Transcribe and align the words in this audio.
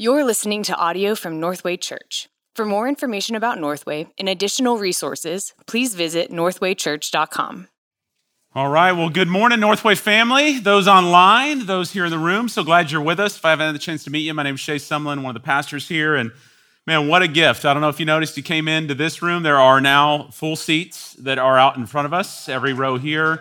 You're 0.00 0.22
listening 0.22 0.62
to 0.62 0.76
audio 0.76 1.16
from 1.16 1.40
Northway 1.40 1.76
Church. 1.76 2.28
For 2.54 2.64
more 2.64 2.86
information 2.86 3.34
about 3.34 3.58
Northway 3.58 4.06
and 4.16 4.28
additional 4.28 4.78
resources, 4.78 5.54
please 5.66 5.96
visit 5.96 6.30
northwaychurch.com. 6.30 7.66
All 8.54 8.68
right. 8.68 8.92
Well, 8.92 9.08
good 9.08 9.26
morning, 9.26 9.58
Northway 9.58 9.96
family. 9.96 10.60
Those 10.60 10.86
online, 10.86 11.66
those 11.66 11.90
here 11.90 12.04
in 12.04 12.12
the 12.12 12.18
room. 12.18 12.48
So 12.48 12.62
glad 12.62 12.92
you're 12.92 13.00
with 13.00 13.18
us. 13.18 13.38
If 13.38 13.44
I 13.44 13.50
haven't 13.50 13.66
had 13.66 13.74
the 13.74 13.80
chance 13.80 14.04
to 14.04 14.10
meet 14.10 14.20
you, 14.20 14.32
my 14.34 14.44
name 14.44 14.54
is 14.54 14.60
Shay 14.60 14.76
Sumlin, 14.76 15.24
one 15.24 15.34
of 15.34 15.42
the 15.42 15.44
pastors 15.44 15.88
here. 15.88 16.14
And 16.14 16.30
man, 16.86 17.08
what 17.08 17.22
a 17.22 17.28
gift. 17.28 17.64
I 17.64 17.72
don't 17.72 17.82
know 17.82 17.88
if 17.88 17.98
you 17.98 18.06
noticed 18.06 18.36
you 18.36 18.44
came 18.44 18.68
into 18.68 18.94
this 18.94 19.20
room. 19.20 19.42
There 19.42 19.58
are 19.58 19.80
now 19.80 20.28
full 20.30 20.54
seats 20.54 21.14
that 21.14 21.38
are 21.38 21.58
out 21.58 21.76
in 21.76 21.86
front 21.86 22.06
of 22.06 22.14
us, 22.14 22.48
every 22.48 22.72
row 22.72 22.98
here. 22.98 23.40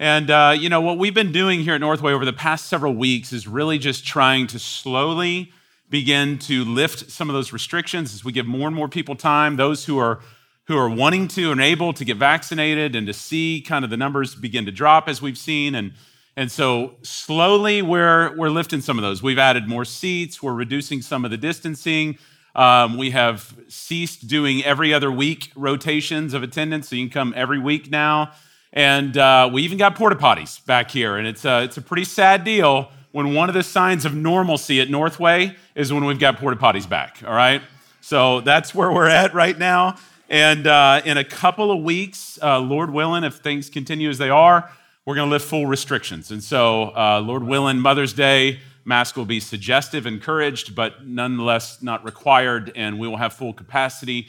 And, 0.00 0.28
uh, 0.28 0.56
you 0.58 0.68
know, 0.68 0.80
what 0.80 0.98
we've 0.98 1.14
been 1.14 1.30
doing 1.30 1.60
here 1.60 1.76
at 1.76 1.80
Northway 1.80 2.12
over 2.12 2.24
the 2.24 2.32
past 2.32 2.66
several 2.66 2.94
weeks 2.94 3.32
is 3.32 3.46
really 3.46 3.78
just 3.78 4.04
trying 4.04 4.48
to 4.48 4.58
slowly 4.58 5.52
begin 5.94 6.36
to 6.40 6.64
lift 6.64 7.08
some 7.08 7.30
of 7.30 7.34
those 7.34 7.52
restrictions 7.52 8.12
as 8.14 8.24
we 8.24 8.32
give 8.32 8.46
more 8.46 8.66
and 8.66 8.74
more 8.74 8.88
people 8.88 9.14
time, 9.14 9.54
those 9.54 9.84
who 9.84 9.96
are 9.96 10.18
who 10.64 10.76
are 10.76 10.90
wanting 10.90 11.28
to 11.28 11.52
and 11.52 11.60
able 11.60 11.92
to 11.92 12.04
get 12.04 12.16
vaccinated 12.16 12.96
and 12.96 13.06
to 13.06 13.12
see 13.12 13.60
kind 13.64 13.84
of 13.84 13.92
the 13.92 13.96
numbers 13.96 14.34
begin 14.34 14.64
to 14.64 14.72
drop 14.72 15.08
as 15.08 15.22
we've 15.22 15.38
seen 15.38 15.76
and 15.76 15.92
and 16.36 16.50
so 16.50 16.96
slowly 17.02 17.80
we're 17.80 18.36
we're 18.36 18.48
lifting 18.48 18.80
some 18.80 18.98
of 18.98 19.02
those. 19.02 19.22
We've 19.22 19.38
added 19.38 19.68
more 19.68 19.84
seats. 19.84 20.42
We're 20.42 20.52
reducing 20.54 21.00
some 21.00 21.24
of 21.24 21.30
the 21.30 21.36
distancing. 21.36 22.18
Um, 22.56 22.98
we 22.98 23.10
have 23.12 23.56
ceased 23.68 24.26
doing 24.26 24.64
every 24.64 24.92
other 24.92 25.12
week 25.12 25.52
rotations 25.54 26.34
of 26.34 26.42
attendance, 26.42 26.88
so 26.88 26.96
you 26.96 27.04
can 27.04 27.12
come 27.12 27.34
every 27.36 27.60
week 27.60 27.88
now. 27.88 28.32
And 28.72 29.16
uh, 29.16 29.48
we 29.52 29.62
even 29.62 29.78
got 29.78 29.94
porta 29.94 30.16
potties 30.16 30.58
back 30.66 30.90
here, 30.90 31.16
and 31.16 31.28
it's 31.28 31.44
a, 31.44 31.62
it's 31.62 31.76
a 31.76 31.82
pretty 31.82 32.04
sad 32.04 32.42
deal 32.42 32.90
when 33.14 33.32
one 33.32 33.48
of 33.48 33.54
the 33.54 33.62
signs 33.62 34.04
of 34.04 34.12
normalcy 34.12 34.80
at 34.80 34.90
Northway 34.90 35.54
is 35.76 35.92
when 35.92 36.04
we've 36.04 36.18
got 36.18 36.36
porta 36.36 36.56
potties 36.56 36.88
back, 36.88 37.22
all 37.24 37.32
right? 37.32 37.62
So 38.00 38.40
that's 38.40 38.74
where 38.74 38.90
we're 38.90 39.06
at 39.06 39.32
right 39.32 39.56
now. 39.56 39.98
And 40.28 40.66
uh, 40.66 41.00
in 41.04 41.16
a 41.16 41.22
couple 41.22 41.70
of 41.70 41.80
weeks, 41.84 42.40
uh, 42.42 42.58
Lord 42.58 42.90
willing, 42.90 43.22
if 43.22 43.36
things 43.36 43.70
continue 43.70 44.10
as 44.10 44.18
they 44.18 44.30
are, 44.30 44.68
we're 45.06 45.14
going 45.14 45.28
to 45.28 45.30
lift 45.30 45.46
full 45.46 45.66
restrictions. 45.66 46.32
And 46.32 46.42
so, 46.42 46.92
uh, 46.96 47.22
Lord 47.24 47.44
willing, 47.44 47.78
Mother's 47.78 48.12
Day, 48.12 48.58
mask 48.84 49.14
will 49.14 49.26
be 49.26 49.38
suggestive, 49.38 50.08
encouraged, 50.08 50.74
but 50.74 51.06
nonetheless 51.06 51.82
not 51.82 52.04
required, 52.04 52.72
and 52.74 52.98
we 52.98 53.06
will 53.06 53.18
have 53.18 53.32
full 53.32 53.52
capacity. 53.52 54.26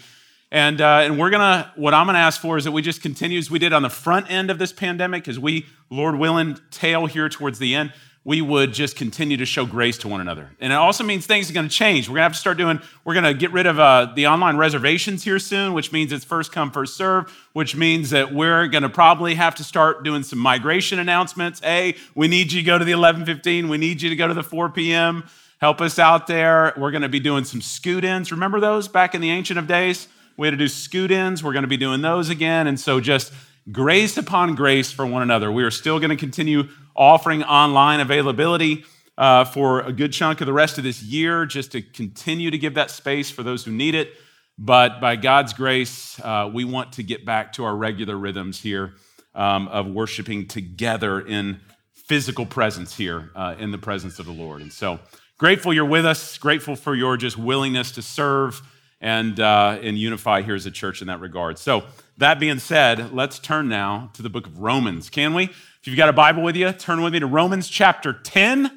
And, 0.51 0.79
uh, 0.79 0.99
and 1.01 1.17
we're 1.17 1.31
gonna, 1.31 1.73
what 1.75 1.95
I'm 1.95 2.05
gonna 2.05 2.19
ask 2.19 2.39
for 2.39 2.55
is 2.55 2.65
that 2.65 2.71
we 2.71 2.83
just 2.83 3.01
continue 3.01 3.39
as 3.39 3.49
we 3.49 3.57
did 3.57 3.73
on 3.73 3.81
the 3.81 3.89
front 3.89 4.29
end 4.29 4.51
of 4.51 4.59
this 4.59 4.71
pandemic, 4.71 5.27
as 5.27 5.39
we, 5.39 5.65
Lord 5.89 6.19
willing, 6.19 6.59
tail 6.69 7.07
here 7.07 7.29
towards 7.29 7.57
the 7.57 7.73
end 7.73 7.91
we 8.25 8.41
would 8.41 8.73
just 8.73 8.95
continue 8.95 9.37
to 9.37 9.45
show 9.45 9.67
grace 9.67 9.99
to 9.99 10.07
one 10.07 10.19
another. 10.19 10.49
And 10.59 10.73
it 10.73 10.75
also 10.75 11.03
means 11.03 11.27
things 11.27 11.47
are 11.49 11.53
going 11.53 11.67
to 11.69 11.73
change. 11.73 12.09
We're 12.09 12.13
going 12.13 12.21
to 12.21 12.23
have 12.23 12.33
to 12.33 12.39
start 12.39 12.57
doing, 12.57 12.81
we're 13.03 13.13
going 13.13 13.23
to 13.23 13.35
get 13.35 13.51
rid 13.51 13.67
of 13.67 13.79
uh, 13.79 14.11
the 14.15 14.25
online 14.25 14.57
reservations 14.57 15.23
here 15.23 15.37
soon, 15.37 15.73
which 15.73 15.91
means 15.91 16.11
it's 16.11 16.25
first 16.25 16.51
come, 16.51 16.71
first 16.71 16.97
serve, 16.97 17.31
which 17.53 17.75
means 17.75 18.09
that 18.09 18.33
we're 18.33 18.65
going 18.65 18.81
to 18.81 18.89
probably 18.89 19.35
have 19.35 19.53
to 19.55 19.63
start 19.63 20.03
doing 20.03 20.23
some 20.23 20.39
migration 20.39 20.97
announcements. 20.97 21.59
Hey, 21.59 21.97
we 22.15 22.27
need 22.27 22.51
you 22.51 22.61
to 22.61 22.65
go 22.65 22.79
to 22.79 22.83
the 22.83 22.93
11:15. 22.93 23.69
We 23.69 23.77
need 23.77 24.01
you 24.01 24.09
to 24.09 24.15
go 24.15 24.27
to 24.27 24.33
the 24.33 24.43
4 24.43 24.69
p.m. 24.71 25.23
Help 25.59 25.79
us 25.79 25.99
out 25.99 26.25
there. 26.25 26.73
We're 26.75 26.91
going 26.91 27.03
to 27.03 27.09
be 27.09 27.19
doing 27.19 27.43
some 27.43 27.61
scoot 27.61 28.03
ins. 28.03 28.31
Remember 28.31 28.59
those 28.59 28.87
back 28.87 29.13
in 29.13 29.21
the 29.21 29.29
ancient 29.29 29.59
of 29.59 29.67
days? 29.67 30.07
We 30.35 30.47
had 30.47 30.51
to 30.51 30.57
do 30.57 30.67
scoot 30.67 31.11
ins. 31.11 31.43
We're 31.43 31.53
going 31.53 31.63
to 31.63 31.69
be 31.69 31.77
doing 31.77 32.01
those 32.01 32.29
again. 32.29 32.65
And 32.67 32.79
so 32.79 32.99
just 32.99 33.31
grace 33.71 34.17
upon 34.17 34.55
grace 34.55 34.91
for 34.91 35.05
one 35.05 35.21
another. 35.21 35.51
We 35.51 35.63
are 35.63 35.71
still 35.71 35.99
going 35.99 36.11
to 36.11 36.15
continue 36.15 36.69
offering 36.95 37.43
online 37.43 37.99
availability 37.99 38.85
uh, 39.17 39.45
for 39.45 39.81
a 39.81 39.91
good 39.91 40.11
chunk 40.11 40.41
of 40.41 40.47
the 40.47 40.53
rest 40.53 40.77
of 40.77 40.83
this 40.83 41.01
year, 41.01 41.45
just 41.45 41.71
to 41.71 41.81
continue 41.81 42.51
to 42.51 42.57
give 42.57 42.75
that 42.75 42.91
space 42.91 43.31
for 43.31 43.43
those 43.43 43.63
who 43.63 43.71
need 43.71 43.95
it. 43.95 44.13
But 44.57 45.01
by 45.01 45.15
God's 45.15 45.53
grace, 45.53 46.19
uh, 46.19 46.49
we 46.53 46.63
want 46.63 46.93
to 46.93 47.03
get 47.03 47.25
back 47.25 47.53
to 47.53 47.65
our 47.65 47.75
regular 47.75 48.17
rhythms 48.17 48.61
here 48.61 48.93
um, 49.33 49.67
of 49.67 49.87
worshiping 49.87 50.47
together 50.47 51.19
in 51.19 51.59
physical 51.93 52.45
presence 52.45 52.95
here 52.95 53.31
uh, 53.35 53.55
in 53.57 53.71
the 53.71 53.77
presence 53.77 54.19
of 54.19 54.25
the 54.25 54.31
Lord. 54.31 54.61
And 54.61 54.71
so 54.71 54.99
grateful 55.37 55.73
you're 55.73 55.85
with 55.85 56.05
us, 56.05 56.37
grateful 56.37 56.75
for 56.75 56.95
your 56.95 57.17
just 57.17 57.37
willingness 57.37 57.91
to 57.93 58.01
serve 58.01 58.61
and, 59.01 59.39
uh, 59.39 59.77
and 59.81 59.97
unify 59.97 60.41
here 60.41 60.55
as 60.55 60.65
a 60.65 60.71
church 60.71 61.01
in 61.01 61.07
that 61.07 61.19
regard. 61.19 61.57
So, 61.57 61.83
that 62.17 62.39
being 62.39 62.59
said, 62.59 63.13
let's 63.13 63.39
turn 63.39 63.67
now 63.67 64.09
to 64.13 64.21
the 64.21 64.29
book 64.29 64.47
of 64.47 64.59
Romans. 64.59 65.09
Can 65.09 65.33
we? 65.33 65.45
If 65.45 65.79
you've 65.83 65.97
got 65.97 66.07
a 66.07 66.13
Bible 66.13 66.43
with 66.43 66.55
you, 66.55 66.71
turn 66.71 67.01
with 67.01 67.11
me 67.11 67.19
to 67.19 67.27
Romans 67.27 67.67
chapter 67.67 68.13
10. 68.13 68.71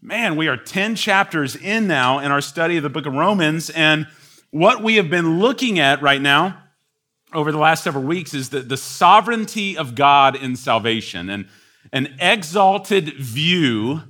Man, 0.00 0.36
we 0.36 0.46
are 0.46 0.56
10 0.56 0.94
chapters 0.94 1.56
in 1.56 1.88
now 1.88 2.20
in 2.20 2.30
our 2.30 2.40
study 2.40 2.76
of 2.76 2.82
the 2.82 2.90
book 2.90 3.06
of 3.06 3.14
Romans. 3.14 3.68
And 3.70 4.06
what 4.50 4.82
we 4.82 4.94
have 4.96 5.10
been 5.10 5.40
looking 5.40 5.80
at 5.80 6.02
right 6.02 6.20
now 6.20 6.62
over 7.32 7.50
the 7.50 7.58
last 7.58 7.82
several 7.82 8.04
weeks 8.04 8.32
is 8.32 8.50
the, 8.50 8.60
the 8.60 8.76
sovereignty 8.76 9.76
of 9.76 9.96
God 9.96 10.36
in 10.36 10.54
salvation 10.54 11.28
and 11.28 11.48
an 11.92 12.14
exalted 12.20 13.14
view 13.14 14.02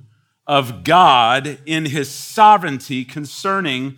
of 0.45 0.83
God 0.83 1.57
in 1.65 1.85
his 1.85 2.09
sovereignty 2.09 3.03
concerning 3.03 3.97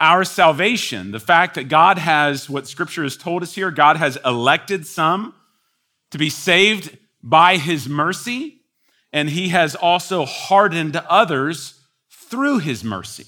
our 0.00 0.24
salvation. 0.24 1.12
The 1.12 1.20
fact 1.20 1.54
that 1.54 1.68
God 1.68 1.98
has, 1.98 2.48
what 2.48 2.66
scripture 2.66 3.02
has 3.02 3.16
told 3.16 3.42
us 3.42 3.54
here, 3.54 3.70
God 3.70 3.98
has 3.98 4.18
elected 4.24 4.86
some 4.86 5.34
to 6.10 6.18
be 6.18 6.30
saved 6.30 6.98
by 7.22 7.58
his 7.58 7.88
mercy, 7.88 8.62
and 9.12 9.28
he 9.30 9.50
has 9.50 9.74
also 9.74 10.24
hardened 10.24 10.96
others 10.96 11.80
through 12.10 12.58
his 12.58 12.82
mercy. 12.82 13.26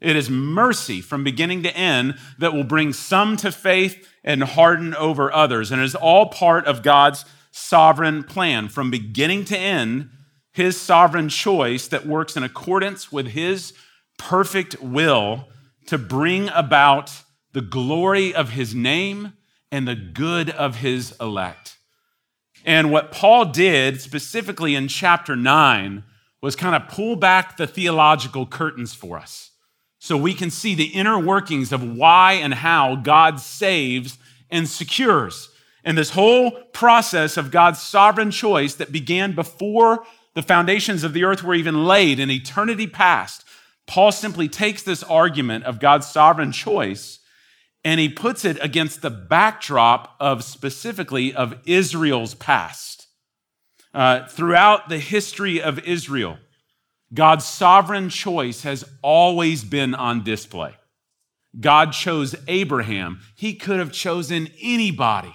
It 0.00 0.16
is 0.16 0.30
mercy 0.30 1.00
from 1.00 1.24
beginning 1.24 1.62
to 1.64 1.76
end 1.76 2.16
that 2.38 2.52
will 2.52 2.64
bring 2.64 2.92
some 2.92 3.36
to 3.38 3.52
faith 3.52 4.08
and 4.24 4.42
harden 4.42 4.94
over 4.94 5.32
others. 5.32 5.70
And 5.70 5.80
it 5.80 5.84
is 5.84 5.94
all 5.94 6.26
part 6.26 6.66
of 6.66 6.82
God's 6.82 7.24
sovereign 7.50 8.22
plan 8.22 8.68
from 8.68 8.90
beginning 8.90 9.44
to 9.46 9.58
end, 9.58 10.10
his 10.52 10.78
sovereign 10.80 11.28
choice 11.28 11.88
that 11.88 12.06
works 12.06 12.36
in 12.36 12.42
accordance 12.42 13.10
with 13.10 13.28
his 13.28 13.72
perfect 14.18 14.80
will 14.80 15.48
to 15.86 15.98
bring 15.98 16.48
about 16.50 17.22
the 17.52 17.60
glory 17.62 18.34
of 18.34 18.50
his 18.50 18.74
name 18.74 19.32
and 19.70 19.86
the 19.86 19.94
good 19.94 20.50
of 20.50 20.76
his 20.76 21.14
elect. 21.20 21.78
And 22.64 22.90
what 22.90 23.12
Paul 23.12 23.46
did 23.46 24.00
specifically 24.00 24.74
in 24.74 24.88
chapter 24.88 25.36
9 25.36 26.02
was 26.42 26.56
kind 26.56 26.74
of 26.74 26.88
pull 26.88 27.16
back 27.16 27.56
the 27.56 27.66
theological 27.66 28.46
curtains 28.46 28.94
for 28.94 29.16
us 29.16 29.52
so 29.98 30.16
we 30.16 30.34
can 30.34 30.50
see 30.50 30.74
the 30.74 30.86
inner 30.86 31.18
workings 31.18 31.72
of 31.72 31.96
why 31.96 32.34
and 32.34 32.54
how 32.54 32.96
God 32.96 33.40
saves 33.40 34.18
and 34.50 34.68
secures. 34.68 35.48
And 35.84 35.96
this 35.96 36.10
whole 36.10 36.50
process 36.72 37.36
of 37.36 37.50
God's 37.50 37.80
sovereign 37.80 38.30
choice 38.30 38.74
that 38.74 38.92
began 38.92 39.34
before 39.34 40.04
the 40.34 40.42
foundations 40.42 41.02
of 41.04 41.12
the 41.12 41.24
earth 41.24 41.42
were 41.42 41.54
even 41.54 41.86
laid 41.86 42.20
in 42.20 42.30
eternity 42.30 42.86
past, 42.86 43.44
Paul 43.86 44.12
simply 44.12 44.48
takes 44.48 44.82
this 44.82 45.02
argument 45.02 45.64
of 45.64 45.80
God's 45.80 46.06
sovereign 46.06 46.52
choice 46.52 47.20
and 47.84 48.00
he 48.00 48.08
puts 48.08 48.44
it 48.44 48.58
against 48.60 49.00
the 49.00 49.10
backdrop 49.10 50.16
of 50.18 50.42
specifically 50.42 51.32
of 51.32 51.54
Israel's 51.66 52.34
past. 52.34 53.06
Uh, 53.94 54.26
throughout 54.26 54.88
the 54.88 54.98
history 54.98 55.62
of 55.62 55.78
Israel, 55.78 56.38
God's 57.14 57.44
sovereign 57.44 58.08
choice 58.08 58.62
has 58.62 58.84
always 59.02 59.62
been 59.62 59.94
on 59.94 60.24
display. 60.24 60.74
God 61.60 61.92
chose 61.92 62.34
Abraham. 62.48 63.20
He 63.36 63.54
could 63.54 63.78
have 63.78 63.92
chosen 63.92 64.48
anybody, 64.60 65.32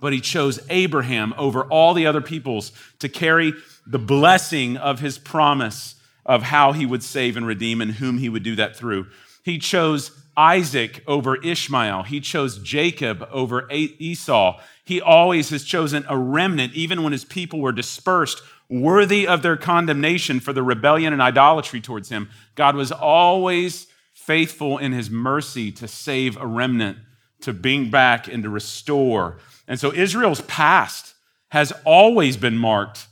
but 0.00 0.14
he 0.14 0.22
chose 0.22 0.58
Abraham 0.70 1.34
over 1.36 1.64
all 1.64 1.92
the 1.92 2.06
other 2.06 2.22
peoples 2.22 2.72
to 3.00 3.10
carry 3.10 3.52
the 3.86 3.98
blessing 3.98 4.78
of 4.78 5.00
his 5.00 5.18
promise 5.18 5.96
of 6.26 6.44
how 6.44 6.72
he 6.72 6.86
would 6.86 7.02
save 7.02 7.36
and 7.36 7.46
redeem 7.46 7.80
and 7.80 7.92
whom 7.92 8.18
he 8.18 8.28
would 8.28 8.42
do 8.42 8.56
that 8.56 8.76
through. 8.76 9.06
He 9.42 9.58
chose 9.58 10.10
Isaac 10.36 11.02
over 11.06 11.36
Ishmael. 11.36 12.04
He 12.04 12.20
chose 12.20 12.58
Jacob 12.58 13.28
over 13.30 13.68
Esau. 13.70 14.60
He 14.84 15.00
always 15.00 15.50
has 15.50 15.64
chosen 15.64 16.04
a 16.08 16.16
remnant, 16.16 16.74
even 16.74 17.02
when 17.02 17.12
his 17.12 17.24
people 17.24 17.60
were 17.60 17.72
dispersed, 17.72 18.42
worthy 18.68 19.26
of 19.26 19.42
their 19.42 19.56
condemnation 19.56 20.40
for 20.40 20.52
the 20.52 20.62
rebellion 20.62 21.12
and 21.12 21.22
idolatry 21.22 21.80
towards 21.80 22.08
him. 22.08 22.30
God 22.54 22.74
was 22.74 22.90
always 22.90 23.86
faithful 24.12 24.78
in 24.78 24.92
his 24.92 25.10
mercy 25.10 25.70
to 25.72 25.86
save 25.86 26.36
a 26.36 26.46
remnant, 26.46 26.98
to 27.42 27.52
bring 27.52 27.90
back 27.90 28.26
and 28.26 28.42
to 28.42 28.48
restore. 28.48 29.38
And 29.68 29.78
so 29.78 29.92
Israel's 29.92 30.40
past 30.42 31.14
has 31.48 31.72
always 31.84 32.36
been 32.36 32.56
marked 32.56 33.06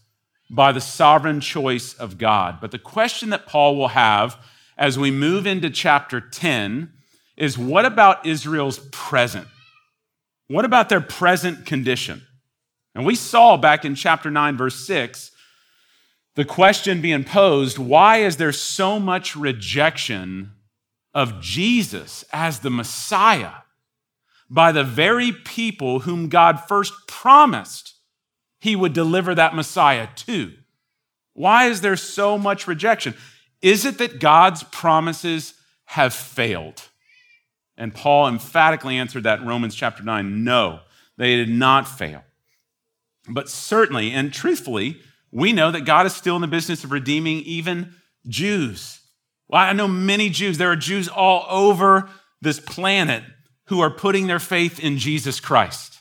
by 0.52 0.70
the 0.70 0.80
sovereign 0.80 1.40
choice 1.40 1.94
of 1.94 2.18
God. 2.18 2.60
But 2.60 2.70
the 2.70 2.78
question 2.78 3.30
that 3.30 3.46
Paul 3.46 3.74
will 3.76 3.88
have 3.88 4.36
as 4.76 4.98
we 4.98 5.10
move 5.10 5.46
into 5.46 5.70
chapter 5.70 6.20
10 6.20 6.92
is 7.38 7.56
what 7.56 7.86
about 7.86 8.26
Israel's 8.26 8.78
present? 8.92 9.48
What 10.48 10.66
about 10.66 10.90
their 10.90 11.00
present 11.00 11.64
condition? 11.64 12.22
And 12.94 13.06
we 13.06 13.14
saw 13.14 13.56
back 13.56 13.86
in 13.86 13.94
chapter 13.94 14.30
9, 14.30 14.58
verse 14.58 14.86
6, 14.86 15.30
the 16.34 16.44
question 16.44 17.00
being 17.00 17.24
posed 17.24 17.78
why 17.78 18.18
is 18.18 18.36
there 18.36 18.52
so 18.52 19.00
much 19.00 19.34
rejection 19.34 20.52
of 21.14 21.40
Jesus 21.40 22.24
as 22.32 22.58
the 22.58 22.70
Messiah 22.70 23.62
by 24.50 24.72
the 24.72 24.84
very 24.84 25.32
people 25.32 26.00
whom 26.00 26.28
God 26.28 26.60
first 26.60 26.92
promised 27.06 27.91
he 28.62 28.76
would 28.76 28.92
deliver 28.92 29.34
that 29.34 29.56
Messiah 29.56 30.06
to. 30.14 30.52
Why 31.32 31.66
is 31.66 31.80
there 31.80 31.96
so 31.96 32.38
much 32.38 32.68
rejection? 32.68 33.14
Is 33.60 33.84
it 33.84 33.98
that 33.98 34.20
God's 34.20 34.62
promises 34.62 35.54
have 35.86 36.14
failed? 36.14 36.80
And 37.76 37.92
Paul 37.92 38.28
emphatically 38.28 38.98
answered 38.98 39.24
that 39.24 39.40
in 39.40 39.48
Romans 39.48 39.74
chapter 39.74 40.04
9 40.04 40.44
no, 40.44 40.78
they 41.16 41.34
did 41.34 41.48
not 41.48 41.88
fail. 41.88 42.22
But 43.28 43.48
certainly 43.48 44.12
and 44.12 44.32
truthfully, 44.32 45.00
we 45.32 45.52
know 45.52 45.72
that 45.72 45.84
God 45.84 46.06
is 46.06 46.14
still 46.14 46.36
in 46.36 46.42
the 46.42 46.46
business 46.46 46.84
of 46.84 46.92
redeeming 46.92 47.38
even 47.38 47.94
Jews. 48.28 49.00
Well, 49.48 49.60
I 49.60 49.72
know 49.72 49.88
many 49.88 50.30
Jews, 50.30 50.58
there 50.58 50.70
are 50.70 50.76
Jews 50.76 51.08
all 51.08 51.46
over 51.48 52.08
this 52.40 52.60
planet 52.60 53.24
who 53.64 53.80
are 53.80 53.90
putting 53.90 54.28
their 54.28 54.38
faith 54.38 54.78
in 54.78 54.98
Jesus 54.98 55.40
Christ. 55.40 55.91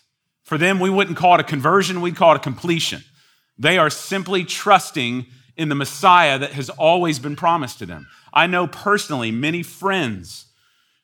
For 0.51 0.57
them, 0.57 0.81
we 0.81 0.89
wouldn't 0.89 1.15
call 1.15 1.35
it 1.35 1.39
a 1.39 1.45
conversion, 1.45 2.01
we'd 2.01 2.17
call 2.17 2.33
it 2.33 2.35
a 2.35 2.39
completion. 2.39 3.05
They 3.57 3.77
are 3.77 3.89
simply 3.89 4.43
trusting 4.43 5.25
in 5.55 5.69
the 5.69 5.75
Messiah 5.75 6.37
that 6.39 6.51
has 6.51 6.69
always 6.69 7.19
been 7.19 7.37
promised 7.37 7.79
to 7.79 7.85
them. 7.85 8.05
I 8.33 8.47
know 8.47 8.67
personally 8.67 9.31
many 9.31 9.63
friends 9.63 10.47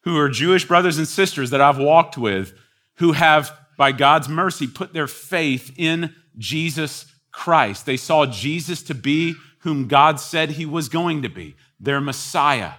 who 0.02 0.18
are 0.18 0.28
Jewish 0.28 0.66
brothers 0.66 0.98
and 0.98 1.08
sisters 1.08 1.52
that 1.52 1.62
I've 1.62 1.78
walked 1.78 2.18
with 2.18 2.60
who 2.96 3.14
have, 3.14 3.58
by 3.78 3.94
God's 3.94 4.28
mercy, 4.28 4.68
put 4.68 4.92
their 4.92 5.08
faith 5.08 5.74
in 5.78 6.14
Jesus 6.38 7.06
Christ. 7.32 7.86
They 7.86 7.96
saw 7.96 8.26
Jesus 8.26 8.84
to 8.84 8.94
be 8.94 9.36
whom 9.60 9.88
God 9.88 10.20
said 10.20 10.50
he 10.50 10.66
was 10.66 10.90
going 10.90 11.22
to 11.22 11.30
be, 11.30 11.56
their 11.80 12.02
Messiah, 12.02 12.74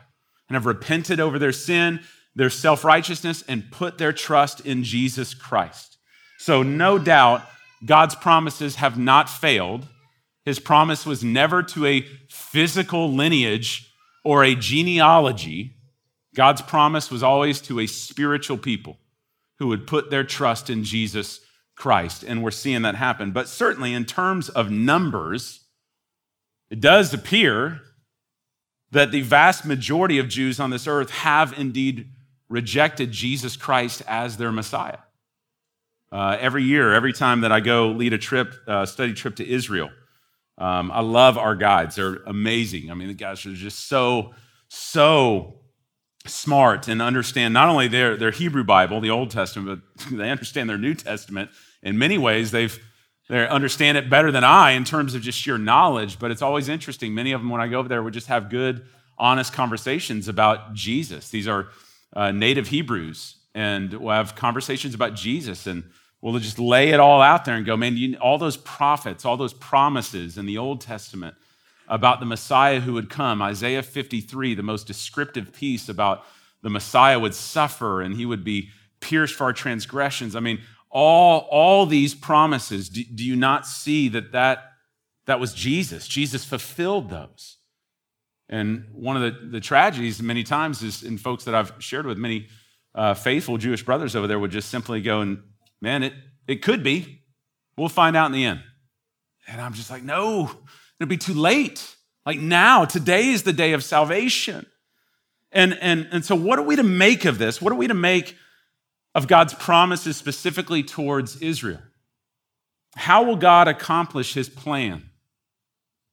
and 0.50 0.54
have 0.54 0.66
repented 0.66 1.18
over 1.18 1.38
their 1.38 1.50
sin, 1.50 2.00
their 2.36 2.50
self 2.50 2.84
righteousness, 2.84 3.42
and 3.48 3.70
put 3.70 3.96
their 3.96 4.12
trust 4.12 4.60
in 4.66 4.84
Jesus 4.84 5.32
Christ. 5.32 5.97
So, 6.38 6.62
no 6.62 6.98
doubt, 6.98 7.42
God's 7.84 8.14
promises 8.14 8.76
have 8.76 8.96
not 8.96 9.28
failed. 9.28 9.86
His 10.44 10.58
promise 10.58 11.04
was 11.04 11.22
never 11.22 11.62
to 11.64 11.84
a 11.84 12.06
physical 12.28 13.12
lineage 13.12 13.92
or 14.24 14.44
a 14.44 14.54
genealogy. 14.54 15.74
God's 16.34 16.62
promise 16.62 17.10
was 17.10 17.22
always 17.22 17.60
to 17.62 17.80
a 17.80 17.86
spiritual 17.86 18.56
people 18.56 18.98
who 19.58 19.66
would 19.66 19.86
put 19.86 20.10
their 20.10 20.24
trust 20.24 20.70
in 20.70 20.84
Jesus 20.84 21.40
Christ. 21.76 22.22
And 22.22 22.42
we're 22.42 22.52
seeing 22.52 22.82
that 22.82 22.94
happen. 22.94 23.32
But 23.32 23.48
certainly, 23.48 23.92
in 23.92 24.04
terms 24.04 24.48
of 24.48 24.70
numbers, 24.70 25.64
it 26.70 26.80
does 26.80 27.12
appear 27.12 27.80
that 28.92 29.10
the 29.10 29.22
vast 29.22 29.64
majority 29.64 30.18
of 30.18 30.28
Jews 30.28 30.60
on 30.60 30.70
this 30.70 30.86
earth 30.86 31.10
have 31.10 31.52
indeed 31.58 32.10
rejected 32.48 33.10
Jesus 33.10 33.56
Christ 33.56 34.02
as 34.06 34.36
their 34.36 34.52
Messiah. 34.52 34.98
Uh, 36.10 36.36
every 36.40 36.64
year, 36.64 36.94
every 36.94 37.12
time 37.12 37.42
that 37.42 37.52
I 37.52 37.60
go 37.60 37.88
lead 37.88 38.12
a 38.12 38.18
trip, 38.18 38.54
uh, 38.66 38.86
study 38.86 39.12
trip 39.12 39.36
to 39.36 39.48
Israel, 39.48 39.90
um, 40.56 40.90
I 40.90 41.00
love 41.00 41.38
our 41.38 41.54
guides. 41.54 41.96
They're 41.96 42.16
amazing. 42.26 42.90
I 42.90 42.94
mean, 42.94 43.08
the 43.08 43.14
guys 43.14 43.44
are 43.46 43.52
just 43.52 43.88
so, 43.88 44.34
so 44.68 45.60
smart 46.26 46.88
and 46.88 47.00
understand 47.00 47.54
not 47.54 47.68
only 47.68 47.88
their, 47.88 48.16
their 48.16 48.30
Hebrew 48.30 48.64
Bible, 48.64 49.00
the 49.00 49.10
Old 49.10 49.30
Testament, 49.30 49.82
but 49.96 50.06
they 50.16 50.30
understand 50.30 50.68
their 50.68 50.78
New 50.78 50.94
Testament. 50.94 51.50
In 51.82 51.98
many 51.98 52.18
ways, 52.18 52.50
they've 52.50 52.78
they 53.28 53.46
understand 53.46 53.98
it 53.98 54.08
better 54.08 54.32
than 54.32 54.42
I 54.42 54.70
in 54.70 54.84
terms 54.84 55.14
of 55.14 55.20
just 55.20 55.38
sheer 55.38 55.58
knowledge, 55.58 56.18
but 56.18 56.30
it's 56.30 56.40
always 56.40 56.68
interesting. 56.68 57.14
Many 57.14 57.32
of 57.32 57.42
them, 57.42 57.50
when 57.50 57.60
I 57.60 57.68
go 57.68 57.78
over 57.78 57.88
there, 57.88 58.02
would 58.02 58.14
just 58.14 58.28
have 58.28 58.48
good, 58.48 58.86
honest 59.18 59.52
conversations 59.52 60.28
about 60.28 60.72
Jesus. 60.72 61.28
These 61.28 61.46
are 61.46 61.68
uh, 62.14 62.30
native 62.30 62.68
Hebrews, 62.68 63.36
and 63.54 63.92
we'll 63.92 64.14
have 64.14 64.34
conversations 64.34 64.94
about 64.94 65.14
Jesus, 65.14 65.66
and 65.66 65.84
we'll 66.20 66.38
just 66.38 66.58
lay 66.58 66.90
it 66.90 67.00
all 67.00 67.20
out 67.22 67.44
there 67.44 67.54
and 67.54 67.66
go, 67.66 67.76
man, 67.76 67.96
you, 67.96 68.16
all 68.16 68.38
those 68.38 68.56
prophets, 68.56 69.24
all 69.24 69.36
those 69.36 69.52
promises 69.52 70.36
in 70.38 70.46
the 70.46 70.58
Old 70.58 70.80
Testament 70.80 71.36
about 71.86 72.20
the 72.20 72.26
Messiah 72.26 72.80
who 72.80 72.92
would 72.94 73.08
come, 73.08 73.40
Isaiah 73.40 73.82
53, 73.82 74.54
the 74.54 74.62
most 74.62 74.86
descriptive 74.86 75.52
piece 75.52 75.88
about 75.88 76.24
the 76.62 76.70
Messiah 76.70 77.18
would 77.18 77.34
suffer 77.34 78.02
and 78.02 78.14
he 78.14 78.26
would 78.26 78.44
be 78.44 78.70
pierced 79.00 79.34
for 79.34 79.44
our 79.44 79.52
transgressions. 79.52 80.34
I 80.34 80.40
mean, 80.40 80.60
all, 80.90 81.46
all 81.50 81.86
these 81.86 82.14
promises, 82.14 82.88
do, 82.88 83.04
do 83.04 83.24
you 83.24 83.36
not 83.36 83.66
see 83.66 84.08
that, 84.08 84.32
that 84.32 84.72
that 85.26 85.38
was 85.38 85.52
Jesus? 85.52 86.08
Jesus 86.08 86.44
fulfilled 86.44 87.10
those. 87.10 87.58
And 88.48 88.86
one 88.92 89.16
of 89.16 89.22
the, 89.22 89.48
the 89.48 89.60
tragedies 89.60 90.22
many 90.22 90.42
times 90.42 90.82
is 90.82 91.02
in 91.02 91.18
folks 91.18 91.44
that 91.44 91.54
I've 91.54 91.72
shared 91.78 92.06
with, 92.06 92.16
many 92.16 92.48
uh, 92.94 93.12
faithful 93.12 93.58
Jewish 93.58 93.84
brothers 93.84 94.16
over 94.16 94.26
there 94.26 94.38
would 94.38 94.50
just 94.50 94.70
simply 94.70 95.02
go 95.02 95.20
and, 95.20 95.42
man, 95.80 96.02
it, 96.02 96.12
it 96.46 96.62
could 96.62 96.82
be. 96.82 97.22
We'll 97.76 97.88
find 97.88 98.16
out 98.16 98.26
in 98.26 98.32
the 98.32 98.44
end. 98.44 98.60
And 99.46 99.60
I'm 99.60 99.72
just 99.72 99.90
like, 99.90 100.02
no, 100.02 100.50
it'll 100.98 101.08
be 101.08 101.16
too 101.16 101.34
late. 101.34 101.96
Like 102.26 102.38
now, 102.38 102.84
today 102.84 103.28
is 103.28 103.44
the 103.44 103.52
day 103.52 103.72
of 103.72 103.82
salvation. 103.82 104.66
And, 105.52 105.78
and, 105.80 106.08
and 106.12 106.24
so, 106.24 106.34
what 106.34 106.58
are 106.58 106.62
we 106.62 106.76
to 106.76 106.82
make 106.82 107.24
of 107.24 107.38
this? 107.38 107.62
What 107.62 107.72
are 107.72 107.76
we 107.76 107.86
to 107.86 107.94
make 107.94 108.36
of 109.18 109.26
God's 109.26 109.52
promises 109.54 110.16
specifically 110.16 110.84
towards 110.84 111.42
Israel. 111.42 111.80
How 112.94 113.24
will 113.24 113.36
God 113.36 113.66
accomplish 113.66 114.34
his 114.34 114.48
plan 114.48 115.10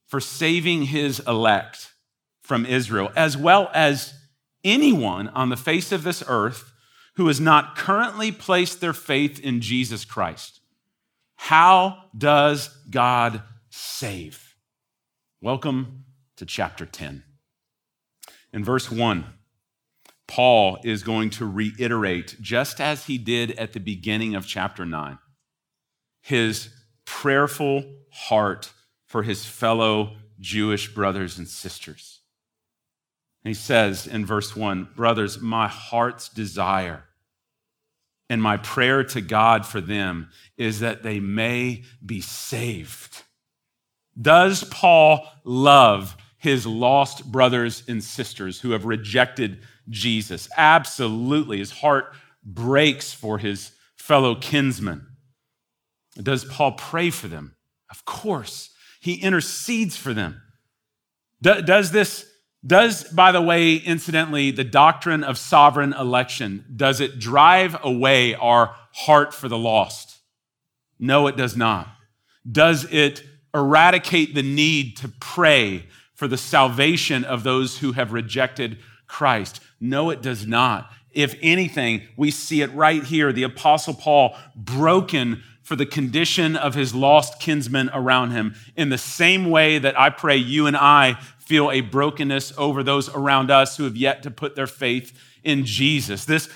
for 0.08 0.20
saving 0.20 0.84
his 0.84 1.20
elect 1.22 1.94
from 2.42 2.66
Israel, 2.66 3.12
as 3.16 3.38
well 3.38 3.70
as 3.74 4.14
anyone 4.64 5.28
on 5.30 5.50
the 5.50 5.58
face 5.58 5.92
of 5.92 6.04
this 6.04 6.24
earth 6.28 6.72
who 7.16 7.28
has 7.28 7.40
not 7.40 7.76
currently 7.76 8.32
placed 8.32 8.82
their 8.82 8.94
faith 8.94 9.40
in 9.40 9.62
Jesus 9.62 10.06
Christ? 10.06 10.60
How 11.36 12.06
does 12.18 12.70
God 12.90 13.42
save? 13.70 14.56
Welcome 15.42 16.06
to 16.38 16.46
chapter 16.46 16.86
10. 16.86 17.24
In 18.52 18.64
verse 18.64 18.92
1, 18.92 19.26
Paul 20.28 20.80
is 20.84 21.04
going 21.04 21.30
to 21.32 21.46
reiterate, 21.46 22.36
just 22.42 22.82
as 22.82 23.06
he 23.06 23.18
did 23.18 23.52
at 23.52 23.74
the 23.74 23.80
beginning 23.80 24.36
of 24.36 24.48
chapter 24.48 24.86
9, 24.86 25.18
his 26.22 26.70
prayerful 27.06 27.86
heart 28.12 28.72
for 29.06 29.24
his 29.24 29.46
fellow 29.46 30.18
Jewish 30.40 30.94
brothers 30.94 31.38
and 31.38 31.48
sisters. 31.48 32.22
He 33.48 33.54
says 33.54 34.08
in 34.08 34.26
verse 34.26 34.56
1 34.56 34.90
Brothers, 34.96 35.40
my 35.40 35.68
heart's 35.68 36.30
desire 36.30 37.04
and 38.30 38.42
my 38.42 38.58
prayer 38.58 39.04
to 39.04 39.22
God 39.22 39.66
for 39.66 39.82
them 39.82 40.30
is 40.58 40.80
that 40.80 41.04
they 41.04 41.20
may 41.20 41.84
be 42.04 42.22
saved. 42.22 43.24
Does 44.20 44.64
Paul 44.64 45.28
love 45.44 46.16
his 46.46 46.68
lost 46.68 47.32
brothers 47.32 47.82
and 47.88 48.04
sisters 48.04 48.62
who 48.62 48.70
have 48.70 48.86
rejected 48.86 49.58
Jesus. 49.90 50.48
Absolutely. 50.56 51.58
His 51.58 51.72
heart 51.72 52.14
breaks 52.44 53.12
for 53.12 53.40
his 53.40 53.72
fellow 53.96 54.36
kinsmen. 54.36 55.08
Does 56.22 56.46
Paul 56.46 56.74
pray 56.74 57.10
for 57.10 57.28
them? 57.28 57.56
Of 57.90 58.06
course. 58.06 58.70
He 59.02 59.16
intercedes 59.16 59.98
for 59.98 60.14
them. 60.14 60.40
Does 61.42 61.90
this, 61.90 62.30
does, 62.66 63.04
by 63.06 63.32
the 63.32 63.42
way, 63.42 63.76
incidentally, 63.76 64.52
the 64.52 64.64
doctrine 64.64 65.24
of 65.24 65.38
sovereign 65.38 65.94
election, 65.94 66.66
does 66.76 67.00
it 67.00 67.20
drive 67.20 67.78
away 67.84 68.34
our 68.36 68.76
heart 68.94 69.34
for 69.34 69.48
the 69.48 69.58
lost? 69.58 70.20
No, 71.00 71.28
it 71.28 71.36
does 71.36 71.56
not. 71.56 71.88
Does 72.50 72.86
it 72.92 73.24
eradicate 73.54 74.36
the 74.36 74.44
need 74.44 74.98
to 74.98 75.10
pray 75.20 75.88
for 76.14 76.28
the 76.28 76.38
salvation 76.38 77.24
of 77.24 77.44
those 77.44 77.80
who 77.80 77.92
have 77.94 78.14
rejected 78.14 78.78
Christ? 79.08 79.60
No, 79.80 80.10
it 80.10 80.22
does 80.22 80.48
not. 80.48 80.90
If 81.12 81.36
anything, 81.42 82.02
we 82.18 82.32
see 82.32 82.62
it 82.62 82.74
right 82.74 83.04
here. 83.04 83.32
The 83.32 83.44
Apostle 83.44 83.94
Paul 83.94 84.36
broken 84.56 85.44
for 85.66 85.76
the 85.76 85.86
condition 85.86 86.56
of 86.56 86.76
his 86.76 86.94
lost 86.94 87.40
kinsmen 87.40 87.90
around 87.92 88.30
him, 88.30 88.54
in 88.76 88.90
the 88.90 89.00
same 89.00 89.50
way 89.50 89.80
that 89.80 90.00
I 90.00 90.12
pray 90.12 90.38
you 90.38 90.68
and 90.68 90.78
I 90.78 91.20
feel 91.46 91.72
a 91.72 91.82
brokenness 91.82 92.54
over 92.58 92.84
those 92.84 93.10
around 93.10 93.52
us 93.52 93.78
who 93.78 93.84
have 93.84 93.96
yet 93.96 94.24
to 94.24 94.32
put 94.32 94.56
their 94.56 94.68
faith 94.68 95.18
in 95.44 95.64
Jesus. 95.66 96.26
This 96.26 96.50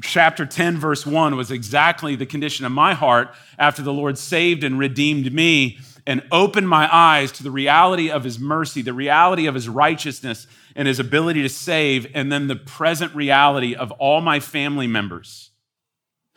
chapter 0.00 0.46
10, 0.46 0.78
verse 0.78 1.06
1 1.06 1.36
was 1.36 1.50
exactly 1.50 2.16
the 2.16 2.26
condition 2.26 2.64
of 2.64 2.72
my 2.72 2.94
heart 2.94 3.34
after 3.58 3.82
the 3.82 3.92
Lord 3.92 4.16
saved 4.16 4.64
and 4.64 4.78
redeemed 4.78 5.32
me 5.32 5.78
and 6.06 6.22
opened 6.32 6.68
my 6.68 6.88
eyes 6.92 7.30
to 7.32 7.42
the 7.42 7.50
reality 7.50 8.10
of 8.10 8.24
his 8.24 8.38
mercy, 8.38 8.82
the 8.82 8.92
reality 8.92 9.46
of 9.46 9.54
his 9.54 9.68
righteousness, 9.68 10.46
and 10.74 10.88
his 10.88 10.98
ability 10.98 11.42
to 11.42 11.48
save, 11.48 12.10
and 12.14 12.32
then 12.32 12.48
the 12.48 12.56
present 12.56 13.14
reality 13.14 13.74
of 13.74 13.92
all 13.92 14.20
my 14.20 14.40
family 14.40 14.86
members 14.86 15.50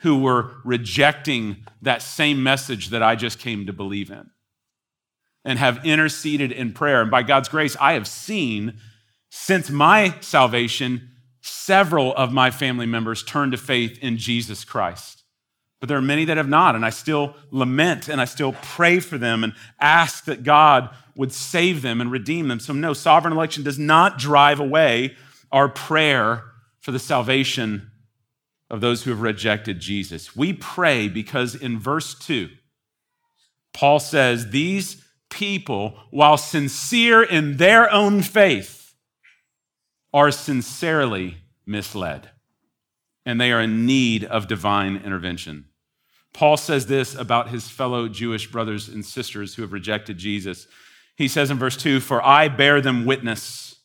who 0.00 0.18
were 0.18 0.52
rejecting 0.62 1.64
that 1.80 2.02
same 2.02 2.42
message 2.42 2.90
that 2.90 3.02
I 3.02 3.16
just 3.16 3.38
came 3.38 3.66
to 3.66 3.72
believe 3.72 4.10
in 4.10 4.30
and 5.46 5.58
have 5.58 5.86
interceded 5.86 6.52
in 6.52 6.72
prayer. 6.72 7.00
And 7.00 7.10
by 7.10 7.22
God's 7.22 7.48
grace, 7.48 7.76
I 7.80 7.92
have 7.92 8.08
seen 8.08 8.78
since 9.30 9.70
my 9.70 10.14
salvation 10.20 11.10
several 11.40 12.12
of 12.14 12.32
my 12.32 12.50
family 12.50 12.84
members 12.84 13.22
turn 13.22 13.52
to 13.52 13.56
faith 13.56 13.98
in 14.00 14.18
Jesus 14.18 14.64
Christ. 14.64 15.22
But 15.78 15.88
there 15.88 15.98
are 15.98 16.02
many 16.02 16.24
that 16.24 16.36
have 16.36 16.48
not, 16.48 16.74
and 16.74 16.84
I 16.84 16.90
still 16.90 17.36
lament 17.50 18.08
and 18.08 18.20
I 18.20 18.24
still 18.24 18.54
pray 18.54 18.98
for 18.98 19.18
them 19.18 19.44
and 19.44 19.54
ask 19.80 20.24
that 20.24 20.42
God 20.42 20.90
would 21.14 21.32
save 21.32 21.80
them 21.80 22.00
and 22.00 22.10
redeem 22.10 22.48
them. 22.48 22.58
So, 22.58 22.72
no, 22.72 22.92
sovereign 22.92 23.32
election 23.32 23.62
does 23.62 23.78
not 23.78 24.18
drive 24.18 24.58
away 24.58 25.14
our 25.52 25.68
prayer 25.68 26.42
for 26.80 26.90
the 26.90 26.98
salvation 26.98 27.90
of 28.68 28.80
those 28.80 29.04
who 29.04 29.10
have 29.10 29.20
rejected 29.20 29.78
Jesus. 29.78 30.34
We 30.34 30.52
pray 30.52 31.08
because 31.08 31.54
in 31.54 31.78
verse 31.78 32.18
2, 32.18 32.48
Paul 33.72 34.00
says, 34.00 34.50
These 34.50 35.04
people, 35.30 35.98
while 36.10 36.36
sincere 36.36 37.22
in 37.22 37.56
their 37.56 37.90
own 37.92 38.22
faith, 38.22 38.94
are 40.12 40.30
sincerely 40.30 41.38
misled, 41.66 42.30
and 43.24 43.40
they 43.40 43.52
are 43.52 43.60
in 43.60 43.84
need 43.84 44.24
of 44.24 44.48
divine 44.48 44.96
intervention. 44.96 45.66
Paul 46.32 46.56
says 46.56 46.86
this 46.86 47.14
about 47.14 47.48
his 47.48 47.68
fellow 47.68 48.08
Jewish 48.08 48.50
brothers 48.50 48.88
and 48.88 49.04
sisters 49.04 49.54
who 49.54 49.62
have 49.62 49.72
rejected 49.72 50.18
Jesus. 50.18 50.66
He 51.16 51.28
says 51.28 51.50
in 51.50 51.58
verse 51.58 51.76
2 51.76 52.00
For 52.00 52.24
I 52.24 52.48
bear 52.48 52.80
them 52.80 53.06
witness 53.06 53.76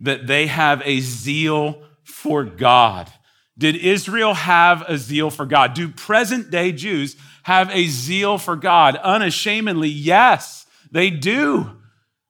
that 0.00 0.26
they 0.26 0.48
have 0.48 0.82
a 0.84 1.00
zeal 1.00 1.82
for 2.02 2.44
God. 2.44 3.12
Did 3.56 3.76
Israel 3.76 4.34
have 4.34 4.82
a 4.88 4.98
zeal 4.98 5.30
for 5.30 5.46
God? 5.46 5.74
Do 5.74 5.88
present 5.88 6.50
day 6.50 6.72
Jews 6.72 7.16
have 7.42 7.70
a 7.70 7.86
zeal 7.86 8.38
for 8.38 8.56
God? 8.56 8.96
Unashamedly, 8.96 9.88
yes, 9.88 10.66
they 10.90 11.10
do. 11.10 11.70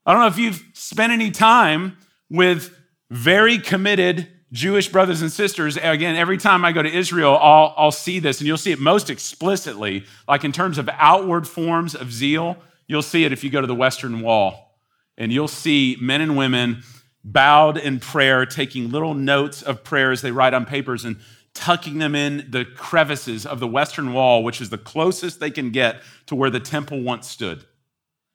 I 0.04 0.12
don't 0.12 0.22
know 0.22 0.28
if 0.28 0.38
you've 0.38 0.62
spent 0.74 1.12
any 1.12 1.30
time 1.30 1.96
with 2.28 2.76
very 3.10 3.58
committed 3.58 4.28
Jewish 4.52 4.88
brothers 4.88 5.22
and 5.22 5.32
sisters. 5.32 5.76
Again, 5.76 6.16
every 6.16 6.38
time 6.38 6.64
I 6.64 6.72
go 6.72 6.82
to 6.82 6.92
Israel, 6.92 7.38
I'll, 7.40 7.74
I'll 7.76 7.90
see 7.90 8.18
this, 8.18 8.40
and 8.40 8.46
you'll 8.46 8.58
see 8.58 8.72
it 8.72 8.80
most 8.80 9.10
explicitly, 9.10 10.04
like 10.28 10.44
in 10.44 10.52
terms 10.52 10.78
of 10.78 10.88
outward 10.92 11.48
forms 11.48 11.94
of 11.94 12.12
zeal. 12.12 12.56
You'll 12.86 13.02
see 13.02 13.24
it 13.24 13.32
if 13.32 13.42
you 13.42 13.50
go 13.50 13.60
to 13.60 13.66
the 13.66 13.74
Western 13.74 14.20
Wall, 14.20 14.76
and 15.16 15.32
you'll 15.32 15.48
see 15.48 15.96
men 16.00 16.20
and 16.20 16.36
women 16.36 16.82
bowed 17.24 17.78
in 17.78 18.00
prayer, 18.00 18.44
taking 18.44 18.90
little 18.90 19.14
notes 19.14 19.62
of 19.62 19.84
prayers 19.84 20.20
they 20.20 20.32
write 20.32 20.54
on 20.54 20.66
papers 20.66 21.04
and 21.04 21.16
tucking 21.54 21.98
them 21.98 22.14
in 22.14 22.46
the 22.50 22.64
crevices 22.64 23.44
of 23.44 23.60
the 23.60 23.66
Western 23.66 24.12
Wall, 24.12 24.42
which 24.42 24.60
is 24.60 24.70
the 24.70 24.78
closest 24.78 25.40
they 25.40 25.50
can 25.50 25.70
get 25.70 26.02
to 26.26 26.34
where 26.34 26.50
the 26.50 26.60
temple 26.60 27.00
once 27.02 27.28
stood. 27.28 27.64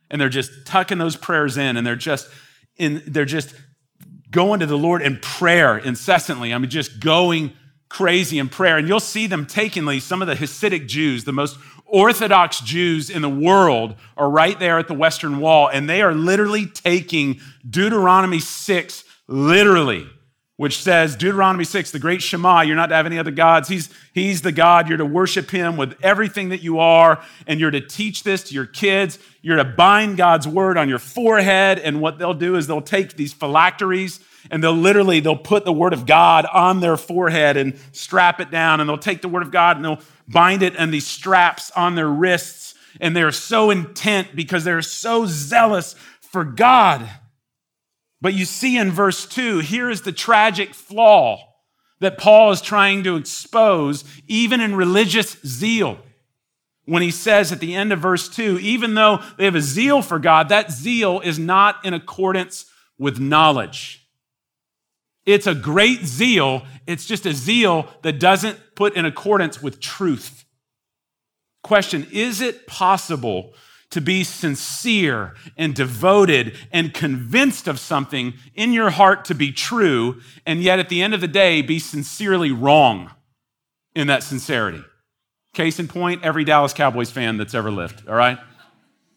And 0.09 0.21
they're 0.21 0.29
just 0.29 0.51
tucking 0.65 1.00
those 1.00 1.15
prayers 1.15 1.57
in, 1.57 1.77
and 1.77 1.86
they're 1.86 1.95
just 1.95 2.29
in, 2.77 3.03
they're 3.05 3.25
just 3.25 3.53
going 4.31 4.59
to 4.59 4.65
the 4.65 4.77
Lord 4.77 5.01
in 5.01 5.17
prayer 5.17 5.77
incessantly. 5.77 6.53
I 6.53 6.57
mean, 6.57 6.69
just 6.69 7.00
going 7.00 7.53
crazy 7.89 8.39
in 8.39 8.50
prayer. 8.50 8.77
And 8.77 8.88
you'll 8.88 9.00
see 9.00 9.27
them 9.27 9.45
takingly, 9.45 10.00
some 10.00 10.21
of 10.21 10.27
the 10.27 10.36
Hasidic 10.36 10.88
Jews, 10.88 11.24
the 11.24 11.33
most 11.33 11.57
Orthodox 11.86 12.59
Jews 12.59 13.09
in 13.09 13.21
the 13.21 13.29
world, 13.29 13.95
are 14.17 14.29
right 14.29 14.59
there 14.59 14.77
at 14.77 14.88
the 14.88 14.93
Western 14.93 15.39
Wall, 15.39 15.69
and 15.71 15.89
they 15.89 16.01
are 16.01 16.13
literally 16.13 16.65
taking 16.65 17.39
Deuteronomy 17.67 18.39
6 18.39 19.03
literally, 19.27 20.07
which 20.58 20.82
says, 20.82 21.16
Deuteronomy 21.16 21.64
6, 21.64 21.92
the 21.92 22.00
great 22.00 22.22
Shema, 22.22 22.62
you're 22.62 22.76
not 22.76 22.88
to 22.88 22.96
have 22.96 23.06
any 23.06 23.20
other 23.20 23.32
gods. 23.32 23.70
He's, 23.70 23.90
he's 24.14 24.42
the 24.42 24.52
God. 24.52 24.90
You're 24.90 24.98
to 24.98 25.06
worship 25.06 25.52
him 25.52 25.78
with 25.78 25.96
everything 26.04 26.50
that 26.50 26.64
you 26.64 26.80
are, 26.80 27.24
and 27.46 27.60
you're 27.60 27.72
to 27.72 27.80
teach 27.82 28.24
this 28.24 28.44
to 28.46 28.56
your 28.56 28.66
kids. 28.66 29.20
You're 29.44 29.58
to 29.58 29.64
bind 29.64 30.18
God's 30.18 30.48
word 30.48 30.78
on 30.78 30.90
your 30.90 31.00
forehead. 31.00 31.78
And 31.80 32.02
what 32.02 32.18
they'll 32.18 32.34
do 32.34 32.56
is 32.56 32.66
they'll 32.66 32.82
take 32.82 33.16
these 33.16 33.34
phylacteries 33.34 34.20
and 34.50 34.64
they'll 34.64 34.74
literally 34.74 35.20
they'll 35.20 35.36
put 35.36 35.66
the 35.66 35.74
word 35.74 35.94
of 35.94 36.06
God 36.06 36.46
on 36.46 36.80
their 36.80 36.98
forehead 36.98 37.58
and 37.58 37.78
strap 37.92 38.40
it 38.40 38.50
down 38.50 38.80
and 38.80 38.90
they'll 38.90 38.98
take 38.98 39.22
the 39.22 39.28
word 39.28 39.44
of 39.44 39.52
God 39.52 39.76
and 39.76 39.86
they'll 39.86 40.00
bind 40.28 40.64
it 40.64 40.74
and 40.78 40.94
these 40.94 41.06
straps 41.06 41.72
on 41.72 41.96
their 41.96 42.08
wrists 42.08 42.76
and 43.00 43.16
they're 43.16 43.32
so 43.32 43.70
intent 43.70 44.36
because 44.36 44.64
they're 44.64 44.82
so 44.82 45.26
zealous 45.26 45.96
for 46.22 46.44
God. 46.44 47.08
But 48.21 48.33
you 48.33 48.45
see 48.45 48.77
in 48.77 48.91
verse 48.91 49.25
2, 49.25 49.59
here 49.59 49.89
is 49.89 50.01
the 50.01 50.12
tragic 50.12 50.74
flaw 50.74 51.55
that 52.00 52.17
Paul 52.17 52.51
is 52.51 52.62
trying 52.62 53.03
to 53.03 53.15
expose 53.15 54.03
even 54.27 54.62
in 54.62 54.75
religious 54.75 55.38
zeal. 55.45 56.00
When 56.86 57.01
he 57.01 57.12
says 57.12 57.51
at 57.51 57.59
the 57.59 57.75
end 57.75 57.91
of 57.91 58.00
verse 58.00 58.29
2, 58.29 58.59
even 58.59 58.93
though 58.93 59.21
they 59.38 59.45
have 59.45 59.55
a 59.55 59.62
zeal 59.62 60.01
for 60.01 60.19
God, 60.19 60.50
that 60.50 60.71
zeal 60.71 61.19
is 61.19 61.38
not 61.38 61.83
in 61.83 61.93
accordance 61.93 62.65
with 62.97 63.19
knowledge. 63.19 64.07
It's 65.25 65.47
a 65.47 65.53
great 65.53 66.05
zeal. 66.05 66.65
It's 66.88 67.05
just 67.05 67.25
a 67.25 67.33
zeal 67.33 67.89
that 68.03 68.19
doesn't 68.19 68.57
put 68.75 68.95
in 68.95 69.05
accordance 69.05 69.62
with 69.62 69.81
truth. 69.81 70.45
Question 71.62 72.07
Is 72.12 72.39
it 72.39 72.65
possible 72.65 73.53
to 73.89 74.01
be 74.01 74.24
sincere 74.24 75.34
and 75.56 75.74
devoted 75.74 76.56
and 76.72 76.94
convinced 76.94 77.67
of 77.67 77.79
something 77.79 78.34
in 78.53 78.74
your 78.74 78.89
heart 78.89 79.24
to 79.25 79.36
be 79.36 79.51
true, 79.51 80.20
and 80.46 80.62
yet 80.62 80.79
at 80.79 80.89
the 80.89 81.01
end 81.01 81.13
of 81.13 81.22
the 81.22 81.27
day 81.27 81.62
be 81.62 81.79
sincerely 81.79 82.51
wrong 82.51 83.12
in 83.96 84.08
that 84.08 84.24
sincerity? 84.24 84.84
Case 85.53 85.79
in 85.79 85.88
point, 85.88 86.24
every 86.24 86.44
Dallas 86.44 86.74
Cowboys 86.74 87.10
fan 87.10 87.38
that's 87.38 87.56
ever 87.56 87.72
lived, 87.72 88.08
all 88.08 88.15
right? 88.15 88.38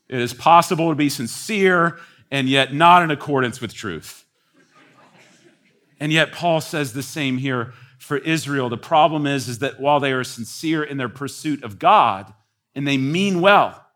It 0.09 0.21
is 0.21 0.33
possible 0.33 0.89
to 0.89 0.95
be 0.95 1.09
sincere 1.09 1.99
and 2.31 2.49
yet 2.49 2.73
not 2.73 3.03
in 3.03 3.11
accordance 3.11 3.61
with 3.61 3.75
truth. 3.75 4.25
And 5.99 6.12
yet 6.12 6.33
Paul 6.33 6.61
says 6.61 6.93
the 6.93 7.03
same 7.03 7.39
here 7.39 7.75
for 7.99 8.17
Israel. 8.19 8.69
The 8.69 8.79
problem 8.79 9.27
is, 9.27 9.49
is 9.49 9.59
that 9.59 9.79
while 9.79 10.00
they 10.00 10.12
are 10.12 10.25
sincere 10.25 10.83
in 10.83 10.97
their 10.97 11.09
pursuit 11.09 11.62
of 11.62 11.79
God 11.79 12.33
and 12.75 12.87
they 12.89 12.97
mean 12.97 13.41
well, 13.41 13.87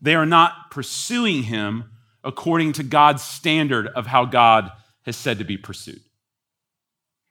they 0.00 0.14
are 0.14 0.26
not 0.26 0.70
pursuing 0.70 1.44
him 1.44 1.90
according 2.24 2.72
to 2.74 2.82
God's 2.82 3.22
standard 3.22 3.88
of 3.88 4.06
how 4.06 4.24
God 4.24 4.70
has 5.04 5.16
said 5.16 5.38
to 5.38 5.44
be 5.44 5.56
pursued. 5.56 6.00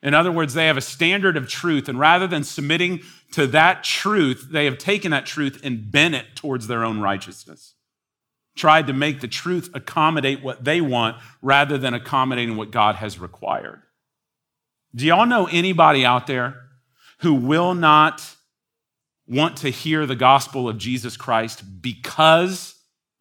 In 0.02 0.14
other 0.14 0.32
words, 0.32 0.54
they 0.54 0.68
have 0.68 0.78
a 0.78 0.82
standard 0.82 1.36
of 1.36 1.50
truth, 1.50 1.90
and 1.90 2.00
rather 2.00 2.26
than 2.26 2.44
submitting 2.44 3.02
to 3.34 3.46
that 3.48 3.84
truth, 3.84 4.48
they 4.50 4.66
have 4.66 4.78
taken 4.78 5.12
that 5.12 5.26
truth 5.26 5.60
and 5.64 5.92
bent 5.92 6.16
it 6.16 6.36
towards 6.36 6.68
their 6.68 6.84
own 6.86 7.02
righteousness. 7.02 7.76
Tried 8.56 8.88
to 8.88 8.94
make 8.94 9.20
the 9.20 9.28
truth 9.28 9.70
accommodate 9.74 10.42
what 10.42 10.64
they 10.64 10.82
want 10.82 11.18
rather 11.42 11.78
than 11.78 11.94
accommodating 11.94 12.56
what 12.56 12.72
God 12.72 12.96
has 12.96 13.20
required. 13.20 13.82
Do 14.96 15.06
y'all 15.06 15.26
know 15.26 15.48
anybody 15.52 16.06
out 16.06 16.28
there 16.28 16.56
who 17.20 17.34
will 17.34 17.76
not 17.76 18.36
want 19.30 19.58
to 19.58 19.70
hear 19.70 20.06
the 20.06 20.16
gospel 20.16 20.68
of 20.68 20.78
Jesus 20.78 21.16
Christ 21.16 21.82
because 21.82 22.76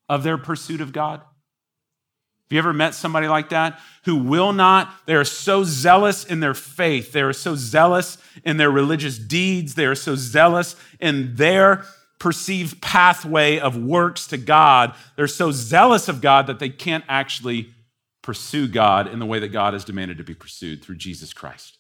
of 0.09 0.23
their 0.23 0.39
pursuit 0.39 0.81
of 0.81 0.93
God? 0.93 1.21
Have 1.21 2.55
you 2.55 2.59
ever 2.59 2.73
met 2.73 2.95
somebody 2.95 3.29
like 3.29 3.51
that 3.51 3.79
who 4.05 4.17
will 4.17 4.55
not? 4.55 4.91
They 5.05 5.15
are 5.15 5.25
so 5.25 5.65
zealous 5.65 6.25
in 6.25 6.41
their 6.41 6.55
faith. 6.55 7.13
They 7.13 7.21
are 7.21 7.35
so 7.35 7.55
zealous 7.55 8.17
in 8.43 8.57
their 8.57 8.71
religious 8.71 9.19
deeds. 9.19 9.75
They 9.75 9.85
are 9.85 9.95
so 9.95 10.15
zealous 10.17 10.75
in 10.99 11.37
their 11.37 11.85
perceived 12.19 12.81
pathway 12.81 13.59
of 13.59 13.77
works 13.77 14.27
to 14.29 14.39
God. 14.39 14.95
They're 15.15 15.29
so 15.29 15.53
zealous 15.53 16.09
of 16.09 16.23
God 16.23 16.47
that 16.47 16.59
they 16.59 16.71
can't 16.71 17.05
actually 17.07 17.75
pursue 18.23 18.67
God 18.67 19.07
in 19.07 19.19
the 19.19 19.27
way 19.27 19.39
that 19.41 19.49
God 19.49 19.75
has 19.75 19.85
demanded 19.85 20.17
to 20.17 20.25
be 20.25 20.35
pursued 20.35 20.83
through 20.83 20.97
Jesus 20.97 21.35
Christ. 21.35 21.77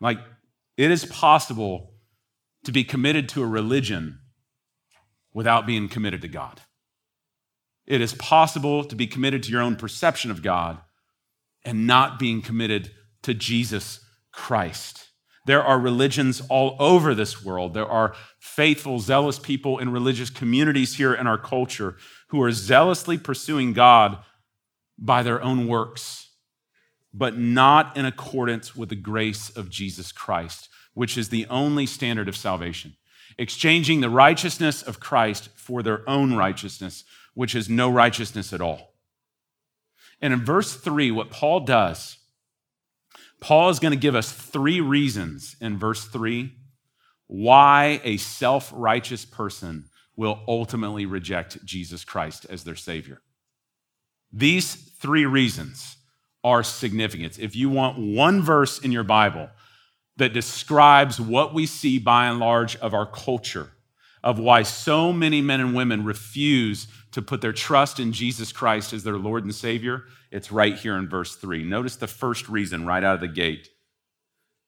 Like, 0.00 0.18
it 0.78 0.90
is 0.90 1.04
possible 1.04 1.91
to 2.64 2.72
be 2.72 2.84
committed 2.84 3.28
to 3.30 3.42
a 3.42 3.46
religion 3.46 4.18
without 5.34 5.66
being 5.66 5.88
committed 5.88 6.22
to 6.22 6.28
God. 6.28 6.60
It 7.86 8.00
is 8.00 8.14
possible 8.14 8.84
to 8.84 8.94
be 8.94 9.06
committed 9.06 9.42
to 9.42 9.50
your 9.50 9.62
own 9.62 9.76
perception 9.76 10.30
of 10.30 10.42
God 10.42 10.78
and 11.64 11.86
not 11.86 12.18
being 12.18 12.42
committed 12.42 12.90
to 13.22 13.34
Jesus 13.34 14.00
Christ. 14.32 15.08
There 15.46 15.62
are 15.62 15.78
religions 15.78 16.40
all 16.48 16.76
over 16.78 17.14
this 17.14 17.44
world. 17.44 17.74
There 17.74 17.88
are 17.88 18.14
faithful, 18.38 19.00
zealous 19.00 19.38
people 19.38 19.78
in 19.78 19.90
religious 19.90 20.30
communities 20.30 20.96
here 20.96 21.12
in 21.12 21.26
our 21.26 21.38
culture 21.38 21.96
who 22.28 22.40
are 22.42 22.52
zealously 22.52 23.18
pursuing 23.18 23.72
God 23.72 24.18
by 24.96 25.22
their 25.22 25.42
own 25.42 25.66
works, 25.66 26.30
but 27.12 27.36
not 27.36 27.96
in 27.96 28.04
accordance 28.04 28.76
with 28.76 28.88
the 28.88 28.96
grace 28.96 29.50
of 29.50 29.68
Jesus 29.68 30.12
Christ, 30.12 30.68
which 30.94 31.16
is 31.16 31.28
the 31.28 31.46
only 31.46 31.86
standard 31.86 32.28
of 32.28 32.36
salvation. 32.36 32.96
Exchanging 33.38 34.00
the 34.00 34.10
righteousness 34.10 34.82
of 34.82 35.00
Christ 35.00 35.48
for 35.54 35.82
their 35.82 36.08
own 36.08 36.34
righteousness, 36.34 37.04
which 37.34 37.54
is 37.54 37.68
no 37.68 37.90
righteousness 37.90 38.52
at 38.52 38.60
all. 38.60 38.94
And 40.20 40.32
in 40.32 40.44
verse 40.44 40.76
three, 40.76 41.10
what 41.10 41.30
Paul 41.30 41.60
does, 41.60 42.18
Paul 43.40 43.70
is 43.70 43.80
going 43.80 43.92
to 43.92 43.98
give 43.98 44.14
us 44.14 44.32
three 44.32 44.80
reasons 44.80 45.56
in 45.60 45.78
verse 45.78 46.04
three 46.04 46.52
why 47.26 48.00
a 48.04 48.18
self 48.18 48.70
righteous 48.74 49.24
person 49.24 49.86
will 50.16 50.40
ultimately 50.46 51.06
reject 51.06 51.64
Jesus 51.64 52.04
Christ 52.04 52.46
as 52.50 52.64
their 52.64 52.76
Savior. 52.76 53.22
These 54.32 54.74
three 54.74 55.24
reasons 55.24 55.96
are 56.44 56.62
significant. 56.62 57.38
If 57.38 57.56
you 57.56 57.70
want 57.70 57.98
one 57.98 58.42
verse 58.42 58.78
in 58.78 58.92
your 58.92 59.04
Bible 59.04 59.48
that 60.16 60.32
describes 60.32 61.20
what 61.20 61.54
we 61.54 61.66
see 61.66 61.98
by 61.98 62.26
and 62.26 62.38
large 62.38 62.76
of 62.76 62.94
our 62.94 63.06
culture, 63.06 63.70
of 64.22 64.38
why 64.38 64.62
so 64.62 65.12
many 65.12 65.40
men 65.40 65.60
and 65.60 65.74
women 65.74 66.04
refuse 66.04 66.86
to 67.12 67.22
put 67.22 67.40
their 67.40 67.52
trust 67.52 68.00
in 68.00 68.12
Jesus 68.12 68.52
Christ 68.52 68.92
as 68.92 69.04
their 69.04 69.16
Lord 69.16 69.44
and 69.44 69.54
Savior, 69.54 70.04
it's 70.30 70.52
right 70.52 70.76
here 70.76 70.96
in 70.96 71.08
verse 71.08 71.36
3. 71.36 71.62
Notice 71.64 71.96
the 71.96 72.06
first 72.06 72.48
reason 72.48 72.86
right 72.86 73.04
out 73.04 73.16
of 73.16 73.20
the 73.20 73.28
gate 73.28 73.68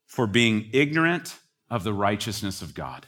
for 0.06 0.26
being 0.26 0.68
ignorant 0.72 1.38
of 1.70 1.84
the 1.84 1.94
righteousness 1.94 2.62
of 2.62 2.74
God. 2.74 3.06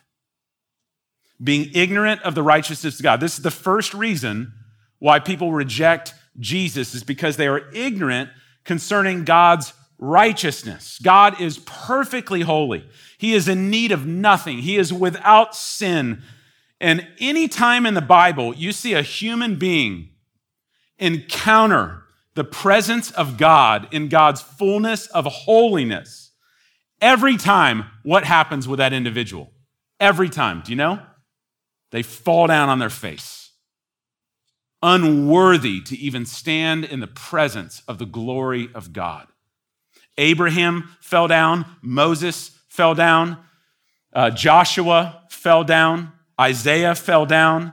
Being 1.43 1.71
ignorant 1.75 2.23
of 2.23 2.35
the 2.35 2.43
righteousness 2.43 2.99
of 2.99 3.03
God. 3.03 3.21
This 3.21 3.37
is 3.37 3.43
the 3.43 3.51
first 3.51 3.93
reason 3.93 4.53
why 4.99 5.19
people 5.19 5.53
reject 5.53 6.15
Jesus, 6.39 6.95
is 6.95 7.05
because 7.05 7.37
they 7.37 7.47
are 7.47 7.71
ignorant 7.73 8.31
concerning 8.65 9.25
God's 9.25 9.73
righteousness. 9.99 10.99
God 11.03 11.41
is 11.41 11.59
perfectly 11.59 12.43
holy. 12.43 12.89
He 13.19 13.35
is 13.35 13.49
in 13.49 13.71
need 13.71 13.93
of 13.93 14.07
nothing. 14.07 14.59
He 14.59 14.77
is 14.77 14.93
without 14.93 15.55
sin. 15.55 16.23
And 16.81 17.07
any 17.19 17.49
time 17.49 17.87
in 17.87 17.95
the 17.95 18.03
Bible 18.03 18.55
you 18.55 18.73
see 18.73 18.93
a 18.93 19.03
human 19.03 19.57
being 19.57 20.11
encounter 20.99 22.03
the 22.35 22.45
presence 22.45 23.11
of 23.13 23.39
God 23.39 23.89
in 23.93 24.09
God's 24.09 24.43
fullness 24.43 25.07
of 25.09 25.25
holiness, 25.25 26.33
every 27.01 27.37
time 27.37 27.87
what 28.03 28.25
happens 28.25 28.69
with 28.69 28.79
that 28.79 28.93
individual? 28.93 29.53
Every 29.99 30.29
time. 30.29 30.63
Do 30.65 30.71
you 30.71 30.77
know? 30.77 31.01
They 31.93 32.03
fall 32.03 32.47
down 32.47 32.69
on 32.69 32.79
their 32.79 32.91
face, 32.91 33.53
unworthy 34.83 35.81
to 35.83 35.97
even 35.97 36.27
stand 36.27 36.85
in 36.85 37.01
the 37.01 37.07
presence 37.07 37.83
of 37.89 37.97
the 37.97 38.05
glory 38.05 38.69
of 38.75 38.93
God. 38.93 39.29
Abraham 40.19 40.91
fell 41.01 41.29
down, 41.29 41.67
Moses 41.83 42.59
fell 42.69 42.95
down, 42.95 43.39
uh, 44.13 44.31
Joshua 44.31 45.23
fell 45.29 45.65
down, 45.65 46.13
Isaiah 46.41 46.95
fell 46.95 47.27
down. 47.27 47.73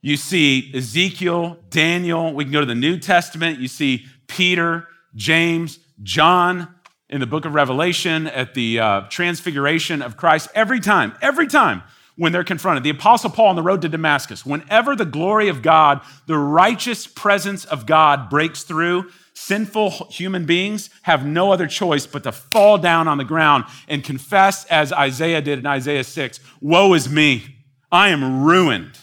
You 0.00 0.16
see 0.16 0.72
Ezekiel, 0.74 1.58
Daniel. 1.70 2.32
We 2.34 2.44
can 2.44 2.52
go 2.52 2.60
to 2.60 2.66
the 2.66 2.74
New 2.74 2.98
Testament. 2.98 3.60
You 3.60 3.68
see 3.68 4.06
Peter, 4.26 4.88
James, 5.14 5.78
John 6.02 6.74
in 7.08 7.20
the 7.20 7.26
book 7.26 7.44
of 7.44 7.54
Revelation 7.54 8.26
at 8.26 8.54
the 8.54 8.80
uh, 8.80 9.00
transfiguration 9.02 10.02
of 10.02 10.16
Christ. 10.16 10.48
Every 10.54 10.80
time, 10.80 11.12
every 11.22 11.46
time 11.46 11.82
when 12.16 12.32
they're 12.32 12.44
confronted. 12.44 12.84
The 12.84 12.90
Apostle 12.90 13.30
Paul 13.30 13.48
on 13.48 13.56
the 13.56 13.62
road 13.62 13.82
to 13.82 13.88
Damascus, 13.88 14.44
whenever 14.44 14.94
the 14.94 15.04
glory 15.04 15.48
of 15.48 15.62
God, 15.62 16.02
the 16.26 16.36
righteous 16.36 17.06
presence 17.06 17.64
of 17.64 17.86
God 17.86 18.28
breaks 18.28 18.62
through, 18.62 19.10
sinful 19.34 19.90
human 20.10 20.44
beings 20.44 20.90
have 21.02 21.26
no 21.26 21.52
other 21.52 21.66
choice 21.66 22.06
but 22.06 22.24
to 22.24 22.32
fall 22.32 22.78
down 22.78 23.08
on 23.08 23.18
the 23.18 23.24
ground 23.24 23.64
and 23.88 24.04
confess, 24.04 24.64
as 24.66 24.92
Isaiah 24.92 25.42
did 25.42 25.58
in 25.58 25.66
Isaiah 25.66 26.04
6 26.04 26.40
Woe 26.60 26.94
is 26.94 27.08
me! 27.08 27.56
I 27.90 28.08
am 28.08 28.44
ruined. 28.44 28.98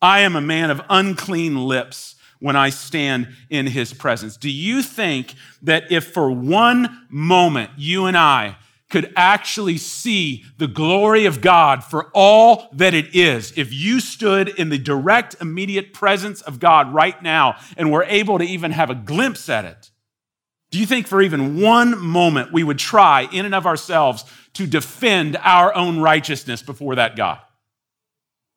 I 0.00 0.20
am 0.20 0.36
a 0.36 0.40
man 0.40 0.70
of 0.70 0.80
unclean 0.88 1.56
lips 1.56 2.14
when 2.38 2.54
I 2.54 2.70
stand 2.70 3.28
in 3.50 3.66
his 3.66 3.92
presence. 3.92 4.36
Do 4.36 4.50
you 4.50 4.82
think 4.82 5.34
that 5.62 5.90
if 5.90 6.12
for 6.12 6.30
one 6.30 7.06
moment 7.08 7.70
you 7.76 8.04
and 8.06 8.16
I 8.16 8.56
could 8.88 9.12
actually 9.16 9.76
see 9.76 10.44
the 10.58 10.68
glory 10.68 11.26
of 11.26 11.40
God 11.40 11.82
for 11.82 12.08
all 12.14 12.68
that 12.72 12.94
it 12.94 13.14
is, 13.14 13.52
if 13.56 13.72
you 13.72 13.98
stood 13.98 14.48
in 14.48 14.68
the 14.68 14.78
direct, 14.78 15.34
immediate 15.40 15.92
presence 15.92 16.40
of 16.42 16.60
God 16.60 16.94
right 16.94 17.20
now 17.22 17.56
and 17.76 17.90
were 17.90 18.04
able 18.04 18.38
to 18.38 18.44
even 18.44 18.70
have 18.70 18.90
a 18.90 18.94
glimpse 18.94 19.48
at 19.48 19.64
it, 19.64 19.90
do 20.70 20.78
you 20.78 20.86
think 20.86 21.06
for 21.06 21.22
even 21.22 21.60
one 21.60 21.98
moment 21.98 22.52
we 22.52 22.64
would 22.64 22.78
try 22.78 23.28
in 23.32 23.44
and 23.44 23.54
of 23.54 23.66
ourselves 23.66 24.24
to 24.54 24.66
defend 24.66 25.36
our 25.38 25.74
own 25.74 25.98
righteousness 26.00 26.62
before 26.62 26.94
that 26.96 27.16
God? 27.16 27.40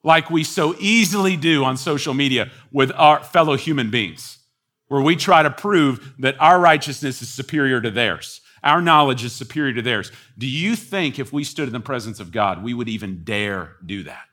Like 0.03 0.29
we 0.29 0.43
so 0.43 0.75
easily 0.79 1.37
do 1.37 1.63
on 1.63 1.75
social 1.75 2.13
media 2.13 2.51
with 2.71 2.91
our 2.95 3.23
fellow 3.23 3.57
human 3.57 3.91
beings, 3.91 4.39
where 4.87 5.01
we 5.01 5.15
try 5.15 5.43
to 5.43 5.49
prove 5.49 6.13
that 6.19 6.39
our 6.39 6.59
righteousness 6.59 7.21
is 7.21 7.29
superior 7.29 7.81
to 7.81 7.91
theirs. 7.91 8.41
Our 8.63 8.81
knowledge 8.81 9.23
is 9.23 9.33
superior 9.33 9.73
to 9.73 9.81
theirs. 9.81 10.11
Do 10.37 10.47
you 10.47 10.75
think 10.75 11.19
if 11.19 11.31
we 11.31 11.43
stood 11.43 11.67
in 11.67 11.73
the 11.73 11.79
presence 11.79 12.19
of 12.19 12.31
God, 12.31 12.63
we 12.63 12.73
would 12.73 12.89
even 12.89 13.23
dare 13.23 13.75
do 13.85 14.03
that? 14.03 14.25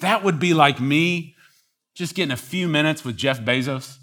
That 0.00 0.22
would 0.22 0.38
be 0.38 0.54
like 0.54 0.80
me 0.80 1.34
just 1.94 2.14
getting 2.14 2.32
a 2.32 2.36
few 2.36 2.68
minutes 2.68 3.04
with 3.04 3.16
Jeff 3.16 3.40
Bezos 3.40 3.96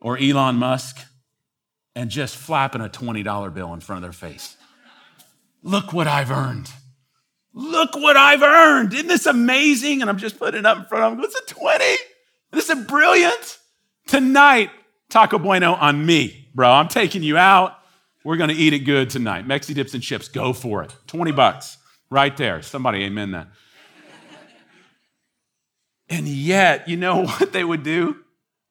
or 0.00 0.18
Elon 0.18 0.56
Musk 0.56 0.98
and 1.94 2.10
just 2.10 2.36
flapping 2.36 2.82
a 2.82 2.88
$20 2.88 3.54
bill 3.54 3.72
in 3.72 3.80
front 3.80 3.98
of 3.98 4.02
their 4.02 4.12
face. 4.12 4.56
Look 5.62 5.92
what 5.92 6.06
I've 6.06 6.30
earned. 6.30 6.70
Look 7.54 7.94
what 7.94 8.18
I've 8.18 8.42
earned. 8.42 8.92
Isn't 8.92 9.08
this 9.08 9.24
amazing? 9.24 10.02
And 10.02 10.10
I'm 10.10 10.18
just 10.18 10.38
putting 10.38 10.60
it 10.60 10.66
up 10.66 10.76
in 10.76 10.84
front 10.84 11.04
of 11.04 11.12
them. 11.12 11.20
What's 11.20 11.34
a 11.40 11.54
20? 11.54 11.84
This 12.52 12.68
is 12.68 12.84
brilliant. 12.84 13.58
Tonight, 14.06 14.70
Taco 15.08 15.38
Bueno 15.38 15.72
on 15.72 16.04
me, 16.04 16.48
bro. 16.54 16.70
I'm 16.70 16.88
taking 16.88 17.22
you 17.22 17.38
out. 17.38 17.72
We're 18.26 18.36
going 18.36 18.50
to 18.50 18.56
eat 18.56 18.72
it 18.72 18.80
good 18.80 19.08
tonight. 19.08 19.46
Mexi 19.46 19.72
dips 19.72 19.94
and 19.94 20.02
chips, 20.02 20.26
go 20.26 20.52
for 20.52 20.82
it. 20.82 20.92
20 21.06 21.30
bucks 21.30 21.78
right 22.10 22.36
there. 22.36 22.60
Somebody 22.60 23.04
amen 23.04 23.30
that. 23.30 23.46
and 26.08 26.26
yet, 26.26 26.88
you 26.88 26.96
know 26.96 27.24
what 27.26 27.52
they 27.52 27.62
would 27.62 27.84
do? 27.84 28.16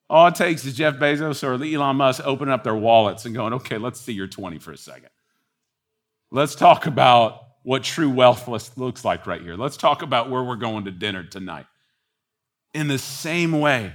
All 0.10 0.28
it 0.28 0.36
takes 0.36 0.66
is 0.66 0.76
Jeff 0.76 0.96
Bezos 0.96 1.42
or 1.42 1.54
Elon 1.64 1.96
Musk 1.96 2.22
opening 2.26 2.54
up 2.54 2.66
their 2.66 2.76
wallets 2.76 3.24
and 3.24 3.34
going, 3.34 3.54
okay, 3.54 3.78
let's 3.78 4.02
see 4.02 4.12
your 4.12 4.28
20 4.28 4.60
for 4.60 4.74
a 4.74 4.78
second. 4.78 5.10
Let's 6.32 6.56
talk 6.56 6.86
about 6.86 7.40
what 7.64 7.82
true 7.82 8.10
wealth 8.10 8.50
looks 8.76 9.06
like 9.06 9.26
right 9.26 9.42
here. 9.42 9.56
Let's 9.56 9.78
talk 9.78 10.02
about 10.02 10.30
where 10.30 10.44
we're 10.44 10.58
going 10.58 10.84
to 10.84 10.92
dinner 10.92 11.24
tonight. 11.24 11.66
In 12.74 12.90
the 12.90 13.00
same 13.00 13.54
way, 13.54 13.94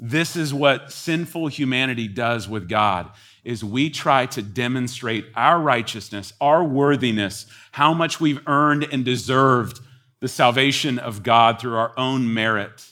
this 0.00 0.34
is 0.34 0.52
what 0.52 0.90
sinful 0.90 1.46
humanity 1.46 2.08
does 2.08 2.48
with 2.48 2.68
God 2.68 3.12
is 3.44 3.64
we 3.64 3.90
try 3.90 4.26
to 4.26 4.42
demonstrate 4.42 5.26
our 5.34 5.60
righteousness, 5.60 6.32
our 6.40 6.62
worthiness, 6.62 7.46
how 7.72 7.94
much 7.94 8.20
we've 8.20 8.46
earned 8.46 8.86
and 8.92 9.04
deserved 9.04 9.80
the 10.20 10.28
salvation 10.28 10.98
of 10.98 11.22
God 11.22 11.60
through 11.60 11.76
our 11.76 11.92
own 11.96 12.32
merit. 12.32 12.86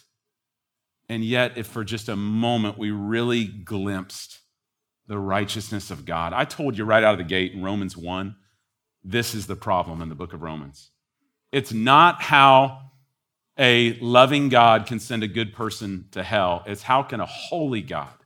And 1.09 1.25
yet, 1.25 1.57
if 1.57 1.67
for 1.67 1.85
just 1.85 2.09
a 2.09 2.17
moment 2.17 2.79
we 2.79 2.91
really 2.91 3.45
glimpsed 3.45 4.41
the 5.07 5.19
righteousness 5.19 5.91
of 5.91 6.05
God, 6.05 6.33
I 6.33 6.45
told 6.45 6.77
you 6.77 6.85
right 6.85 7.05
out 7.05 7.13
of 7.13 7.19
the 7.19 7.25
gate 7.25 7.53
in 7.53 7.63
Romans 7.63 7.97
1, 7.97 8.37
this 9.05 9.35
is 9.35 9.47
the 9.47 9.57
problem 9.57 10.03
in 10.03 10.09
the 10.09 10.15
book 10.15 10.33
of 10.33 10.43
Romans. 10.43 10.91
It's 11.53 11.73
not 11.73 12.21
how 12.21 12.91
a 13.59 13.99
loving 14.01 14.49
God 14.49 14.87
can 14.87 15.01
send 15.01 15.23
a 15.23 15.29
good 15.29 15.53
person 15.53 16.07
to 16.13 16.23
hell. 16.23 16.63
It's 16.67 16.83
how 16.83 17.03
can 17.03 17.21
a 17.21 17.27
holy 17.27 17.83
God 17.83 18.18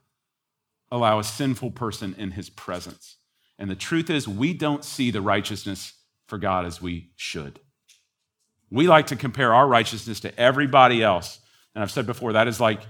allow 0.93 1.19
a 1.19 1.25
sinful 1.25 1.73
person 1.73 2.15
in 2.17 2.33
his 2.33 2.51
presence? 2.51 3.17
And 3.59 3.69
the 3.69 3.75
truth 3.75 4.11
is, 4.11 4.29
we 4.29 4.55
don't 4.55 4.85
see 4.85 5.11
the 5.11 5.21
righteousness 5.21 5.95
for 6.27 6.39
God 6.39 6.65
as 6.65 6.81
we 6.81 7.11
should. 7.17 7.59
We 8.71 8.87
like 8.87 9.09
to 9.09 9.17
compare 9.17 9.53
our 9.53 9.67
righteousness 9.67 10.21
to 10.21 10.39
everybody 10.39 11.03
else. 11.03 11.41
And 11.75 11.83
I've 11.83 11.91
said 11.91 12.07
before, 12.07 12.35
that 12.35 12.49
is 12.49 12.61
like 12.61 12.81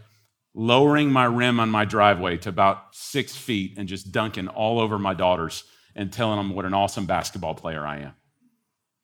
lowering 0.54 1.10
my 1.10 1.24
rim 1.24 1.58
on 1.60 1.70
my 1.70 1.84
driveway 1.84 2.36
to 2.38 2.48
about 2.48 2.94
six 2.94 3.34
feet 3.36 3.78
and 3.78 3.88
just 3.88 4.12
dunking 4.12 4.48
all 4.48 4.80
over 4.80 4.98
my 4.98 5.14
daughters 5.14 5.64
and 5.94 6.12
telling 6.12 6.36
them 6.36 6.54
what 6.54 6.64
an 6.64 6.74
awesome 6.74 7.06
basketball 7.06 7.54
player 7.54 7.86
I 7.86 7.98
am 7.98 8.14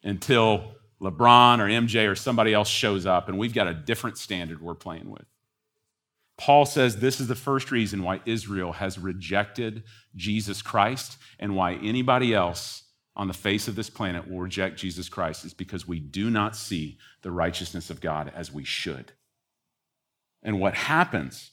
until 0.03 0.75
LeBron 1.01 1.59
or 1.59 1.69
MJ 1.69 2.11
or 2.11 2.15
somebody 2.15 2.53
else 2.53 2.69
shows 2.69 3.07
up 3.07 3.29
and 3.29 3.39
we've 3.39 3.55
got 3.55 3.67
a 3.67 3.75
different 3.75 4.19
standard 4.19 4.61
we're 4.61 4.75
playing 4.75 5.11
with. 5.11 5.25
Paul 6.39 6.65
says 6.65 6.97
this 6.97 7.21
is 7.21 7.27
the 7.27 7.35
first 7.35 7.71
reason 7.71 8.03
why 8.03 8.21
Israel 8.25 8.73
has 8.73 8.99
rejected 8.99 9.83
Jesus 10.15 10.63
Christ 10.63 11.19
and 11.39 11.55
why 11.57 11.75
anybody 11.75 12.33
else 12.33 12.85
on 13.17 13.27
the 13.27 13.35
face 13.35 13.67
of 13.67 13.75
this 13.75 13.91
planet 13.91 14.31
will 14.31 14.39
reject 14.39 14.79
Jesus 14.79 15.09
Christ 15.09 15.45
is 15.45 15.53
because 15.53 15.89
we 15.89 15.99
do 15.99 16.31
not 16.31 16.55
see 16.55 16.99
the 17.23 17.33
righteousness 17.33 17.91
of 17.91 18.01
God 18.01 18.33
as 18.35 18.53
we 18.53 18.63
should. 18.63 19.13
And 20.43 20.61
what 20.61 20.75
happens 20.75 21.51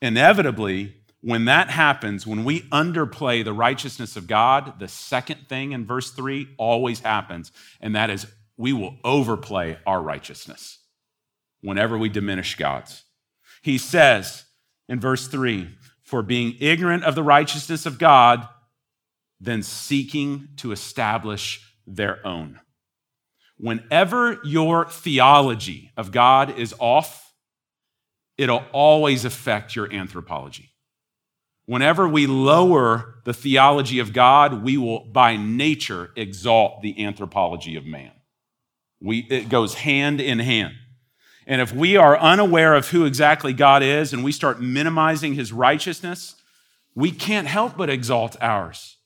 inevitably 0.00 0.94
when 1.20 1.44
that 1.44 1.70
happens, 1.70 2.26
when 2.26 2.44
we 2.44 2.62
underplay 2.62 3.44
the 3.44 3.52
righteousness 3.52 4.16
of 4.16 4.26
God, 4.26 4.80
the 4.80 4.88
second 4.88 5.48
thing 5.48 5.70
in 5.70 5.86
verse 5.86 6.10
3 6.10 6.48
always 6.58 7.00
happens, 7.00 7.52
and 7.80 7.94
that 7.94 8.10
is 8.10 8.26
we 8.56 8.72
will 8.72 8.96
overplay 9.04 9.78
our 9.86 10.02
righteousness 10.02 10.80
whenever 11.60 11.96
we 11.96 12.08
diminish 12.08 12.56
God's. 12.56 13.04
He 13.62 13.78
says 13.78 14.44
in 14.88 15.00
verse 15.00 15.26
3 15.28 15.68
For 16.02 16.22
being 16.22 16.56
ignorant 16.60 17.04
of 17.04 17.14
the 17.14 17.22
righteousness 17.22 17.86
of 17.86 17.98
God, 17.98 18.46
then 19.40 19.62
seeking 19.62 20.48
to 20.56 20.72
establish 20.72 21.74
their 21.86 22.24
own. 22.26 22.60
Whenever 23.56 24.40
your 24.44 24.86
theology 24.86 25.92
of 25.96 26.10
God 26.12 26.58
is 26.58 26.74
off, 26.78 27.32
it'll 28.36 28.64
always 28.72 29.24
affect 29.24 29.76
your 29.76 29.92
anthropology. 29.92 30.70
Whenever 31.66 32.08
we 32.08 32.26
lower 32.26 33.14
the 33.24 33.32
theology 33.32 34.00
of 34.00 34.12
God, 34.12 34.64
we 34.64 34.76
will 34.76 35.04
by 35.06 35.36
nature 35.36 36.10
exalt 36.16 36.82
the 36.82 37.04
anthropology 37.04 37.76
of 37.76 37.86
man. 37.86 38.10
We, 39.00 39.18
it 39.30 39.48
goes 39.48 39.74
hand 39.74 40.20
in 40.20 40.38
hand. 40.38 40.74
And 41.46 41.60
if 41.60 41.72
we 41.72 41.96
are 41.96 42.18
unaware 42.18 42.74
of 42.74 42.88
who 42.88 43.04
exactly 43.04 43.52
God 43.52 43.82
is 43.82 44.12
and 44.12 44.22
we 44.22 44.32
start 44.32 44.60
minimizing 44.60 45.34
his 45.34 45.52
righteousness, 45.52 46.36
we 46.94 47.10
can't 47.10 47.48
help 47.48 47.76
but 47.76 47.90
exalt 47.90 48.36
ours. 48.40 48.96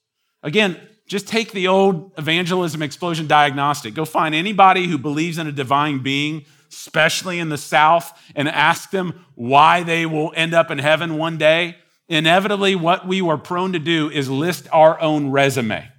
Again, 0.43 0.79
just 1.07 1.27
take 1.27 1.51
the 1.51 1.67
old 1.67 2.11
evangelism 2.17 2.81
explosion 2.81 3.27
diagnostic. 3.27 3.93
Go 3.93 4.05
find 4.05 4.35
anybody 4.35 4.87
who 4.87 4.97
believes 4.97 5.37
in 5.37 5.47
a 5.47 5.51
divine 5.51 5.99
being, 5.99 6.45
especially 6.69 7.39
in 7.39 7.49
the 7.49 7.57
South, 7.57 8.19
and 8.35 8.47
ask 8.47 8.91
them 8.91 9.25
why 9.35 9.83
they 9.83 10.05
will 10.05 10.33
end 10.35 10.53
up 10.53 10.69
in 10.69 10.79
heaven 10.79 11.17
one 11.17 11.37
day. 11.37 11.77
Inevitably, 12.09 12.75
what 12.75 13.07
we 13.07 13.21
are 13.21 13.37
prone 13.37 13.73
to 13.73 13.79
do 13.79 14.09
is 14.09 14.29
list 14.29 14.67
our 14.71 14.99
own 14.99 15.29
resume. 15.29 15.89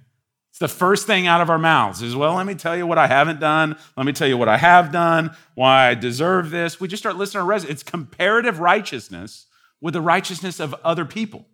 It's 0.59 0.73
the 0.73 0.77
first 0.77 1.07
thing 1.07 1.25
out 1.25 1.39
of 1.39 1.49
our 1.49 1.57
mouths 1.57 2.01
is, 2.01 2.17
well, 2.17 2.33
let 2.33 2.45
me 2.45 2.53
tell 2.53 2.75
you 2.75 2.85
what 2.85 2.97
I 2.97 3.07
haven't 3.07 3.39
done. 3.39 3.77
Let 3.95 4.05
me 4.05 4.11
tell 4.11 4.27
you 4.27 4.37
what 4.37 4.49
I 4.49 4.57
have 4.57 4.91
done, 4.91 5.33
why 5.55 5.87
I 5.87 5.93
deserve 5.93 6.49
this. 6.49 6.81
We 6.81 6.89
just 6.89 7.01
start 7.01 7.15
listing 7.15 7.39
our 7.39 7.47
resume. 7.47 7.71
It's 7.71 7.81
comparative 7.81 8.59
righteousness 8.59 9.45
with 9.79 9.93
the 9.93 10.01
righteousness 10.01 10.59
of 10.59 10.75
other 10.83 11.05
people, 11.05 11.47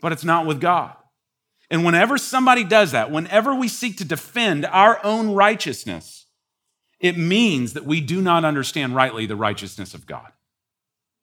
but 0.00 0.12
it's 0.12 0.22
not 0.22 0.46
with 0.46 0.60
God. 0.60 0.94
And 1.68 1.84
whenever 1.84 2.16
somebody 2.16 2.62
does 2.62 2.92
that, 2.92 3.10
whenever 3.10 3.56
we 3.56 3.66
seek 3.66 3.96
to 3.96 4.04
defend 4.04 4.64
our 4.66 5.04
own 5.04 5.32
righteousness, 5.32 6.26
it 7.00 7.18
means 7.18 7.72
that 7.72 7.86
we 7.86 8.00
do 8.00 8.22
not 8.22 8.44
understand 8.44 8.94
rightly 8.94 9.26
the 9.26 9.34
righteousness 9.34 9.94
of 9.94 10.06
God. 10.06 10.30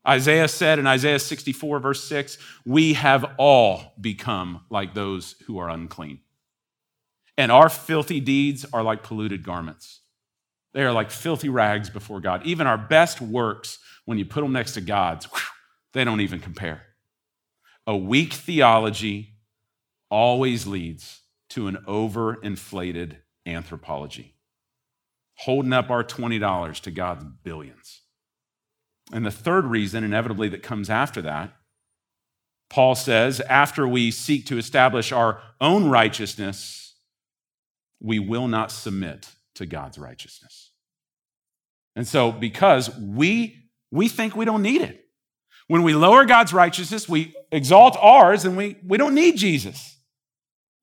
Isaiah 0.05 0.49
said 0.49 0.79
in 0.79 0.85
Isaiah 0.85 1.19
64, 1.19 1.79
verse 1.79 2.03
6, 2.03 2.37
we 2.65 2.95
have 2.95 3.35
all 3.37 3.93
become 4.01 4.65
like 4.69 4.93
those 4.93 5.35
who 5.45 5.57
are 5.59 5.69
unclean. 5.69 6.19
And 7.37 7.51
our 7.51 7.69
filthy 7.69 8.19
deeds 8.19 8.65
are 8.71 8.83
like 8.83 9.03
polluted 9.03 9.43
garments. 9.43 10.01
They 10.73 10.83
are 10.83 10.91
like 10.91 11.11
filthy 11.11 11.49
rags 11.49 11.89
before 11.89 12.19
God. 12.19 12.45
Even 12.45 12.67
our 12.67 12.77
best 12.77 13.21
works, 13.21 13.79
when 14.05 14.17
you 14.17 14.25
put 14.25 14.41
them 14.41 14.53
next 14.53 14.73
to 14.73 14.81
God's, 14.81 15.27
they 15.93 16.03
don't 16.03 16.21
even 16.21 16.39
compare. 16.39 16.81
A 17.87 17.95
weak 17.95 18.33
theology 18.33 19.35
always 20.09 20.67
leads 20.67 21.21
to 21.49 21.67
an 21.67 21.77
overinflated 21.87 23.17
anthropology, 23.45 24.35
holding 25.35 25.73
up 25.73 25.89
our 25.89 26.03
$20 26.03 26.79
to 26.81 26.91
God's 26.91 27.25
billions. 27.43 28.01
And 29.13 29.25
the 29.25 29.31
third 29.31 29.65
reason, 29.65 30.03
inevitably, 30.03 30.49
that 30.49 30.63
comes 30.63 30.89
after 30.89 31.21
that, 31.21 31.53
Paul 32.69 32.95
says, 32.95 33.39
after 33.41 33.87
we 33.87 34.09
seek 34.09 34.47
to 34.47 34.57
establish 34.57 35.11
our 35.11 35.41
own 35.61 35.87
righteousness, 35.87 36.84
we 38.05 38.19
will 38.19 38.47
not 38.47 38.71
submit 38.71 39.31
to 39.55 39.65
God's 39.65 39.97
righteousness. 39.97 40.71
And 41.95 42.07
so, 42.07 42.31
because 42.31 42.95
we, 42.97 43.69
we 43.91 44.07
think 44.07 44.35
we 44.35 44.45
don't 44.45 44.61
need 44.61 44.81
it. 44.81 45.01
When 45.67 45.81
we 45.81 45.95
lower 45.95 46.25
God's 46.25 46.53
righteousness, 46.53 47.09
we 47.09 47.33
exalt 47.51 47.97
ours 47.99 48.45
and 48.45 48.55
we, 48.55 48.77
we 48.85 48.99
don't 48.99 49.15
need 49.15 49.37
Jesus. 49.37 49.97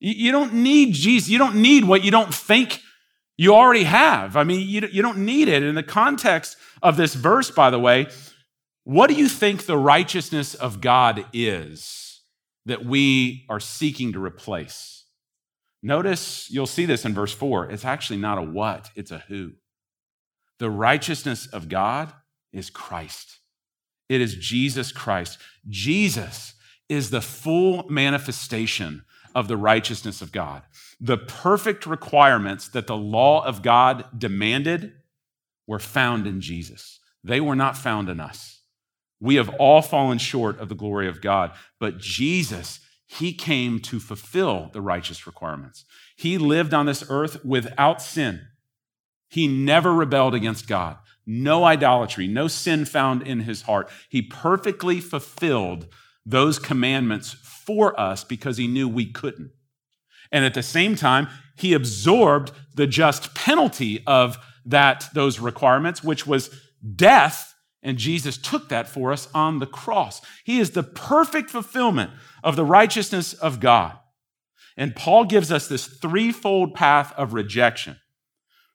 You 0.01 0.33
don't 0.33 0.53
need 0.55 0.95
Jesus. 0.95 1.29
You 1.29 1.39
don't 1.39 1.57
need 1.57 1.85
what 1.85 2.03
you 2.03 2.11
don't 2.11 2.35
think 2.35 2.81
you 3.37 3.55
already 3.55 3.85
have. 3.85 4.37
I 4.37 4.43
mean, 4.43 4.69
you, 4.69 4.89
you 4.91 5.01
don't 5.01 5.19
need 5.19 5.47
it. 5.47 5.63
In 5.63 5.77
the 5.77 5.83
context 5.85 6.57
of 6.83 6.97
this 6.97 7.15
verse, 7.15 7.53
by 7.53 7.71
the 7.71 7.79
way, 7.79 8.09
what 8.83 9.07
do 9.07 9.15
you 9.15 9.29
think 9.29 9.67
the 9.67 9.79
righteousness 9.79 10.55
of 10.55 10.81
God 10.81 11.25
is 11.33 12.21
that 12.67 12.85
we 12.85 13.47
are 13.49 13.61
seeking 13.61 14.13
to 14.15 14.25
replace? 14.25 15.02
Notice, 15.83 16.49
you'll 16.51 16.67
see 16.67 16.87
this 16.87 17.05
in 17.05 17.13
verse 17.13 17.33
4. 17.33 17.71
It's 17.71 17.85
actually 17.85 18.19
not 18.19 18.39
a 18.39 18.43
what, 18.43 18.91
it's 18.95 19.11
a 19.11 19.25
who. 19.29 19.53
The 20.59 20.71
righteousness 20.71 21.47
of 21.49 21.69
God 21.69 22.13
is 22.53 22.71
Christ. 22.71 23.39
It 24.09 24.21
is 24.21 24.37
Jesus 24.37 24.93
Christ. 24.93 25.39
Jesus 25.69 26.55
is 26.89 27.11
the 27.11 27.21
full 27.21 27.89
manifestation 27.89 29.05
of 29.35 29.49
the 29.49 29.57
righteousness 29.57 30.23
of 30.23 30.31
God. 30.31 30.63
The 31.01 31.17
perfect 31.17 31.87
requirements 31.87 32.69
that 32.69 32.87
the 32.87 32.97
law 32.97 33.45
of 33.45 33.63
God 33.63 34.05
demanded 34.17 34.93
were 35.67 35.79
found 35.79 36.27
in 36.27 36.41
Jesus. 36.41 37.01
They 37.25 37.41
were 37.41 37.57
not 37.57 37.77
found 37.77 38.09
in 38.09 38.21
us. 38.21 38.61
We 39.21 39.37
have 39.37 39.49
all 39.59 39.83
fallen 39.83 40.19
short 40.19 40.59
of 40.59 40.69
the 40.69 40.75
glory 40.75 41.09
of 41.09 41.21
God, 41.21 41.53
but 41.79 41.99
Jesus, 41.99 42.81
he 43.19 43.35
came 43.35 43.79
to 43.79 44.01
fulfill 44.01 44.71
the 44.73 44.81
righteous 44.81 45.27
requirements. 45.27 45.85
He 46.17 46.39
lived 46.39 46.73
on 46.73 46.87
this 46.87 47.05
earth 47.11 47.45
without 47.45 48.01
sin. 48.01 48.41
He 49.29 49.47
never 49.47 49.93
rebelled 49.93 50.35
against 50.35 50.67
God. 50.67 50.97
No 51.27 51.65
idolatry, 51.65 52.27
no 52.27 52.49
sin 52.49 52.87
found 52.87 53.27
in 53.27 53.41
his 53.41 53.63
heart. 53.63 53.91
He 54.09 54.23
perfectly 54.23 54.99
fulfilled 54.99 55.89
those 56.25 56.59
commandments 56.59 57.35
for 57.35 57.99
us 58.01 58.25
because 58.25 58.57
he 58.57 58.67
knew 58.67 58.89
we 58.89 59.13
couldn't. 59.13 59.51
And 60.31 60.47
at 60.47 60.55
the 60.55 60.63
same 60.63 60.97
time, 60.97 61.29
he 61.57 61.75
absorbed 61.75 62.53
the 62.75 62.87
just 62.87 63.35
penalty 63.35 64.03
of 64.07 64.39
that 64.65 65.11
those 65.13 65.39
requirements, 65.39 66.03
which 66.03 66.27
was 66.27 66.49
death, 66.97 67.55
and 67.83 67.99
Jesus 67.99 68.39
took 68.39 68.71
that 68.71 68.89
for 68.89 69.13
us 69.13 69.29
on 69.35 69.59
the 69.59 69.67
cross. 69.67 70.23
He 70.45 70.61
is 70.61 70.71
the 70.71 70.83
perfect 70.83 71.51
fulfillment 71.51 72.11
of 72.43 72.57
the 72.57 72.65
righteousness 72.65 73.33
of 73.35 73.61
God. 73.61 73.99
And 74.77 74.97
Paul 74.97 75.25
gives 75.25 75.53
us 75.53 75.69
this 75.69 75.87
threefold 75.87 76.75
path 76.75 77.13
of 77.17 77.35
rejection. 77.35 77.99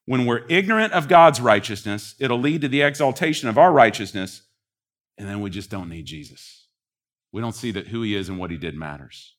When 0.06 0.25
we're 0.25 0.45
ignorant 0.47 0.93
of 0.93 1.08
God's 1.08 1.41
righteousness, 1.41 2.15
it'll 2.19 2.39
lead 2.39 2.62
to 2.62 2.67
the 2.67 2.82
exaltation 2.82 3.49
of 3.49 3.58
our 3.58 3.71
righteousness, 3.71 4.43
and 5.17 5.27
then 5.27 5.41
we 5.41 5.49
just 5.49 5.69
don't 5.69 5.89
need 5.89 6.06
Jesus. 6.06 6.67
We 7.32 7.41
don't 7.41 7.56
see 7.56 7.71
that 7.71 7.88
who 7.88 8.03
he 8.03 8.15
is 8.15 8.30
and 8.30 8.39
what 8.39 8.51
he 8.51 8.58
did 8.58 8.75
matters. 8.75 9.36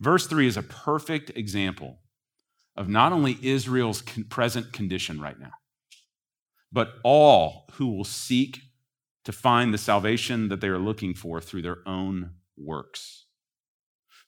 Verse 0.00 0.26
3 0.26 0.46
is 0.46 0.56
a 0.56 0.62
perfect 0.62 1.30
example 1.36 1.98
of 2.76 2.88
not 2.88 3.12
only 3.12 3.38
Israel's 3.42 4.02
present 4.30 4.72
condition 4.72 5.20
right 5.20 5.38
now, 5.38 5.52
but 6.72 6.94
all 7.04 7.68
who 7.74 7.94
will 7.94 8.04
seek 8.04 8.60
to 9.24 9.32
find 9.32 9.72
the 9.72 9.78
salvation 9.78 10.48
that 10.48 10.60
they 10.60 10.68
are 10.68 10.78
looking 10.78 11.14
for 11.14 11.40
through 11.40 11.62
their 11.62 11.78
own 11.86 12.30
works. 12.56 13.21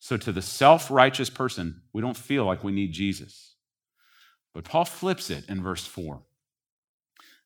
So, 0.04 0.18
to 0.18 0.32
the 0.32 0.42
self 0.42 0.90
righteous 0.90 1.30
person, 1.30 1.80
we 1.94 2.02
don't 2.02 2.14
feel 2.14 2.44
like 2.44 2.62
we 2.62 2.72
need 2.72 2.92
Jesus. 2.92 3.54
But 4.52 4.64
Paul 4.64 4.84
flips 4.84 5.30
it 5.30 5.48
in 5.48 5.62
verse 5.62 5.86
4. 5.86 6.20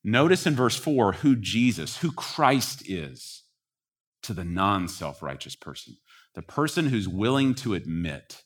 Notice 0.02 0.44
in 0.44 0.56
verse 0.56 0.76
4 0.76 1.12
who 1.12 1.36
Jesus, 1.36 1.98
who 1.98 2.10
Christ 2.10 2.82
is 2.90 3.44
to 4.22 4.32
the 4.32 4.44
non 4.44 4.88
self 4.88 5.22
righteous 5.22 5.54
person, 5.54 5.98
the 6.34 6.42
person 6.42 6.86
who's 6.86 7.06
willing 7.06 7.54
to 7.54 7.74
admit 7.74 8.42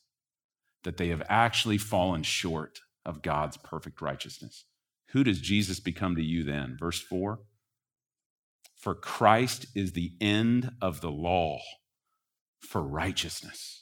that 0.84 0.98
they 0.98 1.08
have 1.08 1.22
actually 1.30 1.78
fallen 1.78 2.22
short 2.22 2.80
of 3.06 3.22
God's 3.22 3.56
perfect 3.56 4.02
righteousness. 4.02 4.66
Who 5.12 5.24
does 5.24 5.40
Jesus 5.40 5.80
become 5.80 6.16
to 6.16 6.22
you 6.22 6.44
then? 6.44 6.76
Verse 6.78 7.00
4 7.00 7.38
For 8.76 8.94
Christ 8.94 9.68
is 9.74 9.92
the 9.92 10.12
end 10.20 10.72
of 10.82 11.00
the 11.00 11.10
law 11.10 11.60
for 12.60 12.82
righteousness 12.82 13.81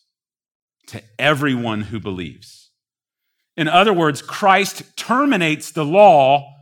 to 0.88 1.02
everyone 1.18 1.82
who 1.82 2.00
believes. 2.00 2.70
In 3.56 3.68
other 3.68 3.92
words, 3.92 4.22
Christ 4.22 4.82
terminates 4.96 5.70
the 5.70 5.84
law 5.84 6.54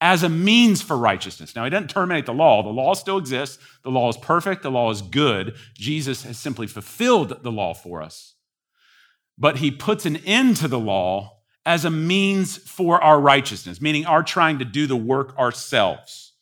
as 0.00 0.22
a 0.22 0.28
means 0.28 0.82
for 0.82 0.96
righteousness. 0.96 1.56
Now, 1.56 1.64
he 1.64 1.70
doesn't 1.70 1.90
terminate 1.90 2.26
the 2.26 2.34
law. 2.34 2.62
The 2.62 2.68
law 2.68 2.94
still 2.94 3.18
exists. 3.18 3.58
The 3.82 3.90
law 3.90 4.08
is 4.10 4.16
perfect. 4.16 4.62
The 4.62 4.70
law 4.70 4.90
is 4.90 5.02
good. 5.02 5.56
Jesus 5.74 6.22
has 6.24 6.38
simply 6.38 6.66
fulfilled 6.66 7.42
the 7.42 7.52
law 7.52 7.72
for 7.72 8.02
us. 8.02 8.34
But 9.38 9.58
he 9.58 9.70
puts 9.70 10.06
an 10.06 10.16
end 10.16 10.56
to 10.58 10.68
the 10.68 10.78
law 10.78 11.38
as 11.64 11.84
a 11.84 11.90
means 11.90 12.56
for 12.56 13.02
our 13.02 13.20
righteousness, 13.20 13.80
meaning 13.80 14.06
our 14.06 14.22
trying 14.22 14.58
to 14.58 14.64
do 14.64 14.86
the 14.86 14.96
work 14.96 15.36
ourselves. 15.38 16.32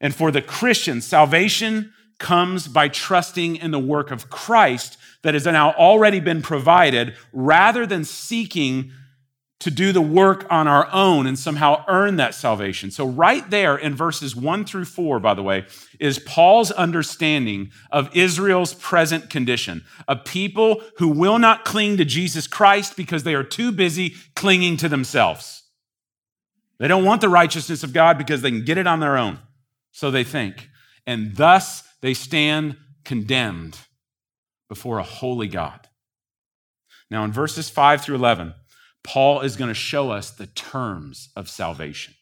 And 0.00 0.14
for 0.14 0.30
the 0.30 0.42
Christian, 0.42 1.00
salvation 1.00 1.92
comes 2.18 2.66
by 2.66 2.88
trusting 2.88 3.56
in 3.56 3.72
the 3.72 3.78
work 3.78 4.10
of 4.10 4.30
Christ 4.30 4.96
that 5.28 5.34
has 5.34 5.44
now 5.44 5.72
already 5.72 6.20
been 6.20 6.40
provided 6.40 7.14
rather 7.34 7.84
than 7.84 8.02
seeking 8.02 8.90
to 9.60 9.70
do 9.70 9.92
the 9.92 10.00
work 10.00 10.46
on 10.48 10.66
our 10.66 10.88
own 10.90 11.26
and 11.26 11.38
somehow 11.38 11.84
earn 11.86 12.16
that 12.16 12.34
salvation. 12.34 12.90
So, 12.90 13.04
right 13.04 13.48
there 13.50 13.76
in 13.76 13.94
verses 13.94 14.34
one 14.34 14.64
through 14.64 14.86
four, 14.86 15.20
by 15.20 15.34
the 15.34 15.42
way, 15.42 15.66
is 16.00 16.18
Paul's 16.18 16.70
understanding 16.70 17.70
of 17.92 18.08
Israel's 18.16 18.72
present 18.72 19.28
condition 19.28 19.84
a 20.08 20.16
people 20.16 20.80
who 20.96 21.08
will 21.08 21.38
not 21.38 21.66
cling 21.66 21.98
to 21.98 22.06
Jesus 22.06 22.46
Christ 22.46 22.96
because 22.96 23.24
they 23.24 23.34
are 23.34 23.44
too 23.44 23.70
busy 23.70 24.14
clinging 24.34 24.78
to 24.78 24.88
themselves. 24.88 25.64
They 26.78 26.88
don't 26.88 27.04
want 27.04 27.20
the 27.20 27.28
righteousness 27.28 27.82
of 27.82 27.92
God 27.92 28.16
because 28.16 28.40
they 28.40 28.50
can 28.50 28.64
get 28.64 28.78
it 28.78 28.86
on 28.86 29.00
their 29.00 29.18
own. 29.18 29.40
So 29.92 30.10
they 30.10 30.24
think. 30.24 30.70
And 31.06 31.36
thus 31.36 31.82
they 32.00 32.14
stand 32.14 32.78
condemned 33.04 33.78
before 34.68 34.98
a 34.98 35.04
holy 35.04 35.48
God. 35.48 35.88
Now, 37.10 37.24
in 37.24 37.32
verses 37.32 37.70
5 37.70 38.02
through 38.02 38.16
11, 38.16 38.54
Paul 39.02 39.40
is 39.40 39.56
going 39.56 39.68
to 39.68 39.74
show 39.74 40.10
us 40.10 40.30
the 40.30 40.46
terms 40.46 41.30
of 41.34 41.48
salvation. 41.48 42.14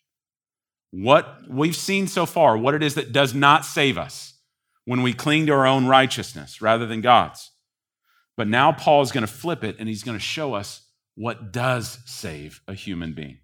What 0.93 1.41
we've 1.49 1.77
seen 1.77 2.07
so 2.07 2.27
far, 2.27 2.57
what 2.57 2.75
it 2.75 2.83
is 2.83 2.95
that 2.95 3.13
does 3.13 3.35
not 3.35 3.65
save 3.65 3.99
us 3.99 4.35
when 4.85 5.03
we 5.03 5.13
cling 5.13 5.47
to 5.47 5.53
our 5.53 5.67
own 5.67 5.87
righteousness 5.87 6.63
rather 6.63 6.87
than 6.87 7.01
God's. 7.01 7.51
But 8.37 8.49
now 8.49 8.73
Paul 8.73 9.03
is 9.03 9.13
going 9.13 9.27
to 9.27 9.33
flip 9.33 9.65
it 9.65 9.77
and 9.79 9.89
he's 9.89 10.05
going 10.05 10.17
to 10.17 10.23
show 10.23 10.55
us 10.55 10.83
what 11.17 11.53
does 11.53 11.99
save 12.05 12.61
a 12.69 12.75
human 12.75 13.13
being. 13.13 13.39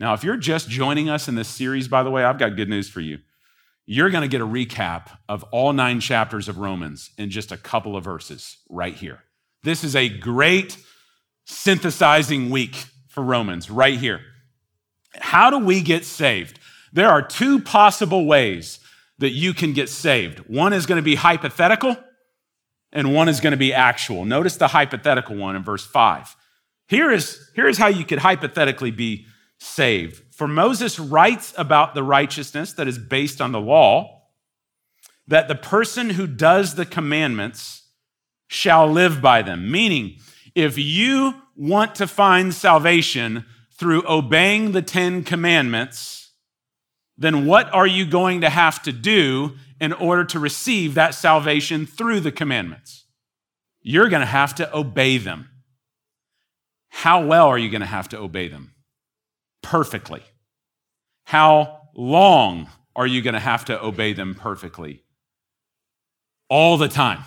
Now, 0.00 0.14
if 0.14 0.24
you're 0.24 0.36
just 0.36 0.68
joining 0.68 1.08
us 1.08 1.28
in 1.28 1.36
this 1.36 1.48
series, 1.48 1.86
by 1.86 2.02
the 2.02 2.10
way, 2.10 2.24
I've 2.24 2.38
got 2.38 2.56
good 2.56 2.68
news 2.68 2.88
for 2.88 3.00
you. 3.00 3.18
You're 3.86 4.10
going 4.10 4.22
to 4.22 4.28
get 4.28 4.40
a 4.40 4.46
recap 4.46 5.08
of 5.28 5.42
all 5.44 5.72
nine 5.72 6.00
chapters 6.00 6.48
of 6.48 6.58
Romans 6.58 7.10
in 7.18 7.30
just 7.30 7.50
a 7.50 7.56
couple 7.56 7.96
of 7.96 8.04
verses 8.04 8.58
right 8.70 8.94
here. 8.94 9.24
This 9.64 9.84
is 9.84 9.96
a 9.96 10.08
great 10.08 10.76
synthesizing 11.44 12.50
week 12.50 12.84
for 13.08 13.22
Romans 13.22 13.70
right 13.70 13.98
here. 13.98 14.20
How 15.14 15.50
do 15.50 15.58
we 15.58 15.80
get 15.80 16.04
saved? 16.04 16.58
There 16.92 17.08
are 17.08 17.22
two 17.22 17.60
possible 17.60 18.24
ways 18.26 18.78
that 19.18 19.30
you 19.30 19.54
can 19.54 19.72
get 19.72 19.88
saved. 19.88 20.38
One 20.40 20.72
is 20.72 20.86
going 20.86 20.96
to 20.96 21.02
be 21.02 21.14
hypothetical, 21.16 21.96
and 22.92 23.14
one 23.14 23.28
is 23.28 23.40
going 23.40 23.52
to 23.52 23.56
be 23.56 23.72
actual. 23.72 24.24
Notice 24.24 24.56
the 24.56 24.68
hypothetical 24.68 25.36
one 25.36 25.56
in 25.56 25.62
verse 25.62 25.84
5. 25.84 26.36
Here 26.88 27.10
is, 27.10 27.50
here 27.54 27.68
is 27.68 27.78
how 27.78 27.88
you 27.88 28.04
could 28.04 28.18
hypothetically 28.18 28.90
be 28.90 29.26
saved. 29.62 30.22
For 30.34 30.48
Moses 30.48 30.98
writes 30.98 31.54
about 31.56 31.94
the 31.94 32.02
righteousness 32.02 32.72
that 32.74 32.88
is 32.88 32.98
based 32.98 33.40
on 33.40 33.52
the 33.52 33.60
law, 33.60 34.22
that 35.26 35.48
the 35.48 35.54
person 35.54 36.10
who 36.10 36.26
does 36.26 36.74
the 36.74 36.84
commandments 36.84 37.84
shall 38.48 38.90
live 38.90 39.22
by 39.22 39.40
them. 39.42 39.70
Meaning, 39.70 40.18
if 40.54 40.76
you 40.76 41.34
want 41.56 41.94
to 41.94 42.06
find 42.06 42.52
salvation 42.52 43.46
through 43.72 44.06
obeying 44.08 44.72
the 44.72 44.82
Ten 44.82 45.22
Commandments, 45.22 46.32
then 47.16 47.46
what 47.46 47.72
are 47.72 47.86
you 47.86 48.04
going 48.04 48.40
to 48.40 48.50
have 48.50 48.82
to 48.82 48.92
do 48.92 49.56
in 49.80 49.92
order 49.92 50.24
to 50.24 50.38
receive 50.38 50.94
that 50.94 51.14
salvation 51.14 51.86
through 51.86 52.20
the 52.20 52.32
commandments? 52.32 53.04
You're 53.80 54.08
going 54.08 54.20
to 54.20 54.26
have 54.26 54.54
to 54.56 54.76
obey 54.76 55.18
them. 55.18 55.48
How 56.88 57.24
well 57.24 57.46
are 57.48 57.58
you 57.58 57.70
going 57.70 57.80
to 57.80 57.86
have 57.86 58.08
to 58.10 58.18
obey 58.18 58.48
them? 58.48 58.71
Perfectly. 59.62 60.22
How 61.24 61.88
long 61.94 62.68
are 62.94 63.06
you 63.06 63.22
going 63.22 63.34
to 63.34 63.40
have 63.40 63.64
to 63.66 63.82
obey 63.82 64.12
them 64.12 64.34
perfectly? 64.34 65.02
All 66.48 66.76
the 66.76 66.88
time. 66.88 67.24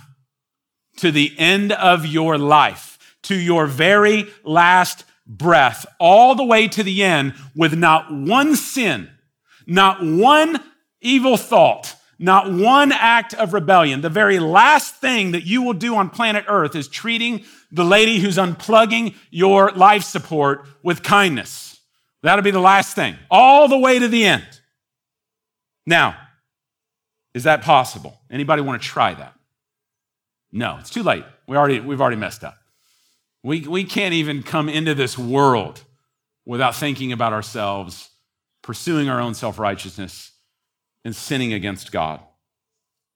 To 0.98 1.12
the 1.12 1.34
end 1.38 1.72
of 1.72 2.06
your 2.06 2.38
life, 2.38 3.18
to 3.24 3.36
your 3.36 3.66
very 3.66 4.28
last 4.44 5.04
breath, 5.26 5.86
all 6.00 6.36
the 6.36 6.44
way 6.44 6.68
to 6.68 6.84
the 6.84 7.04
end, 7.04 7.34
with 7.56 7.76
not 7.76 8.14
one 8.14 8.56
sin, 8.56 9.10
not 9.66 10.04
one 10.04 10.62
evil 11.02 11.36
thought, 11.36 11.96
not 12.20 12.52
one 12.52 12.92
act 12.92 13.34
of 13.34 13.54
rebellion. 13.54 14.02
The 14.02 14.10
very 14.10 14.40
last 14.40 14.96
thing 14.96 15.32
that 15.32 15.46
you 15.46 15.62
will 15.64 15.74
do 15.74 15.96
on 15.96 16.10
planet 16.10 16.46
Earth 16.48 16.76
is 16.76 16.88
treating 16.88 17.44
the 17.72 17.84
lady 17.84 18.20
who's 18.20 18.38
unplugging 18.38 19.16
your 19.32 19.72
life 19.72 20.04
support 20.04 20.66
with 20.84 21.04
kindness. 21.04 21.65
That'll 22.26 22.44
be 22.44 22.50
the 22.50 22.60
last 22.60 22.96
thing, 22.96 23.16
all 23.30 23.68
the 23.68 23.78
way 23.78 24.00
to 24.00 24.08
the 24.08 24.26
end. 24.26 24.48
Now, 25.86 26.18
is 27.36 27.44
that 27.44 27.62
possible? 27.62 28.20
Anybody 28.32 28.64
want 28.64 28.82
to 28.82 28.88
try 28.88 29.14
that? 29.14 29.36
No, 30.52 30.78
it's 30.80 30.90
too 30.90 31.04
late. 31.04 31.24
We 31.48 31.56
already, 31.56 31.80
we've 31.82 32.02
already 32.02 32.16
messed 32.16 32.44
up. 32.44 32.58
We, 33.44 33.68
we 33.68 33.84
can't 33.84 34.16
even 34.16 34.42
come 34.42 34.70
into 34.70 34.96
this 34.96 35.20
world 35.20 35.84
without 36.48 36.74
thinking 36.74 37.12
about 37.12 37.32
ourselves, 37.32 38.10
pursuing 38.64 39.08
our 39.08 39.22
own 39.22 39.36
self 39.36 39.60
righteousness, 39.60 40.32
and 41.04 41.16
sinning 41.16 41.54
against 41.54 41.92
God. 41.92 42.22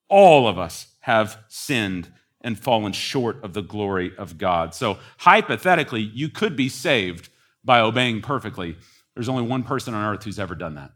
All 0.07 0.47
of 0.47 0.59
us 0.59 0.85
have 0.99 1.39
sinned 1.47 2.11
and 2.41 2.59
fallen 2.59 2.93
short 2.93 3.43
of 3.43 3.53
the 3.53 3.63
glory 3.63 4.15
of 4.19 4.37
God. 4.37 4.75
So, 4.75 4.99
hypothetically, 5.17 6.01
you 6.01 6.29
could 6.29 6.55
be 6.55 6.69
saved 6.69 7.29
by 7.63 7.79
obeying 7.79 8.21
perfectly. 8.21 8.77
There's 9.15 9.29
only 9.29 9.43
one 9.43 9.63
person 9.63 9.93
on 9.93 10.13
earth 10.13 10.23
who's 10.23 10.39
ever 10.39 10.55
done 10.55 10.75
that. 10.75 10.91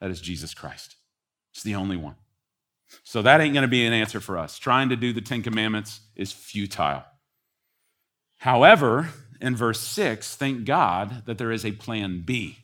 That 0.00 0.10
is 0.10 0.20
Jesus 0.20 0.54
Christ. 0.54 0.96
It's 1.52 1.62
the 1.62 1.74
only 1.74 1.96
one. 1.96 2.16
So, 3.04 3.22
that 3.22 3.40
ain't 3.40 3.54
going 3.54 3.62
to 3.62 3.68
be 3.68 3.86
an 3.86 3.92
answer 3.94 4.20
for 4.20 4.36
us. 4.36 4.58
Trying 4.58 4.90
to 4.90 4.96
do 4.96 5.12
the 5.12 5.22
Ten 5.22 5.42
Commandments 5.42 6.00
is 6.14 6.30
futile. 6.30 7.04
However, 8.38 9.08
in 9.40 9.56
verse 9.56 9.80
6, 9.80 10.36
thank 10.36 10.64
God 10.64 11.24
that 11.26 11.38
there 11.38 11.52
is 11.52 11.64
a 11.64 11.72
plan 11.72 12.22
B. 12.24 12.58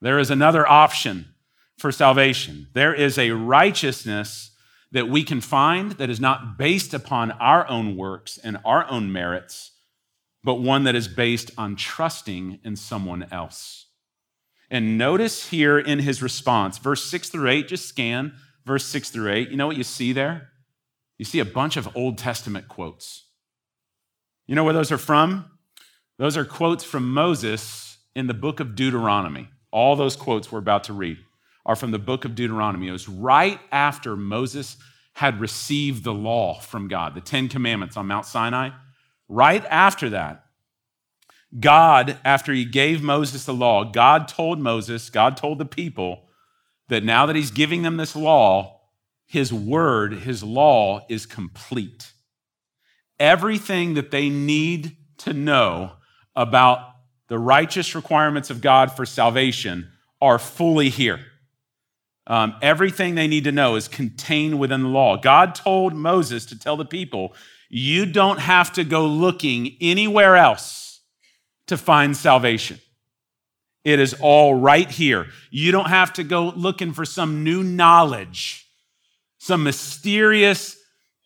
There 0.00 0.18
is 0.18 0.30
another 0.30 0.68
option 0.68 1.34
for 1.78 1.92
salvation. 1.92 2.68
There 2.72 2.94
is 2.94 3.18
a 3.18 3.30
righteousness 3.30 4.50
that 4.92 5.08
we 5.08 5.24
can 5.24 5.40
find 5.40 5.92
that 5.92 6.10
is 6.10 6.20
not 6.20 6.56
based 6.56 6.94
upon 6.94 7.32
our 7.32 7.68
own 7.68 7.96
works 7.96 8.38
and 8.38 8.58
our 8.64 8.88
own 8.90 9.12
merits, 9.12 9.72
but 10.42 10.56
one 10.56 10.84
that 10.84 10.94
is 10.94 11.08
based 11.08 11.50
on 11.58 11.74
trusting 11.74 12.60
in 12.62 12.76
someone 12.76 13.26
else. 13.32 13.83
And 14.70 14.98
notice 14.98 15.50
here 15.50 15.78
in 15.78 16.00
his 16.00 16.22
response, 16.22 16.78
verse 16.78 17.04
6 17.04 17.28
through 17.28 17.48
8, 17.48 17.68
just 17.68 17.86
scan 17.86 18.34
verse 18.64 18.84
6 18.86 19.10
through 19.10 19.32
8. 19.32 19.50
You 19.50 19.56
know 19.56 19.66
what 19.66 19.76
you 19.76 19.84
see 19.84 20.12
there? 20.12 20.50
You 21.18 21.24
see 21.24 21.38
a 21.38 21.44
bunch 21.44 21.76
of 21.76 21.96
Old 21.96 22.18
Testament 22.18 22.68
quotes. 22.68 23.24
You 24.46 24.54
know 24.54 24.64
where 24.64 24.74
those 24.74 24.92
are 24.92 24.98
from? 24.98 25.46
Those 26.18 26.36
are 26.36 26.44
quotes 26.44 26.84
from 26.84 27.12
Moses 27.12 27.98
in 28.14 28.26
the 28.26 28.34
book 28.34 28.60
of 28.60 28.74
Deuteronomy. 28.74 29.48
All 29.70 29.96
those 29.96 30.16
quotes 30.16 30.50
we're 30.50 30.58
about 30.58 30.84
to 30.84 30.92
read 30.92 31.18
are 31.66 31.76
from 31.76 31.90
the 31.90 31.98
book 31.98 32.24
of 32.24 32.34
Deuteronomy. 32.34 32.88
It 32.88 32.92
was 32.92 33.08
right 33.08 33.58
after 33.72 34.16
Moses 34.16 34.76
had 35.14 35.40
received 35.40 36.04
the 36.04 36.14
law 36.14 36.60
from 36.60 36.88
God, 36.88 37.14
the 37.14 37.20
Ten 37.20 37.48
Commandments 37.48 37.96
on 37.96 38.06
Mount 38.06 38.26
Sinai. 38.26 38.70
Right 39.28 39.64
after 39.66 40.10
that, 40.10 40.43
God, 41.58 42.18
after 42.24 42.52
he 42.52 42.64
gave 42.64 43.02
Moses 43.02 43.44
the 43.44 43.54
law, 43.54 43.84
God 43.84 44.26
told 44.26 44.58
Moses, 44.58 45.08
God 45.10 45.36
told 45.36 45.58
the 45.58 45.64
people 45.64 46.28
that 46.88 47.04
now 47.04 47.26
that 47.26 47.36
he's 47.36 47.50
giving 47.50 47.82
them 47.82 47.96
this 47.96 48.16
law, 48.16 48.80
his 49.26 49.52
word, 49.52 50.14
his 50.14 50.42
law 50.42 51.06
is 51.08 51.26
complete. 51.26 52.12
Everything 53.20 53.94
that 53.94 54.10
they 54.10 54.28
need 54.28 54.96
to 55.18 55.32
know 55.32 55.92
about 56.34 56.80
the 57.28 57.38
righteous 57.38 57.94
requirements 57.94 58.50
of 58.50 58.60
God 58.60 58.90
for 58.90 59.06
salvation 59.06 59.90
are 60.20 60.38
fully 60.38 60.88
here. 60.88 61.20
Um, 62.26 62.54
everything 62.62 63.14
they 63.14 63.28
need 63.28 63.44
to 63.44 63.52
know 63.52 63.76
is 63.76 63.86
contained 63.86 64.58
within 64.58 64.82
the 64.82 64.88
law. 64.88 65.16
God 65.16 65.54
told 65.54 65.94
Moses 65.94 66.46
to 66.46 66.58
tell 66.58 66.76
the 66.76 66.84
people, 66.84 67.34
you 67.68 68.06
don't 68.06 68.40
have 68.40 68.72
to 68.72 68.84
go 68.84 69.06
looking 69.06 69.76
anywhere 69.80 70.36
else 70.36 70.83
to 71.66 71.76
find 71.76 72.16
salvation. 72.16 72.78
It 73.84 74.00
is 74.00 74.14
all 74.20 74.54
right 74.54 74.90
here. 74.90 75.26
You 75.50 75.70
don't 75.72 75.88
have 75.88 76.12
to 76.14 76.24
go 76.24 76.52
looking 76.56 76.92
for 76.92 77.04
some 77.04 77.44
new 77.44 77.62
knowledge, 77.62 78.66
some 79.38 79.62
mysterious, 79.62 80.76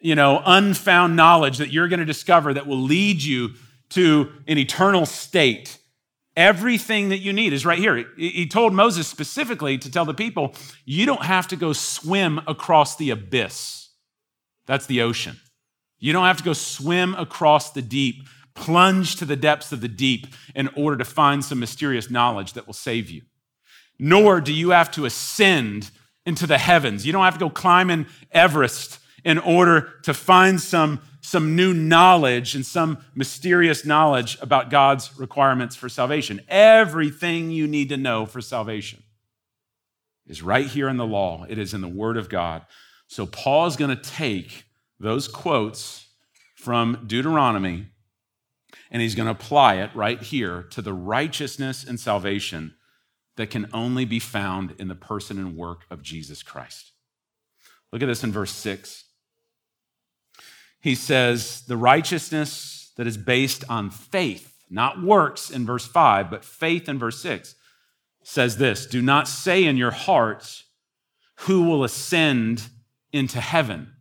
you 0.01 0.14
know, 0.14 0.42
unfound 0.44 1.14
knowledge 1.14 1.59
that 1.59 1.72
you're 1.72 1.88
going 1.88 2.01
to 2.01 2.07
discover 2.07 2.55
that 2.55 2.66
will 2.66 2.81
lead 2.81 3.22
you 3.22 3.51
to 3.90 4.31
an 4.46 4.59
eternal 4.59 5.07
state. 5.07 5.79
Everything 6.37 7.09
that 7.09 7.18
you 7.18 7.33
need 7.33 7.53
is 7.53 7.66
right 7.66 7.79
here. 7.79 8.07
He 8.16 8.46
told 8.46 8.72
Moses 8.72 9.09
specifically 9.09 9.79
to 9.79 9.90
tell 9.90 10.05
the 10.05 10.14
people, 10.14 10.55
you 10.85 11.07
don't 11.07 11.22
have 11.22 11.48
to 11.48 11.57
go 11.57 11.72
swim 11.72 12.40
across 12.46 12.96
the 12.96 13.11
abyss. 13.11 13.90
That's 14.66 14.87
the 14.87 15.03
ocean. 15.03 15.40
You 15.98 16.12
don't 16.12 16.27
have 16.27 16.37
to 16.37 16.44
go 16.44 16.53
swim 16.53 17.14
across 17.14 17.72
the 17.72 17.83
deep, 17.83 18.29
plunge 18.59 19.16
to 19.16 19.25
the 19.25 19.37
depths 19.37 19.73
of 19.73 19.81
the 19.81 19.88
deep 19.88 20.27
in 20.55 20.68
order 20.77 20.97
to 20.97 21.05
find 21.05 21.44
some 21.44 21.61
mysterious 21.61 22.11
knowledge 22.11 22.53
that 22.55 22.66
will 22.66 22.75
save 22.75 23.09
you. 23.09 23.23
Nor 23.99 24.40
do 24.40 24.53
you 24.53 24.71
have 24.71 24.90
to 24.92 25.07
ascend 25.07 25.90
into 26.27 26.47
the 26.47 26.59
heavens. 26.59 27.07
You 27.07 27.12
don't 27.12 27.25
have 27.25 27.35
to 27.35 27.40
go 27.40 27.51
climbing 27.51 28.07
Everest 28.33 28.99
in 29.25 29.38
order 29.38 29.94
to 30.03 30.12
find 30.12 30.61
some 30.61 31.01
some 31.21 31.55
new 31.55 31.75
knowledge 31.75 32.55
and 32.55 32.64
some 32.64 32.97
mysterious 33.14 33.85
knowledge 33.85 34.38
about 34.40 34.71
God's 34.71 35.18
requirements 35.18 35.77
for 35.77 35.90
salvation. 35.90 36.40
Everything 36.49 37.51
you 37.51 37.66
need 37.66 37.90
to 37.90 37.99
know 37.99 38.25
for 38.25 38.40
salvation 38.40 39.03
is 40.27 40.42
right 40.42 40.66
here 40.66 40.88
in 40.88 40.97
the 40.97 41.07
law, 41.07 41.44
it 41.47 41.59
is 41.59 41.75
in 41.75 41.83
the 41.83 41.88
Word 41.88 42.16
of 42.16 42.31
God. 42.31 42.64
So, 43.09 43.27
Paul 43.27 43.66
is 43.66 43.77
going 43.77 43.94
to 43.94 44.03
take 44.03 44.64
those 44.99 45.29
quotes 45.29 46.07
from 46.57 47.05
Deuteronomy 47.07 47.87
and 48.90 49.03
he's 49.03 49.14
going 49.14 49.27
to 49.27 49.33
apply 49.33 49.77
it 49.77 49.94
right 49.94 50.20
here 50.20 50.62
to 50.70 50.83
the 50.83 50.92
righteousness 50.92 51.85
and 51.85 51.98
salvation 52.01 52.74
that 53.37 53.51
can 53.51 53.68
only 53.72 54.05
be 54.05 54.18
found 54.18 54.74
in 54.79 54.88
the 54.88 54.94
person 54.94 55.38
and 55.38 55.57
work 55.57 55.85
of 55.90 56.03
Jesus 56.03 56.42
Christ. 56.42 56.92
Look 57.92 58.03
at 58.03 58.07
this 58.07 58.24
in 58.24 58.33
verse 58.33 58.53
6. 58.53 59.05
he 60.81 60.94
says, 60.94 61.62
the 61.62 61.77
righteousness 61.77 62.92
that 62.96 63.07
is 63.07 63.16
based 63.16 63.64
on 63.68 63.90
faith, 63.90 64.55
not 64.68 65.03
works 65.03 65.51
in 65.51 65.64
verse 65.64 65.87
5, 65.87 66.31
but 66.31 66.44
faith 66.44 66.88
in 66.88 66.98
verse 66.98 67.20
6, 67.22 67.55
says 68.22 68.59
this 68.59 68.87
Do 68.87 69.01
not 69.01 69.29
say 69.29 69.64
in 69.64 69.77
your 69.77 69.90
hearts, 69.90 70.64
Who 71.46 71.62
will 71.62 71.85
ascend 71.85 72.68
into 73.12 73.40
heaven? 73.40 73.92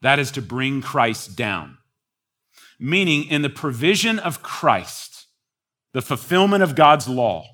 That 0.00 0.18
is 0.18 0.32
to 0.32 0.42
bring 0.42 0.82
Christ 0.82 1.36
down. 1.36 1.78
Meaning, 2.84 3.28
in 3.28 3.42
the 3.42 3.48
provision 3.48 4.18
of 4.18 4.42
Christ, 4.42 5.26
the 5.92 6.02
fulfillment 6.02 6.64
of 6.64 6.74
God's 6.74 7.06
law, 7.06 7.44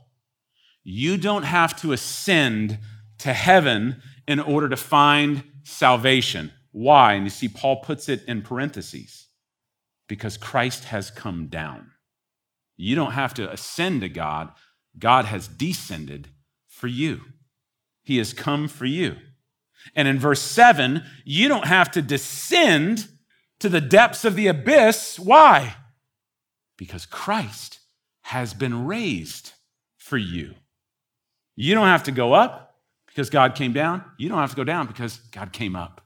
you 0.83 1.19
don't 1.19 1.43
have 1.43 1.79
to 1.83 1.93
ascend 1.93 2.79
to 3.19 3.35
heaven 3.35 4.01
in 4.27 4.41
order 4.41 4.71
to 4.71 4.77
find 4.77 5.43
salvation. 5.64 6.51
Why? 6.73 7.12
And 7.12 7.25
you 7.25 7.31
see, 7.31 7.47
Paul 7.47 7.83
puts 7.83 8.09
it 8.09 8.25
in 8.25 8.41
parentheses 8.41 9.27
because 10.09 10.38
Christ 10.38 10.85
has 10.85 11.11
come 11.11 11.49
down. 11.49 11.91
You 12.79 12.95
don't 12.95 13.12
have 13.12 13.35
to 13.35 13.53
ascend 13.53 14.01
to 14.01 14.09
God, 14.09 14.53
God 14.99 15.27
has 15.27 15.47
descended 15.47 16.29
for 16.69 16.87
you. 16.87 17.21
He 18.03 18.17
has 18.17 18.33
come 18.33 18.67
for 18.67 18.87
you. 18.87 19.17
And 19.95 20.09
in 20.09 20.19
verse 20.19 20.41
7, 20.41 21.03
you 21.27 21.49
don't 21.49 21.67
have 21.67 21.91
to 21.91 22.01
descend 22.01 23.09
to 23.61 23.68
the 23.68 23.81
depths 23.81 24.25
of 24.25 24.35
the 24.35 24.47
abyss. 24.47 25.18
Why? 25.18 25.77
Because 26.77 27.07
Christ 27.07 27.81
has 28.23 28.55
been 28.55 28.87
raised 28.87 29.53
for 29.97 30.16
you. 30.16 30.55
You 31.57 31.75
don't 31.75 31.87
have 31.87 32.05
to 32.05 32.12
go 32.12 32.35
up 32.35 32.77
because 33.07 33.31
God 33.31 33.55
came 33.55 33.73
down. 33.73 34.05
You 34.16 34.29
don't 34.29 34.38
have 34.38 34.51
to 34.51 34.57
go 34.57 34.64
down 34.64 34.87
because 34.87 35.16
God 35.33 35.53
came 35.53 35.75
up. 35.75 36.03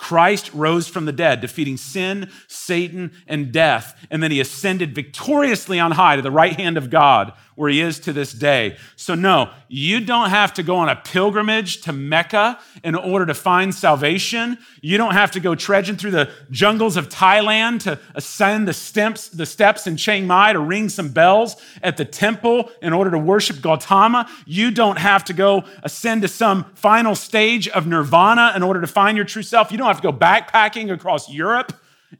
Christ 0.00 0.54
rose 0.54 0.88
from 0.88 1.04
the 1.04 1.12
dead, 1.12 1.42
defeating 1.42 1.76
sin, 1.76 2.30
Satan, 2.48 3.12
and 3.26 3.52
death. 3.52 4.06
And 4.10 4.22
then 4.22 4.30
he 4.30 4.40
ascended 4.40 4.94
victoriously 4.94 5.78
on 5.78 5.90
high 5.90 6.16
to 6.16 6.22
the 6.22 6.30
right 6.30 6.58
hand 6.58 6.78
of 6.78 6.88
God, 6.88 7.34
where 7.54 7.70
he 7.70 7.80
is 7.80 7.98
to 8.00 8.12
this 8.12 8.32
day. 8.32 8.76
So, 8.96 9.14
no, 9.14 9.50
you 9.68 10.00
don't 10.00 10.30
have 10.30 10.54
to 10.54 10.62
go 10.62 10.76
on 10.76 10.88
a 10.88 10.96
pilgrimage 10.96 11.82
to 11.82 11.92
Mecca 11.92 12.58
in 12.82 12.94
order 12.94 13.26
to 13.26 13.34
find 13.34 13.74
salvation. 13.74 14.58
You 14.80 14.96
don't 14.96 15.12
have 15.12 15.30
to 15.32 15.40
go 15.40 15.54
trudging 15.54 15.96
through 15.96 16.12
the 16.12 16.30
jungles 16.50 16.96
of 16.96 17.08
Thailand 17.08 17.80
to 17.80 17.98
ascend 18.14 18.66
the 18.66 18.72
steps, 18.72 19.28
the 19.28 19.46
steps 19.46 19.86
in 19.86 19.96
Chiang 19.96 20.26
Mai 20.26 20.52
to 20.52 20.58
ring 20.58 20.88
some 20.88 21.10
bells 21.10 21.56
at 21.82 21.96
the 21.96 22.04
temple 22.04 22.70
in 22.80 22.92
order 22.92 23.10
to 23.10 23.18
worship 23.18 23.60
Gautama. 23.60 24.28
You 24.46 24.70
don't 24.70 24.98
have 24.98 25.24
to 25.24 25.32
go 25.32 25.64
ascend 25.82 26.22
to 26.22 26.28
some 26.28 26.64
final 26.74 27.14
stage 27.14 27.68
of 27.68 27.86
nirvana 27.86 28.52
in 28.56 28.62
order 28.62 28.80
to 28.80 28.86
find 28.86 29.16
your 29.16 29.26
true 29.26 29.42
self. 29.42 29.70
You 29.70 29.78
don't 29.78 29.86
have 29.86 30.00
to 30.00 30.02
go 30.02 30.12
backpacking 30.12 30.92
across 30.92 31.30
Europe 31.30 31.72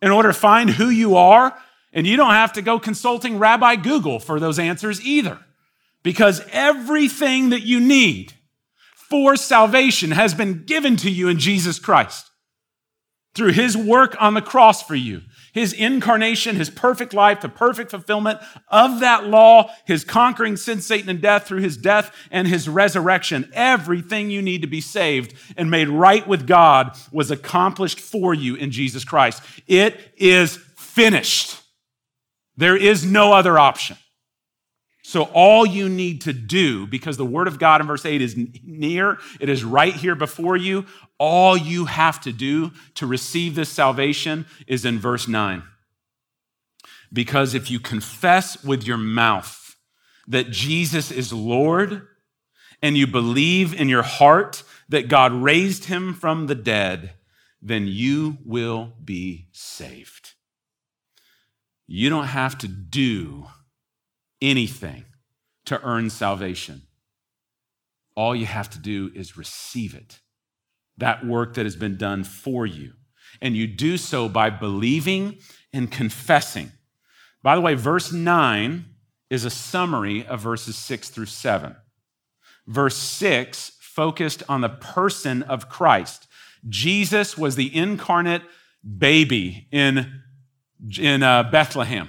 in 0.02 0.10
order 0.10 0.28
to 0.28 0.34
find 0.34 0.70
who 0.70 0.88
you 0.88 1.16
are. 1.16 1.56
And 1.92 2.06
you 2.06 2.16
don't 2.16 2.30
have 2.32 2.52
to 2.54 2.62
go 2.62 2.78
consulting 2.78 3.38
Rabbi 3.38 3.76
Google 3.76 4.20
for 4.20 4.38
those 4.38 4.58
answers 4.58 5.04
either, 5.04 5.38
because 6.02 6.42
everything 6.52 7.50
that 7.50 7.62
you 7.62 7.80
need 7.80 8.34
for 8.94 9.34
salvation 9.34 10.12
has 10.12 10.34
been 10.34 10.64
given 10.64 10.96
to 10.98 11.10
you 11.10 11.28
in 11.28 11.38
Jesus 11.38 11.78
Christ 11.78 12.30
through 13.34 13.52
his 13.52 13.76
work 13.76 14.16
on 14.20 14.34
the 14.34 14.42
cross 14.42 14.82
for 14.82 14.94
you, 14.94 15.22
his 15.52 15.72
incarnation, 15.72 16.56
his 16.56 16.70
perfect 16.70 17.12
life, 17.12 17.40
the 17.40 17.48
perfect 17.48 17.90
fulfillment 17.90 18.38
of 18.68 19.00
that 19.00 19.26
law, 19.26 19.70
his 19.84 20.04
conquering 20.04 20.56
sin, 20.56 20.80
Satan, 20.80 21.08
and 21.08 21.20
death 21.20 21.46
through 21.46 21.60
his 21.60 21.76
death 21.76 22.14
and 22.30 22.46
his 22.46 22.68
resurrection. 22.68 23.50
Everything 23.52 24.30
you 24.30 24.42
need 24.42 24.62
to 24.62 24.68
be 24.68 24.80
saved 24.80 25.34
and 25.56 25.70
made 25.70 25.88
right 25.88 26.26
with 26.26 26.46
God 26.46 26.96
was 27.10 27.30
accomplished 27.30 27.98
for 27.98 28.32
you 28.32 28.54
in 28.54 28.70
Jesus 28.70 29.04
Christ. 29.04 29.42
It 29.66 30.12
is 30.16 30.56
finished. 30.76 31.59
There 32.60 32.76
is 32.76 33.06
no 33.06 33.32
other 33.32 33.58
option. 33.58 33.96
So, 35.02 35.22
all 35.32 35.64
you 35.64 35.88
need 35.88 36.20
to 36.22 36.34
do, 36.34 36.86
because 36.86 37.16
the 37.16 37.24
word 37.24 37.48
of 37.48 37.58
God 37.58 37.80
in 37.80 37.86
verse 37.86 38.04
8 38.04 38.20
is 38.20 38.36
near, 38.62 39.16
it 39.40 39.48
is 39.48 39.64
right 39.64 39.94
here 39.94 40.14
before 40.14 40.58
you, 40.58 40.84
all 41.16 41.56
you 41.56 41.86
have 41.86 42.20
to 42.20 42.32
do 42.32 42.72
to 42.96 43.06
receive 43.06 43.54
this 43.54 43.70
salvation 43.70 44.44
is 44.66 44.84
in 44.84 44.98
verse 44.98 45.26
9. 45.26 45.62
Because 47.10 47.54
if 47.54 47.70
you 47.70 47.80
confess 47.80 48.62
with 48.62 48.86
your 48.86 48.98
mouth 48.98 49.76
that 50.28 50.50
Jesus 50.50 51.10
is 51.10 51.32
Lord 51.32 52.06
and 52.82 52.94
you 52.94 53.06
believe 53.06 53.72
in 53.72 53.88
your 53.88 54.02
heart 54.02 54.64
that 54.90 55.08
God 55.08 55.32
raised 55.32 55.86
him 55.86 56.12
from 56.12 56.46
the 56.46 56.54
dead, 56.54 57.14
then 57.62 57.86
you 57.86 58.36
will 58.44 58.92
be 59.02 59.46
saved. 59.50 60.19
You 61.92 62.08
don't 62.08 62.26
have 62.26 62.56
to 62.58 62.68
do 62.68 63.48
anything 64.40 65.06
to 65.64 65.82
earn 65.82 66.08
salvation. 66.08 66.82
All 68.14 68.32
you 68.32 68.46
have 68.46 68.70
to 68.70 68.78
do 68.78 69.10
is 69.12 69.36
receive 69.36 69.96
it, 69.96 70.20
that 70.98 71.26
work 71.26 71.54
that 71.54 71.66
has 71.66 71.74
been 71.74 71.96
done 71.96 72.22
for 72.22 72.64
you. 72.64 72.92
And 73.42 73.56
you 73.56 73.66
do 73.66 73.96
so 73.96 74.28
by 74.28 74.50
believing 74.50 75.38
and 75.72 75.90
confessing. 75.90 76.70
By 77.42 77.56
the 77.56 77.60
way, 77.60 77.74
verse 77.74 78.12
9 78.12 78.84
is 79.28 79.44
a 79.44 79.50
summary 79.50 80.24
of 80.24 80.40
verses 80.40 80.76
6 80.76 81.08
through 81.08 81.26
7. 81.26 81.74
Verse 82.68 82.96
6 82.96 83.72
focused 83.80 84.44
on 84.48 84.60
the 84.60 84.68
person 84.68 85.42
of 85.42 85.68
Christ. 85.68 86.28
Jesus 86.68 87.36
was 87.36 87.56
the 87.56 87.74
incarnate 87.74 88.42
baby 88.96 89.66
in 89.72 90.22
in 90.98 91.22
uh, 91.22 91.44
Bethlehem. 91.44 92.08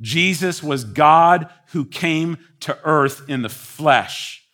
Jesus 0.00 0.62
was 0.62 0.84
God 0.84 1.48
who 1.68 1.84
came 1.84 2.38
to 2.60 2.78
earth 2.84 3.28
in 3.28 3.42
the 3.42 3.48
flesh. 3.48 4.44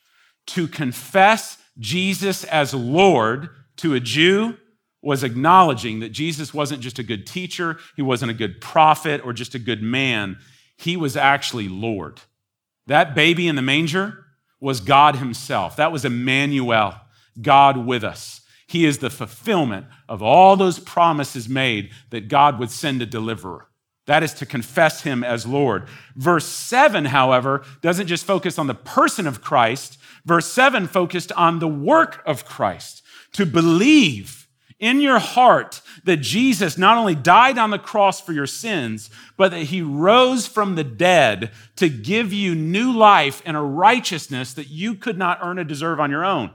To 0.49 0.69
confess 0.69 1.59
Jesus 1.79 2.45
as 2.45 2.75
Lord 2.75 3.49
to 3.77 3.95
a 3.95 4.01
Jew 4.01 4.57
was 5.03 5.23
acknowledging 5.23 6.01
that 6.01 6.11
Jesus 6.11 6.55
wasn't 6.55 6.81
just 6.81 6.99
a 6.99 7.03
good 7.03 7.27
teacher, 7.27 7.79
he 7.95 8.03
wasn't 8.03 8.31
a 8.31 8.35
good 8.35 8.61
prophet 8.61 9.21
or 9.25 9.33
just 9.33 9.55
a 9.55 9.59
good 9.59 9.83
man. 9.83 10.39
He 10.77 10.97
was 10.97 11.17
actually 11.17 11.69
Lord. 11.69 12.21
That 12.87 13.15
baby 13.15 13.47
in 13.47 13.57
the 13.57 13.63
manger 13.63 14.25
was 14.61 14.81
God 14.81 15.17
himself. 15.17 15.77
That 15.77 15.93
was 15.93 16.05
Emmanuel, 16.05 16.95
God 17.41 17.77
with 17.77 18.03
us. 18.03 18.41
He 18.75 18.87
is 18.87 18.99
the 18.99 19.09
fulfillment 19.09 19.87
of 20.09 20.21
all 20.21 20.57
those 20.57 20.81
promises 20.81 21.49
made 21.49 21.93
that 22.11 22.27
God 22.27 22.59
would 22.59 22.73
send 22.73 23.01
a 23.01 23.07
deliverer. 23.07 23.69
That 24.07 24.25
is 24.25 24.35
to 24.35 24.47
confess 24.47 25.03
him 25.03 25.23
as 25.23 25.47
Lord. 25.47 25.87
Verse 26.17 26.45
7, 26.45 27.05
however, 27.05 27.63
doesn't 27.83 28.09
just 28.09 28.25
focus 28.25 28.59
on 28.59 28.67
the 28.67 28.75
person 28.75 29.29
of 29.29 29.41
Christ. 29.41 29.97
Verse 30.25 30.51
7 30.51 30.89
focused 30.89 31.31
on 31.37 31.61
the 31.61 31.69
work 31.69 32.21
of 32.27 32.45
Christ. 32.45 33.05
To 33.35 33.47
believe 33.47 34.49
in 34.81 35.01
your 35.01 35.21
heart 35.21 35.81
that 36.03 36.17
Jesus 36.17 36.77
not 36.77 36.99
only 36.99 37.15
died 37.15 37.59
on 37.59 37.71
the 37.71 37.79
cross 37.79 38.21
for 38.21 38.33
your 38.33 38.49
sins, 38.49 39.09
but 39.37 39.53
that 39.53 39.67
he 39.67 39.83
rose 39.83 40.49
from 40.49 40.75
the 40.75 40.83
dead 40.83 41.53
to 41.77 41.89
give 41.89 42.33
you 42.33 42.57
new 42.57 42.91
life 42.91 43.41
and 43.47 43.57
a 43.57 43.61
righteousness 43.61 44.53
that 44.55 44.69
you 44.69 44.97
could 44.97 45.17
not 45.17 45.39
earn 45.43 45.61
or 45.61 45.65
deserve 45.65 46.01
on 46.01 46.11
your 46.11 46.25
own. 46.25 46.51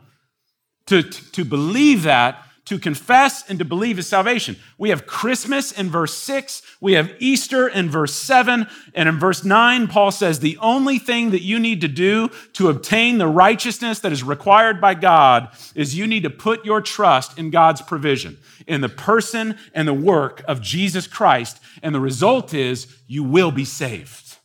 To, 0.89 1.03
to 1.03 1.45
believe 1.45 2.03
that, 2.03 2.43
to 2.65 2.77
confess 2.77 3.49
and 3.49 3.57
to 3.57 3.65
believe 3.65 3.97
is 3.97 4.07
salvation. 4.07 4.55
We 4.77 4.89
have 4.89 5.07
Christmas 5.07 5.71
in 5.71 5.89
verse 5.89 6.13
6, 6.15 6.61
we 6.79 6.93
have 6.93 7.11
Easter 7.17 7.67
in 7.67 7.89
verse 7.89 8.13
7, 8.13 8.67
and 8.93 9.09
in 9.09 9.17
verse 9.17 9.43
9, 9.43 9.87
Paul 9.87 10.11
says 10.11 10.39
the 10.39 10.57
only 10.59 10.99
thing 10.99 11.31
that 11.31 11.41
you 11.41 11.57
need 11.57 11.81
to 11.81 11.87
do 11.87 12.29
to 12.53 12.69
obtain 12.69 13.17
the 13.17 13.27
righteousness 13.27 13.99
that 14.01 14.11
is 14.11 14.21
required 14.21 14.79
by 14.79 14.93
God 14.93 15.49
is 15.73 15.97
you 15.97 16.05
need 16.05 16.21
to 16.21 16.29
put 16.29 16.63
your 16.63 16.79
trust 16.79 17.39
in 17.39 17.49
God's 17.49 17.81
provision, 17.81 18.37
in 18.67 18.81
the 18.81 18.89
person 18.89 19.57
and 19.73 19.87
the 19.87 19.93
work 19.95 20.43
of 20.47 20.61
Jesus 20.61 21.07
Christ, 21.07 21.59
and 21.81 21.95
the 21.95 21.99
result 21.99 22.53
is 22.53 22.99
you 23.07 23.23
will 23.23 23.51
be 23.51 23.65
saved. 23.65 24.37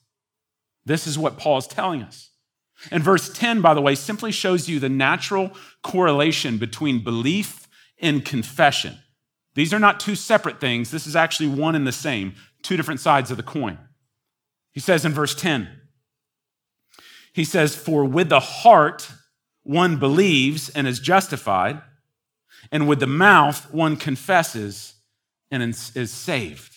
This 0.87 1.07
is 1.07 1.19
what 1.19 1.37
Paul 1.37 1.59
is 1.59 1.67
telling 1.67 2.03
us. 2.03 2.31
And 2.91 3.03
verse 3.03 3.31
10, 3.33 3.61
by 3.61 3.75
the 3.75 3.81
way, 3.81 3.95
simply 3.95 4.33
shows 4.33 4.69
you 4.69 4.79
the 4.79 4.89
natural 4.89 5.53
correlation 5.83 6.59
between 6.59 7.05
belief 7.05 7.69
and 8.01 8.25
confession. 8.25 8.99
These 9.55 9.73
are 9.73 9.79
not 9.79 10.01
two 10.01 10.15
separate 10.15 10.61
things. 10.61 10.91
This 10.91 11.07
is 11.07 11.17
actually 11.17 11.49
one 11.49 11.75
and 11.75 11.87
the 11.87 11.93
same, 11.93 12.35
two 12.63 12.77
different 12.77 13.01
sides 13.01 13.31
of 13.31 13.37
the 13.37 13.43
coin. 13.43 13.79
He 14.73 14.81
says 14.81 15.05
in 15.05 15.13
verse 15.13 15.35
10, 15.35 15.69
he 17.33 17.45
says, 17.45 17.77
For 17.77 18.05
with 18.05 18.29
the 18.29 18.41
heart 18.41 19.11
one 19.63 19.99
believes 19.99 20.69
and 20.69 20.87
is 20.87 21.01
justified, 21.01 21.81
and 22.71 22.89
with 22.89 23.01
the 23.01 23.07
mouth 23.07 23.73
one 23.73 23.97
confesses 23.97 24.95
and 25.51 25.63
is 25.63 26.11
saved. 26.11 26.77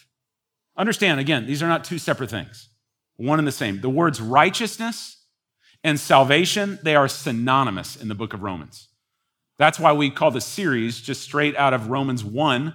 Understand, 0.76 1.20
again, 1.20 1.48
these 1.48 1.64
are 1.64 1.68
not 1.68 1.84
two 1.84 1.98
separate 1.98 2.30
things, 2.30 2.70
one 3.16 3.40
and 3.40 3.48
the 3.48 3.52
same. 3.52 3.82
The 3.82 3.90
words 3.90 4.22
righteousness 4.22 5.17
and 5.88 5.98
salvation, 5.98 6.78
they 6.84 6.98
are 6.98 7.08
synonymous 7.08 7.96
in 7.96 8.10
the 8.10 8.14
book 8.14 8.34
of 8.34 8.44
Romans. 8.44 8.90
That's 9.58 9.80
why 9.80 9.94
we 9.94 10.10
call 10.10 10.32
this 10.32 10.44
series 10.44 11.00
just 11.00 11.22
straight 11.22 11.56
out 11.56 11.74
of 11.74 11.90
Romans 11.90 12.26
1 12.26 12.74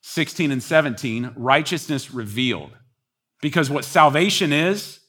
16 0.00 0.52
and 0.52 0.62
17, 0.62 1.32
righteousness 1.36 2.12
revealed. 2.12 2.70
Because 3.42 3.68
what 3.68 3.84
salvation 3.84 4.52
is, 4.52 5.00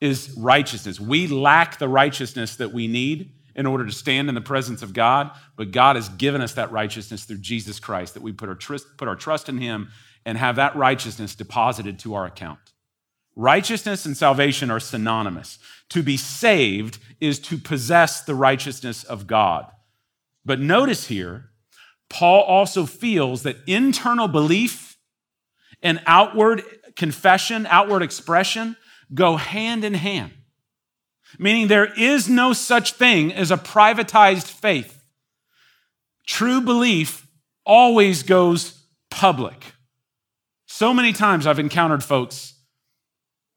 is 0.00 0.34
righteousness. 0.36 0.98
We 0.98 1.28
lack 1.28 1.78
the 1.78 1.88
righteousness 1.88 2.56
that 2.56 2.72
we 2.72 2.88
need 2.88 3.32
in 3.54 3.66
order 3.66 3.86
to 3.86 3.92
stand 3.92 4.28
in 4.28 4.34
the 4.34 4.40
presence 4.40 4.82
of 4.82 4.92
God, 4.92 5.30
but 5.56 5.70
God 5.70 5.94
has 5.96 6.08
given 6.08 6.40
us 6.40 6.54
that 6.54 6.72
righteousness 6.72 7.24
through 7.24 7.38
Jesus 7.38 7.78
Christ, 7.78 8.14
that 8.14 8.22
we 8.22 8.32
put 8.32 8.48
our, 8.48 8.54
trust, 8.56 8.84
put 8.98 9.08
our 9.08 9.16
trust 9.16 9.48
in 9.48 9.58
Him 9.58 9.88
and 10.26 10.36
have 10.36 10.56
that 10.56 10.76
righteousness 10.76 11.36
deposited 11.36 12.00
to 12.00 12.14
our 12.14 12.26
account. 12.26 12.58
Righteousness 13.36 14.04
and 14.04 14.16
salvation 14.16 14.70
are 14.70 14.80
synonymous. 14.80 15.58
To 15.90 16.02
be 16.02 16.16
saved 16.16 16.98
is 17.20 17.38
to 17.40 17.58
possess 17.58 18.22
the 18.22 18.34
righteousness 18.34 19.04
of 19.04 19.26
God. 19.26 19.66
But 20.44 20.60
notice 20.60 21.06
here, 21.06 21.50
Paul 22.08 22.42
also 22.42 22.86
feels 22.86 23.42
that 23.44 23.56
internal 23.66 24.28
belief 24.28 24.98
and 25.82 26.00
outward 26.06 26.62
confession, 26.96 27.66
outward 27.66 28.02
expression 28.02 28.76
go 29.14 29.36
hand 29.36 29.84
in 29.84 29.94
hand. 29.94 30.32
Meaning 31.38 31.68
there 31.68 31.92
is 31.94 32.28
no 32.28 32.52
such 32.52 32.94
thing 32.94 33.32
as 33.32 33.50
a 33.50 33.56
privatized 33.56 34.50
faith. 34.50 35.04
True 36.26 36.60
belief 36.60 37.26
always 37.64 38.22
goes 38.22 38.82
public. 39.10 39.74
So 40.66 40.92
many 40.92 41.12
times 41.12 41.46
I've 41.46 41.58
encountered 41.58 42.02
folks 42.02 42.54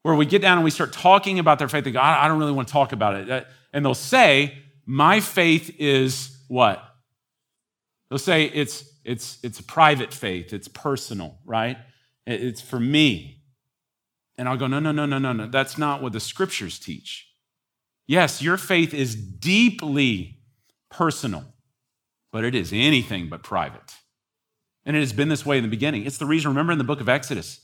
where 0.04 0.14
we 0.14 0.26
get 0.26 0.42
down 0.42 0.58
and 0.58 0.64
we 0.64 0.70
start 0.70 0.92
talking 0.92 1.38
about 1.38 1.58
their 1.58 1.68
faith. 1.68 1.84
They 1.84 1.90
go, 1.90 1.98
I 1.98 2.28
don't 2.28 2.38
really 2.38 2.52
want 2.52 2.68
to 2.68 2.72
talk 2.72 2.92
about 2.92 3.16
it. 3.16 3.46
And 3.72 3.84
they'll 3.84 3.94
say, 3.94 4.58
My 4.86 5.18
faith 5.18 5.74
is 5.80 6.36
what? 6.46 6.84
They'll 8.10 8.18
say 8.18 8.44
it's, 8.44 8.84
it's, 9.02 9.38
it's 9.42 9.60
a 9.60 9.62
private 9.64 10.12
faith, 10.12 10.52
it's 10.52 10.68
personal, 10.68 11.38
right? 11.46 11.78
It's 12.26 12.60
for 12.60 12.78
me. 12.78 13.42
And 14.36 14.48
I'll 14.48 14.56
go, 14.56 14.66
no, 14.66 14.78
no, 14.78 14.92
no, 14.92 15.06
no, 15.06 15.18
no, 15.18 15.32
no. 15.32 15.46
That's 15.46 15.78
not 15.78 16.02
what 16.02 16.12
the 16.12 16.20
scriptures 16.20 16.78
teach. 16.78 17.28
Yes, 18.06 18.42
your 18.42 18.56
faith 18.56 18.92
is 18.92 19.14
deeply 19.14 20.40
personal, 20.90 21.44
but 22.30 22.44
it 22.44 22.54
is 22.54 22.72
anything 22.72 23.28
but 23.28 23.42
private. 23.42 23.94
And 24.84 24.96
it 24.96 25.00
has 25.00 25.12
been 25.12 25.28
this 25.28 25.46
way 25.46 25.56
in 25.56 25.62
the 25.62 25.70
beginning. 25.70 26.04
It's 26.04 26.18
the 26.18 26.26
reason, 26.26 26.50
remember 26.50 26.72
in 26.72 26.78
the 26.78 26.84
book 26.84 27.00
of 27.00 27.08
Exodus, 27.08 27.63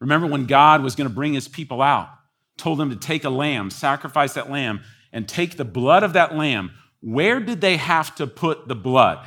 remember 0.00 0.26
when 0.26 0.46
God 0.46 0.82
was 0.82 0.94
going 0.94 1.08
to 1.08 1.14
bring 1.14 1.34
his 1.34 1.48
people 1.48 1.82
out, 1.82 2.08
told 2.56 2.78
them 2.78 2.90
to 2.90 2.96
take 2.96 3.24
a 3.24 3.30
lamb, 3.30 3.70
sacrifice 3.70 4.34
that 4.34 4.50
lamb, 4.50 4.80
and 5.12 5.28
take 5.28 5.56
the 5.56 5.64
blood 5.64 6.02
of 6.02 6.14
that 6.14 6.36
lamb. 6.36 6.72
Where 7.00 7.40
did 7.40 7.60
they 7.60 7.76
have 7.76 8.14
to 8.16 8.26
put 8.26 8.68
the 8.68 8.74
blood? 8.74 9.26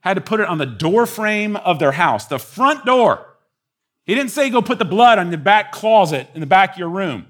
Had 0.00 0.14
to 0.14 0.20
put 0.20 0.40
it 0.40 0.48
on 0.48 0.58
the 0.58 0.66
door 0.66 1.06
frame 1.06 1.56
of 1.56 1.78
their 1.78 1.92
house, 1.92 2.26
the 2.26 2.38
front 2.38 2.84
door. 2.84 3.26
He 4.04 4.14
didn't 4.14 4.30
say 4.30 4.50
go 4.50 4.62
put 4.62 4.78
the 4.78 4.84
blood 4.84 5.18
on 5.18 5.30
the 5.30 5.38
back 5.38 5.70
closet 5.70 6.28
in 6.34 6.40
the 6.40 6.46
back 6.46 6.72
of 6.72 6.78
your 6.78 6.88
room 6.88 7.26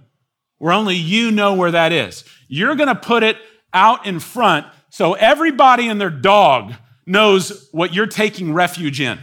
where 0.62 0.73
only 0.73 0.95
you 0.95 1.33
know 1.33 1.55
where 1.55 1.73
that 1.73 1.91
is. 1.91 2.23
You're 2.47 2.77
going 2.77 2.87
to 2.87 2.95
put 2.95 3.25
it 3.25 3.37
out 3.75 4.07
in 4.07 4.20
front 4.20 4.64
so 4.91 5.14
everybody 5.14 5.89
and 5.89 6.01
their 6.01 6.09
dog 6.09 6.75
knows 7.05 7.68
what 7.73 7.93
you're 7.93 8.07
taking 8.07 8.55
refuge 8.55 9.01
in. 9.01 9.18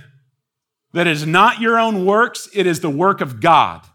That 0.94 1.08
is 1.08 1.26
not 1.26 1.60
your 1.60 1.78
own 1.80 2.06
works, 2.06 2.50
it 2.54 2.66
is 2.66 2.80
the 2.80 2.90
work 2.90 3.22
of 3.22 3.40
God. 3.40 3.86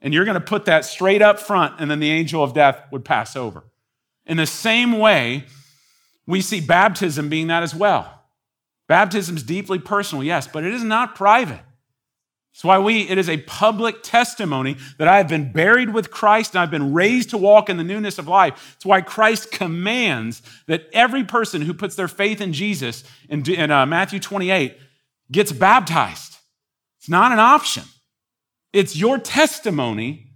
And 0.00 0.12
you're 0.12 0.26
going 0.26 0.34
to 0.34 0.40
put 0.40 0.66
that 0.66 0.84
straight 0.84 1.22
up 1.22 1.40
front, 1.40 1.80
and 1.80 1.90
then 1.90 2.00
the 2.00 2.10
angel 2.10 2.42
of 2.42 2.52
death 2.52 2.82
would 2.90 3.04
pass 3.04 3.36
over. 3.36 3.64
In 4.26 4.36
the 4.36 4.46
same 4.46 4.98
way, 4.98 5.44
we 6.26 6.40
see 6.40 6.60
baptism 6.60 7.28
being 7.28 7.46
that 7.46 7.62
as 7.62 7.74
well. 7.74 8.22
Baptism 8.86 9.36
is 9.36 9.42
deeply 9.42 9.78
personal, 9.78 10.22
yes, 10.22 10.46
but 10.46 10.64
it 10.64 10.74
is 10.74 10.84
not 10.84 11.14
private. 11.14 11.60
That's 12.52 12.64
why 12.64 12.78
we, 12.78 13.08
it 13.08 13.18
is 13.18 13.28
a 13.28 13.38
public 13.38 14.02
testimony 14.04 14.76
that 14.98 15.08
I 15.08 15.16
have 15.16 15.26
been 15.26 15.52
buried 15.52 15.92
with 15.92 16.12
Christ 16.12 16.54
and 16.54 16.60
I've 16.60 16.70
been 16.70 16.94
raised 16.94 17.30
to 17.30 17.38
walk 17.38 17.68
in 17.68 17.78
the 17.78 17.84
newness 17.84 18.16
of 18.16 18.28
life. 18.28 18.74
It's 18.76 18.86
why 18.86 19.00
Christ 19.00 19.50
commands 19.50 20.40
that 20.68 20.88
every 20.92 21.24
person 21.24 21.62
who 21.62 21.74
puts 21.74 21.96
their 21.96 22.06
faith 22.06 22.40
in 22.40 22.52
Jesus 22.52 23.02
in, 23.28 23.50
in 23.50 23.72
uh, 23.72 23.86
Matthew 23.86 24.20
28 24.20 24.78
gets 25.32 25.50
baptized. 25.50 26.33
It's 27.04 27.08
not 27.08 27.32
an 27.32 27.38
option. 27.38 27.84
It's 28.72 28.96
your 28.96 29.18
testimony 29.18 30.32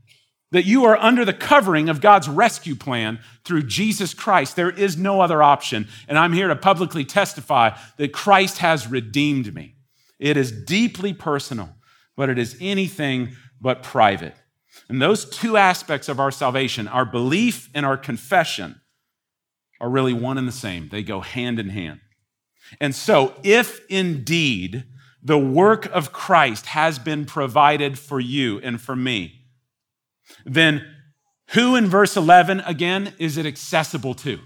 that 0.53 0.64
you 0.64 0.85
are 0.85 0.97
under 0.97 1.25
the 1.25 1.33
covering 1.33 1.89
of 1.89 2.01
God's 2.01 2.29
rescue 2.29 2.75
plan 2.75 3.19
through 3.45 3.64
Jesus 3.64 4.14
Christ. 4.14 4.57
There 4.57 4.71
is 4.71 4.97
no 4.97 5.21
other 5.21 5.43
option. 5.43 5.89
And 6.09 6.19
I'm 6.19 6.33
here 6.33 6.49
to 6.49 6.57
publicly 6.57 7.05
testify 7.05 7.77
that 7.97 8.12
Christ 8.12 8.59
has 8.59 8.87
redeemed 8.87 9.55
me. 9.55 9.75
It 10.19 10.37
is 10.37 10.53
deeply 10.53 11.12
personal 11.12 11.75
but 12.19 12.29
it 12.29 12.37
is 12.37 12.57
anything 12.61 13.37
but 13.61 13.85
private. 13.85 14.35
And 14.89 15.01
those 15.01 15.25
two 15.25 15.57
aspects 15.57 16.09
of 16.09 16.19
our 16.19 16.33
salvation, 16.33 16.89
our 16.89 17.05
belief 17.05 17.71
and 17.75 17.87
our 17.87 17.97
confession, 17.97 18.81
are 19.81 19.89
really 19.89 20.12
one 20.12 20.37
and 20.37 20.49
the 20.49 20.53
same. 20.53 20.89
They 20.89 21.05
go 21.05 21.21
hand 21.21 21.61
in 21.61 21.69
hand. 21.69 22.01
And 22.81 22.93
so, 22.93 23.35
if 23.45 23.87
indeed 23.89 24.85
the 25.23 25.39
work 25.39 25.87
of 25.87 26.12
Christ 26.12 26.66
has 26.66 26.99
been 26.99 27.25
provided 27.25 27.99
for 27.99 28.21
you 28.21 28.59
and 28.61 28.81
for 28.81 28.95
me, 28.95 29.47
then 30.45 30.87
who 31.53 31.75
in 31.77 31.87
verse 31.87 32.16
11 32.16 32.61
again 32.61 33.14
is 33.19 33.37
it 33.37 33.47
accessible 33.47 34.14
to? 34.14 34.39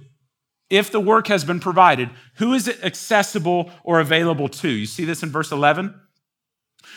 If 0.71 0.91
the 0.91 1.01
work 1.01 1.27
has 1.27 1.45
been 1.45 1.61
provided, 1.61 2.11
who 2.37 2.55
is 2.55 2.67
it 2.67 2.83
accessible 2.83 3.71
or 3.85 4.01
available 4.01 4.49
to? 4.49 4.69
You 4.69 4.87
see 4.87 5.05
this 5.05 5.23
in 5.23 5.31
verse 5.31 5.53
11? 5.53 5.95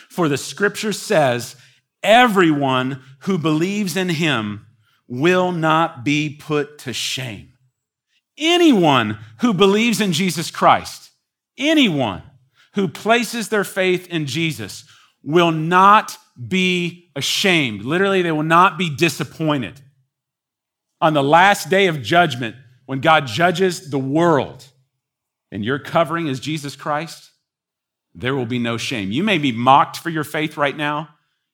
For 0.08 0.28
the 0.28 0.38
scripture 0.38 0.92
says, 0.92 1.56
everyone 2.02 3.02
who 3.20 3.36
believes 3.36 3.96
in 3.96 4.08
him 4.08 4.66
will 5.08 5.52
not 5.52 6.04
be 6.04 6.30
put 6.30 6.78
to 6.78 6.92
shame. 6.92 7.52
Anyone 8.38 9.18
who 9.40 9.52
believes 9.52 10.00
in 10.00 10.12
Jesus 10.12 10.50
Christ, 10.50 11.10
anyone 11.58 12.22
who 12.76 12.86
places 12.86 13.48
their 13.48 13.64
faith 13.64 14.06
in 14.08 14.26
Jesus 14.26 14.84
will 15.22 15.50
not 15.50 16.16
be 16.46 17.10
ashamed. 17.16 17.84
Literally, 17.84 18.22
they 18.22 18.30
will 18.30 18.42
not 18.42 18.78
be 18.78 18.94
disappointed. 18.94 19.80
On 21.00 21.14
the 21.14 21.22
last 21.22 21.68
day 21.68 21.88
of 21.88 22.02
judgment, 22.02 22.54
when 22.84 23.00
God 23.00 23.26
judges 23.26 23.90
the 23.90 23.98
world, 23.98 24.64
and 25.50 25.64
your 25.64 25.78
covering 25.78 26.26
is 26.26 26.38
Jesus 26.38 26.76
Christ, 26.76 27.30
there 28.14 28.34
will 28.34 28.46
be 28.46 28.58
no 28.58 28.76
shame. 28.76 29.10
You 29.10 29.24
may 29.24 29.38
be 29.38 29.52
mocked 29.52 29.96
for 29.96 30.10
your 30.10 30.24
faith 30.24 30.56
right 30.56 30.76
now. 30.76 31.08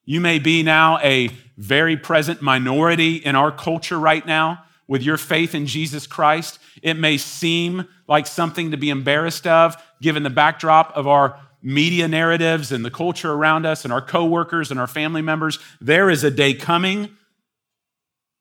You 0.05 0.20
may 0.20 0.39
be 0.39 0.62
now 0.62 0.99
a 1.03 1.29
very 1.57 1.97
present 1.97 2.43
minority 2.43 3.16
in 3.16 3.37
our 3.37 3.53
culture 3.53 3.99
right 3.99 4.27
now 4.27 4.64
with 4.89 5.03
your 5.03 5.16
faith 5.16 5.55
in 5.55 5.66
Jesus 5.66 6.07
Christ. 6.07 6.59
It 6.83 6.95
may 6.95 7.18
seem 7.18 7.87
like 8.09 8.27
something 8.27 8.70
to 8.70 8.77
be 8.77 8.91
embarrassed 8.91 9.47
of 9.47 9.77
given 10.01 10.23
the 10.23 10.31
backdrop 10.31 10.93
of 10.97 11.07
our 11.07 11.39
media 11.62 12.09
narratives 12.09 12.73
and 12.73 12.85
the 12.85 12.91
culture 12.91 13.33
around 13.33 13.66
us 13.66 13.85
and 13.85 13.93
our 13.93 14.01
coworkers 14.01 14.70
and 14.70 14.81
our 14.81 14.87
family 14.87 15.23
members. 15.23 15.59
There 15.81 16.11
is 16.11 16.25
a 16.25 16.31
day 16.31 16.55
coming 16.55 17.16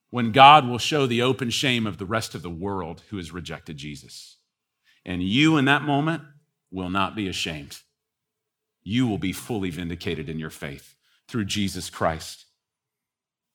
when 0.09 0.31
God 0.31 0.67
will 0.67 0.77
show 0.77 1.05
the 1.05 1.21
open 1.21 1.49
shame 1.49 1.87
of 1.87 1.97
the 1.97 2.05
rest 2.05 2.35
of 2.35 2.41
the 2.41 2.49
world 2.49 3.03
who 3.09 3.17
has 3.17 3.31
rejected 3.31 3.77
Jesus. 3.77 4.37
And 5.05 5.23
you 5.23 5.57
in 5.57 5.65
that 5.65 5.83
moment 5.83 6.23
will 6.71 6.89
not 6.89 7.15
be 7.15 7.27
ashamed 7.27 7.79
you 8.83 9.07
will 9.07 9.17
be 9.17 9.33
fully 9.33 9.69
vindicated 9.69 10.29
in 10.29 10.39
your 10.39 10.49
faith 10.49 10.95
through 11.27 11.45
Jesus 11.45 11.89
Christ. 11.89 12.45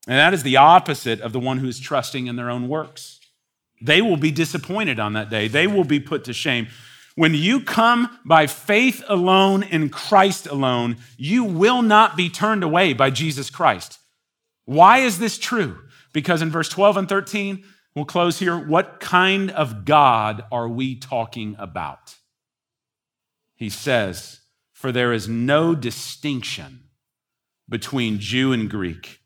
And 0.07 0.19
that 0.19 0.35
is 0.35 0.43
the 0.43 0.57
opposite 0.57 1.21
of 1.21 1.33
the 1.33 1.41
one 1.41 1.59
who 1.59 1.69
is 1.69 1.81
trusting 1.81 2.27
in 2.27 2.37
their 2.37 2.51
own 2.51 2.69
works. 2.69 3.16
They 3.81 4.01
will 4.03 4.17
be 4.17 4.31
disappointed 4.31 4.99
on 4.99 5.13
that 5.15 5.31
day, 5.31 5.49
they 5.49 5.67
will 5.67 5.85
be 5.85 6.01
put 6.01 6.25
to 6.25 6.33
shame. 6.33 6.69
When 7.15 7.33
you 7.33 7.61
come 7.61 8.19
by 8.27 8.47
faith 8.47 9.03
alone 9.09 9.63
in 9.63 9.89
Christ 9.89 10.47
alone, 10.47 10.99
you 11.17 11.45
will 11.45 11.81
not 11.81 12.15
be 12.15 12.29
turned 12.29 12.63
away 12.63 12.93
by 12.93 13.09
Jesus 13.09 13.49
Christ. 13.49 13.99
Why 14.67 14.99
is 14.99 15.19
this 15.19 15.39
true? 15.39 15.79
Because 16.13 16.43
in 16.43 16.51
verse 16.51 16.69
12 16.69 16.97
and 16.99 17.09
13, 17.09 17.65
we'll 17.95 18.05
close 18.05 18.39
here. 18.39 18.59
What 18.59 19.01
kind 19.01 19.51
of 19.51 19.87
God 19.87 20.45
are 20.53 20.69
we 20.69 20.95
talking 20.95 21.57
about? 21.59 22.17
He 23.55 23.71
says, 23.71 24.41
for 24.75 24.93
there 24.93 25.15
is 25.15 25.27
no 25.27 25.75
distinction 25.75 26.81
between 27.67 28.19
Jew 28.19 28.53
and 28.53 28.69
Greek. 28.69 29.21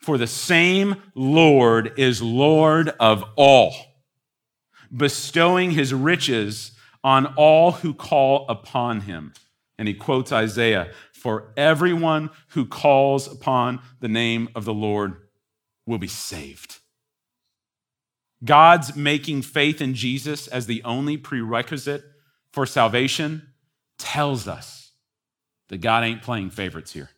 For 0.00 0.16
the 0.16 0.26
same 0.26 0.96
Lord 1.14 1.92
is 1.98 2.22
Lord 2.22 2.88
of 3.00 3.22
all, 3.36 3.74
bestowing 4.94 5.72
his 5.72 5.92
riches 5.92 6.72
on 7.04 7.26
all 7.36 7.72
who 7.72 7.92
call 7.94 8.46
upon 8.48 9.02
him. 9.02 9.34
And 9.78 9.88
he 9.88 9.94
quotes 9.94 10.32
Isaiah 10.32 10.92
For 11.12 11.52
everyone 11.56 12.30
who 12.48 12.66
calls 12.66 13.30
upon 13.30 13.80
the 14.00 14.08
name 14.08 14.48
of 14.54 14.64
the 14.64 14.74
Lord 14.74 15.16
will 15.86 15.98
be 15.98 16.08
saved. 16.08 16.78
God's 18.42 18.96
making 18.96 19.42
faith 19.42 19.82
in 19.82 19.94
Jesus 19.94 20.48
as 20.48 20.66
the 20.66 20.82
only 20.84 21.18
prerequisite 21.18 22.04
for 22.52 22.64
salvation 22.64 23.48
tells 23.98 24.48
us 24.48 24.92
that 25.68 25.82
God 25.82 26.04
ain't 26.04 26.22
playing 26.22 26.50
favorites 26.50 26.92
here. 26.92 27.10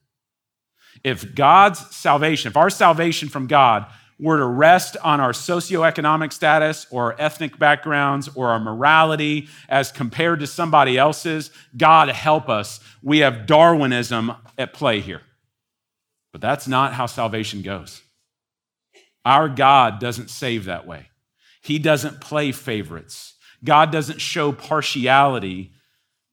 If 1.04 1.34
God's 1.34 1.94
salvation, 1.94 2.50
if 2.50 2.56
our 2.56 2.70
salvation 2.70 3.28
from 3.28 3.46
God 3.46 3.86
were 4.18 4.38
to 4.38 4.46
rest 4.46 4.96
on 5.02 5.20
our 5.20 5.32
socioeconomic 5.32 6.32
status 6.32 6.86
or 6.90 7.12
our 7.12 7.20
ethnic 7.20 7.58
backgrounds 7.58 8.28
or 8.34 8.50
our 8.50 8.60
morality 8.60 9.48
as 9.68 9.90
compared 9.90 10.38
to 10.40 10.46
somebody 10.46 10.96
else's, 10.96 11.50
God 11.76 12.08
help 12.08 12.48
us. 12.48 12.78
We 13.02 13.18
have 13.18 13.46
Darwinism 13.46 14.32
at 14.56 14.72
play 14.72 15.00
here. 15.00 15.22
But 16.30 16.40
that's 16.40 16.68
not 16.68 16.94
how 16.94 17.06
salvation 17.06 17.62
goes. 17.62 18.00
Our 19.24 19.48
God 19.48 19.98
doesn't 19.98 20.30
save 20.30 20.64
that 20.66 20.86
way. 20.86 21.08
He 21.60 21.78
doesn't 21.78 22.20
play 22.20 22.52
favorites. 22.52 23.34
God 23.64 23.92
doesn't 23.92 24.20
show 24.20 24.52
partiality 24.52 25.72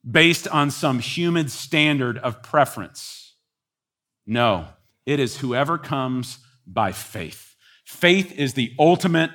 based 0.09 0.47
on 0.47 0.71
some 0.71 0.99
human 0.99 1.49
standard 1.49 2.17
of 2.19 2.41
preference. 2.41 3.28
No, 4.29 4.67
it 5.07 5.19
is 5.19 5.39
whoever 5.39 5.79
comes 5.79 6.37
by 6.67 6.91
faith. 6.91 7.55
Faith 7.83 8.31
is 8.37 8.53
the 8.53 8.75
ultimate 8.77 9.31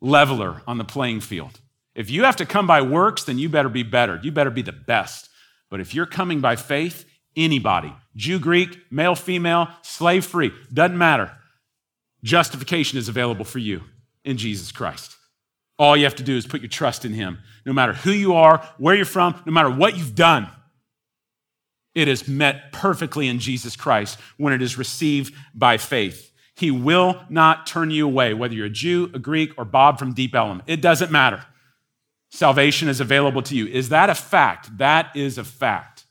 leveler 0.00 0.62
on 0.68 0.78
the 0.78 0.84
playing 0.84 1.20
field. 1.20 1.58
If 1.96 2.10
you 2.10 2.22
have 2.22 2.36
to 2.36 2.46
come 2.46 2.64
by 2.64 2.80
works, 2.80 3.24
then 3.24 3.40
you 3.40 3.48
better 3.48 3.68
be 3.68 3.82
better. 3.82 4.20
You 4.22 4.30
better 4.30 4.52
be 4.52 4.62
the 4.62 4.70
best. 4.70 5.28
But 5.68 5.80
if 5.80 5.96
you're 5.96 6.06
coming 6.06 6.40
by 6.40 6.54
faith, 6.54 7.06
anybody, 7.36 7.92
Jew, 8.14 8.38
Greek, 8.38 8.78
male, 8.88 9.16
female, 9.16 9.66
slave 9.82 10.24
free, 10.24 10.52
doesn't 10.72 10.96
matter. 10.96 11.36
Justification 12.22 13.00
is 13.00 13.08
available 13.08 13.44
for 13.44 13.58
you 13.58 13.82
in 14.24 14.36
Jesus 14.36 14.70
Christ. 14.70 15.16
All 15.76 15.96
you 15.96 16.04
have 16.04 16.14
to 16.14 16.22
do 16.22 16.36
is 16.36 16.46
put 16.46 16.60
your 16.60 16.68
trust 16.68 17.04
in 17.04 17.14
Him. 17.14 17.38
No 17.66 17.72
matter 17.72 17.94
who 17.94 18.12
you 18.12 18.34
are, 18.34 18.64
where 18.78 18.94
you're 18.94 19.04
from, 19.04 19.42
no 19.44 19.50
matter 19.50 19.70
what 19.70 19.96
you've 19.96 20.14
done, 20.14 20.48
it 21.94 22.08
is 22.08 22.28
met 22.28 22.72
perfectly 22.72 23.28
in 23.28 23.38
Jesus 23.38 23.76
Christ 23.76 24.18
when 24.36 24.52
it 24.52 24.62
is 24.62 24.78
received 24.78 25.34
by 25.54 25.76
faith. 25.76 26.30
He 26.54 26.70
will 26.70 27.24
not 27.28 27.66
turn 27.66 27.90
you 27.90 28.06
away, 28.06 28.34
whether 28.34 28.54
you're 28.54 28.66
a 28.66 28.70
Jew, 28.70 29.10
a 29.14 29.18
Greek, 29.18 29.52
or 29.56 29.64
Bob 29.64 29.98
from 29.98 30.12
Deep 30.12 30.34
Ellum. 30.34 30.62
It 30.66 30.82
doesn't 30.82 31.10
matter. 31.10 31.44
Salvation 32.30 32.88
is 32.88 33.00
available 33.00 33.42
to 33.42 33.56
you. 33.56 33.66
Is 33.66 33.88
that 33.88 34.10
a 34.10 34.14
fact? 34.14 34.76
That 34.78 35.16
is 35.16 35.38
a 35.38 35.44
fact. 35.44 36.04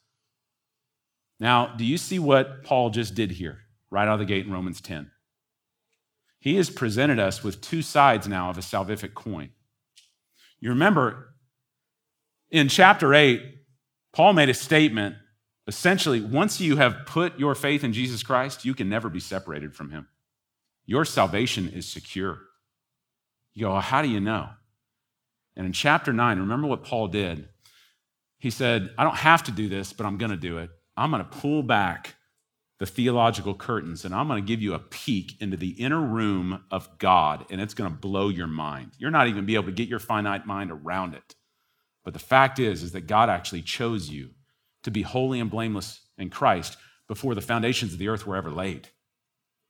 Now, 1.39 1.67
do 1.77 1.85
you 1.85 1.97
see 1.97 2.19
what 2.19 2.63
Paul 2.63 2.89
just 2.89 3.15
did 3.15 3.31
here, 3.31 3.59
right 3.89 4.07
out 4.07 4.15
of 4.15 4.19
the 4.19 4.25
gate 4.25 4.45
in 4.45 4.51
Romans 4.51 4.81
10? 4.81 5.09
He 6.39 6.55
has 6.55 6.69
presented 6.69 7.19
us 7.19 7.43
with 7.43 7.61
two 7.61 7.81
sides 7.81 8.27
now 8.27 8.49
of 8.49 8.57
a 8.57 8.61
salvific 8.61 9.13
coin. 9.13 9.49
You 10.59 10.69
remember 10.69 11.35
in 12.49 12.67
chapter 12.67 13.13
8, 13.13 13.41
Paul 14.11 14.33
made 14.33 14.49
a 14.49 14.53
statement 14.53 15.15
essentially, 15.69 16.19
once 16.19 16.59
you 16.59 16.75
have 16.77 17.05
put 17.05 17.39
your 17.39 17.55
faith 17.55 17.83
in 17.83 17.93
Jesus 17.93 18.23
Christ, 18.23 18.65
you 18.65 18.73
can 18.73 18.89
never 18.89 19.07
be 19.07 19.19
separated 19.19 19.75
from 19.75 19.91
him. 19.91 20.07
Your 20.85 21.05
salvation 21.05 21.69
is 21.69 21.87
secure. 21.87 22.39
You 23.53 23.65
go, 23.65 23.71
well, 23.73 23.81
how 23.81 24.01
do 24.01 24.09
you 24.09 24.19
know? 24.19 24.49
And 25.55 25.67
in 25.67 25.71
chapter 25.71 26.11
9, 26.11 26.39
remember 26.39 26.67
what 26.67 26.83
Paul 26.83 27.07
did? 27.07 27.47
He 28.39 28.49
said, 28.49 28.89
I 28.97 29.03
don't 29.03 29.17
have 29.17 29.43
to 29.43 29.51
do 29.51 29.69
this, 29.69 29.93
but 29.93 30.05
I'm 30.05 30.17
going 30.17 30.31
to 30.31 30.37
do 30.37 30.57
it. 30.57 30.71
I'm 30.97 31.11
going 31.11 31.23
to 31.23 31.29
pull 31.29 31.61
back 31.61 32.15
the 32.79 32.85
theological 32.85 33.53
curtains 33.53 34.05
and 34.05 34.15
I'm 34.15 34.27
going 34.27 34.43
to 34.43 34.47
give 34.47 34.61
you 34.61 34.73
a 34.73 34.79
peek 34.79 35.39
into 35.39 35.57
the 35.57 35.71
inner 35.71 36.01
room 36.01 36.63
of 36.71 36.97
God, 36.97 37.45
and 37.51 37.61
it's 37.61 37.73
going 37.73 37.91
to 37.91 37.95
blow 37.95 38.29
your 38.29 38.47
mind. 38.47 38.91
You're 38.97 39.11
not 39.11 39.27
even 39.27 39.35
going 39.35 39.43
to 39.43 39.47
be 39.47 39.55
able 39.55 39.65
to 39.65 39.71
get 39.71 39.89
your 39.89 39.99
finite 39.99 40.47
mind 40.47 40.71
around 40.71 41.13
it. 41.13 41.35
But 42.03 42.13
the 42.13 42.19
fact 42.19 42.57
is, 42.57 42.81
is 42.81 42.93
that 42.93 43.07
God 43.07 43.29
actually 43.29 43.61
chose 43.61 44.09
you 44.09 44.31
to 44.83 44.91
be 44.91 45.01
holy 45.01 45.39
and 45.39 45.49
blameless 45.49 46.01
in 46.17 46.29
Christ 46.29 46.77
before 47.07 47.35
the 47.35 47.41
foundations 47.41 47.93
of 47.93 47.99
the 47.99 48.07
earth 48.07 48.25
were 48.25 48.35
ever 48.35 48.51
laid. 48.51 48.89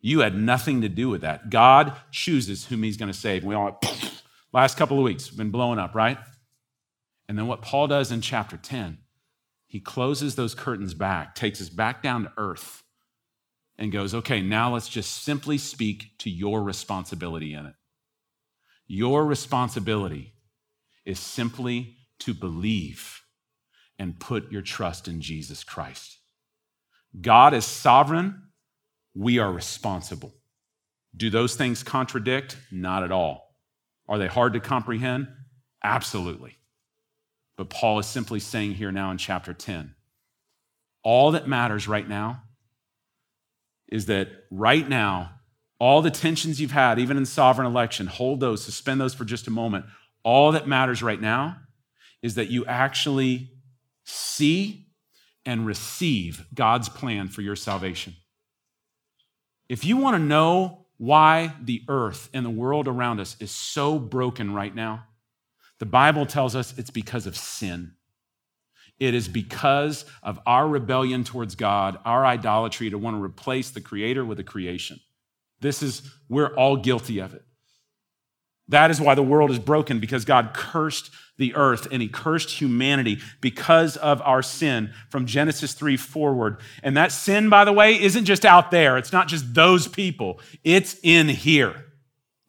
You 0.02 0.20
had 0.20 0.36
nothing 0.36 0.82
to 0.82 0.90
do 0.90 1.10
with 1.10 1.22
that. 1.22 1.50
God 1.50 1.96
chooses 2.12 2.66
whom 2.66 2.84
he's 2.84 2.98
going 2.98 3.12
to 3.12 3.18
save. 3.18 3.44
We 3.44 3.56
all, 3.56 3.80
last 4.54 4.78
couple 4.78 4.98
of 4.98 5.04
weeks, 5.04 5.30
been 5.30 5.52
blowing 5.52 5.80
up, 5.80 5.96
right? 5.96 6.18
And 7.28 7.38
then 7.38 7.48
what 7.48 7.62
Paul 7.62 7.88
does 7.88 8.12
in 8.12 8.22
chapter 8.22 8.58
10, 8.58 9.00
he 9.68 9.80
closes 9.80 10.36
those 10.36 10.56
curtains 10.56 10.94
back, 10.94 11.36
takes 11.36 11.62
us 11.62 11.70
back 11.70 12.02
down 12.02 12.24
to 12.24 12.32
earth, 12.38 12.84
and 13.78 13.92
goes, 13.92 14.14
okay, 14.14 14.42
now 14.42 14.74
let's 14.74 14.90
just 14.90 15.24
simply 15.24 15.58
speak 15.58 16.18
to 16.20 16.30
your 16.30 16.64
responsibility 16.64 17.54
in 17.54 17.66
it. 17.66 17.76
Your 18.88 19.26
responsibility 19.26 20.34
is 21.06 21.20
simply 21.20 21.98
to 22.20 22.34
believe 22.34 23.22
and 24.00 24.20
put 24.20 24.52
your 24.52 24.62
trust 24.62 25.08
in 25.08 25.22
Jesus 25.22 25.64
Christ. 25.64 26.18
God 27.20 27.54
is 27.54 27.66
sovereign 27.66 28.44
we 29.14 29.40
are 29.40 29.52
responsible. 29.52 30.34
Do 31.16 31.30
those 31.30 31.56
things 31.56 31.84
contradict? 31.84 32.58
Not 32.72 33.04
at 33.04 33.12
all. 33.12 33.56
Are 34.08 34.18
they 34.18 34.28
hard 34.28 34.54
to 34.54 34.60
comprehend? 34.60 35.28
Absolutely. 35.84 36.58
But 37.58 37.70
Paul 37.70 38.00
is 38.00 38.06
simply 38.06 38.40
saying 38.40 38.76
here 38.76 38.92
now 38.92 39.12
in 39.12 39.18
chapter 39.18 39.54
10 39.54 39.96
all 41.04 41.32
that 41.32 41.48
matters 41.48 41.88
right 41.88 42.08
now 42.08 42.44
is 43.88 44.06
that 44.08 44.28
right 44.52 44.88
now, 44.88 45.32
all 45.80 46.02
the 46.02 46.12
tensions 46.12 46.60
you've 46.60 46.72
had, 46.72 47.00
even 47.00 47.18
in 47.18 47.26
sovereign 47.26 47.66
election, 47.66 48.08
hold 48.08 48.40
those, 48.40 48.64
suspend 48.64 49.00
those 49.00 49.14
for 49.14 49.26
just 49.26 49.48
a 49.48 49.52
moment. 49.52 49.86
All 50.24 50.52
that 50.52 50.68
matters 50.68 51.02
right 51.02 51.20
now 51.20 51.58
is 52.22 52.36
that 52.36 52.50
you 52.50 52.66
actually 52.66 53.52
see 54.10 54.88
and 55.46 55.66
receive 55.66 56.46
God's 56.54 56.90
plan 56.90 57.28
for 57.28 57.42
your 57.42 57.56
salvation. 57.56 58.16
If 59.68 59.86
you 59.86 59.98
want 59.98 60.16
to 60.16 60.20
know 60.20 60.88
why 60.98 61.54
the 61.62 61.84
earth 61.88 62.30
and 62.34 62.46
the 62.46 62.50
world 62.50 62.88
around 62.88 63.20
us 63.20 63.38
is 63.40 63.52
so 63.52 64.00
broken 64.00 64.54
right 64.54 64.74
now, 64.74 65.06
the 65.80 65.86
Bible 65.86 66.26
tells 66.26 66.56
us 66.56 66.78
it's 66.78 66.90
because 66.90 67.26
of 67.26 67.38
sin. 67.38 67.94
It 69.00 69.14
is 69.14 69.30
because 69.30 70.04
of 70.22 70.40
our 70.46 70.68
rebellion 70.68 71.24
towards 71.24 71.56
God, 71.56 71.98
our 72.04 72.26
idolatry 72.26 72.90
to 72.90 72.98
want 72.98 73.16
to 73.16 73.24
replace 73.24 73.70
the 73.70 73.80
Creator 73.80 74.26
with 74.26 74.38
the 74.38 74.44
creation. 74.44 75.00
This 75.62 75.82
is, 75.82 76.02
we're 76.28 76.54
all 76.56 76.76
guilty 76.76 77.20
of 77.20 77.34
it. 77.34 77.46
That 78.68 78.92
is 78.92 79.00
why 79.00 79.16
the 79.16 79.24
world 79.24 79.52
is 79.52 79.60
broken, 79.60 80.00
because 80.00 80.26
God 80.26 80.52
cursed 80.54 81.12
the 81.40 81.56
earth 81.56 81.88
and 81.92 82.02
he 82.02 82.08
cursed 82.08 82.52
humanity 82.52 83.20
because 83.42 83.98
of 83.98 84.22
our 84.22 84.44
sin 84.44 84.94
from 85.10 85.26
Genesis 85.26 85.74
3 85.74 85.98
forward. 85.98 86.60
And 86.84 86.96
that 86.96 87.12
sin, 87.12 87.50
by 87.50 87.66
the 87.66 87.74
way, 87.74 88.00
isn't 88.00 88.26
just 88.26 88.46
out 88.46 88.70
there. 88.70 88.98
It's 88.98 89.12
not 89.12 89.28
just 89.28 89.56
those 89.56 89.88
people. 89.88 90.40
It's 90.64 90.98
in 91.02 91.28
here. 91.30 91.86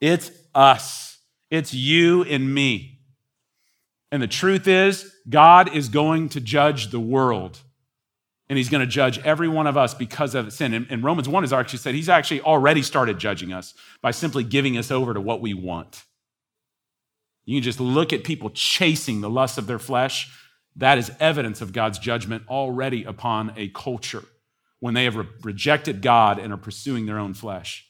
It's 0.01 0.31
us. 0.55 1.19
It's 1.51 1.73
you 1.73 2.25
and 2.25 2.53
me. 2.53 2.99
And 4.13 4.23
the 4.23 4.27
truth 4.27 4.67
is, 4.67 5.11
God 5.29 5.75
is 5.75 5.89
going 5.89 6.29
to 6.31 6.41
judge 6.41 6.91
the 6.91 7.01
world. 7.01 7.61
And 8.49 8.59
he's 8.59 8.69
going 8.69 8.81
to 8.81 8.87
judge 8.87 9.21
every 9.21 9.47
one 9.47 9.69
of 9.69 9.77
us 9.77 9.95
because 9.95 10.35
of 10.35 10.53
sin. 10.53 10.75
And, 10.91 11.05
Romans 11.05 11.29
1 11.29 11.45
has 11.45 11.53
actually 11.53 11.79
said 11.79 11.95
he's 11.95 12.09
actually 12.09 12.41
already 12.41 12.83
started 12.83 13.17
judging 13.21 13.53
us 13.53 13.75
by 14.03 14.11
simply 14.11 14.43
giving 14.43 14.77
us 14.77 14.91
over 14.91 15.15
to 15.15 15.21
what 15.21 15.41
we 15.41 15.55
want. 15.55 16.03
You 17.51 17.57
can 17.57 17.65
just 17.65 17.81
look 17.81 18.13
at 18.13 18.23
people 18.23 18.51
chasing 18.51 19.23
the 19.23 19.29
lusts 19.29 19.59
of 19.59 19.67
their 19.67 19.81
flesh. 19.81 20.33
That 20.77 20.99
is 20.99 21.11
evidence 21.19 21.61
of 21.61 21.73
God's 21.73 21.99
judgment 21.99 22.45
already 22.49 23.03
upon 23.03 23.53
a 23.57 23.71
culture 23.71 24.23
when 24.79 24.95
they 24.95 25.03
have 25.03 25.17
re- 25.17 25.27
rejected 25.43 26.01
God 26.01 26.39
and 26.39 26.53
are 26.53 26.57
pursuing 26.57 27.07
their 27.07 27.19
own 27.19 27.35
flesh. 27.35 27.89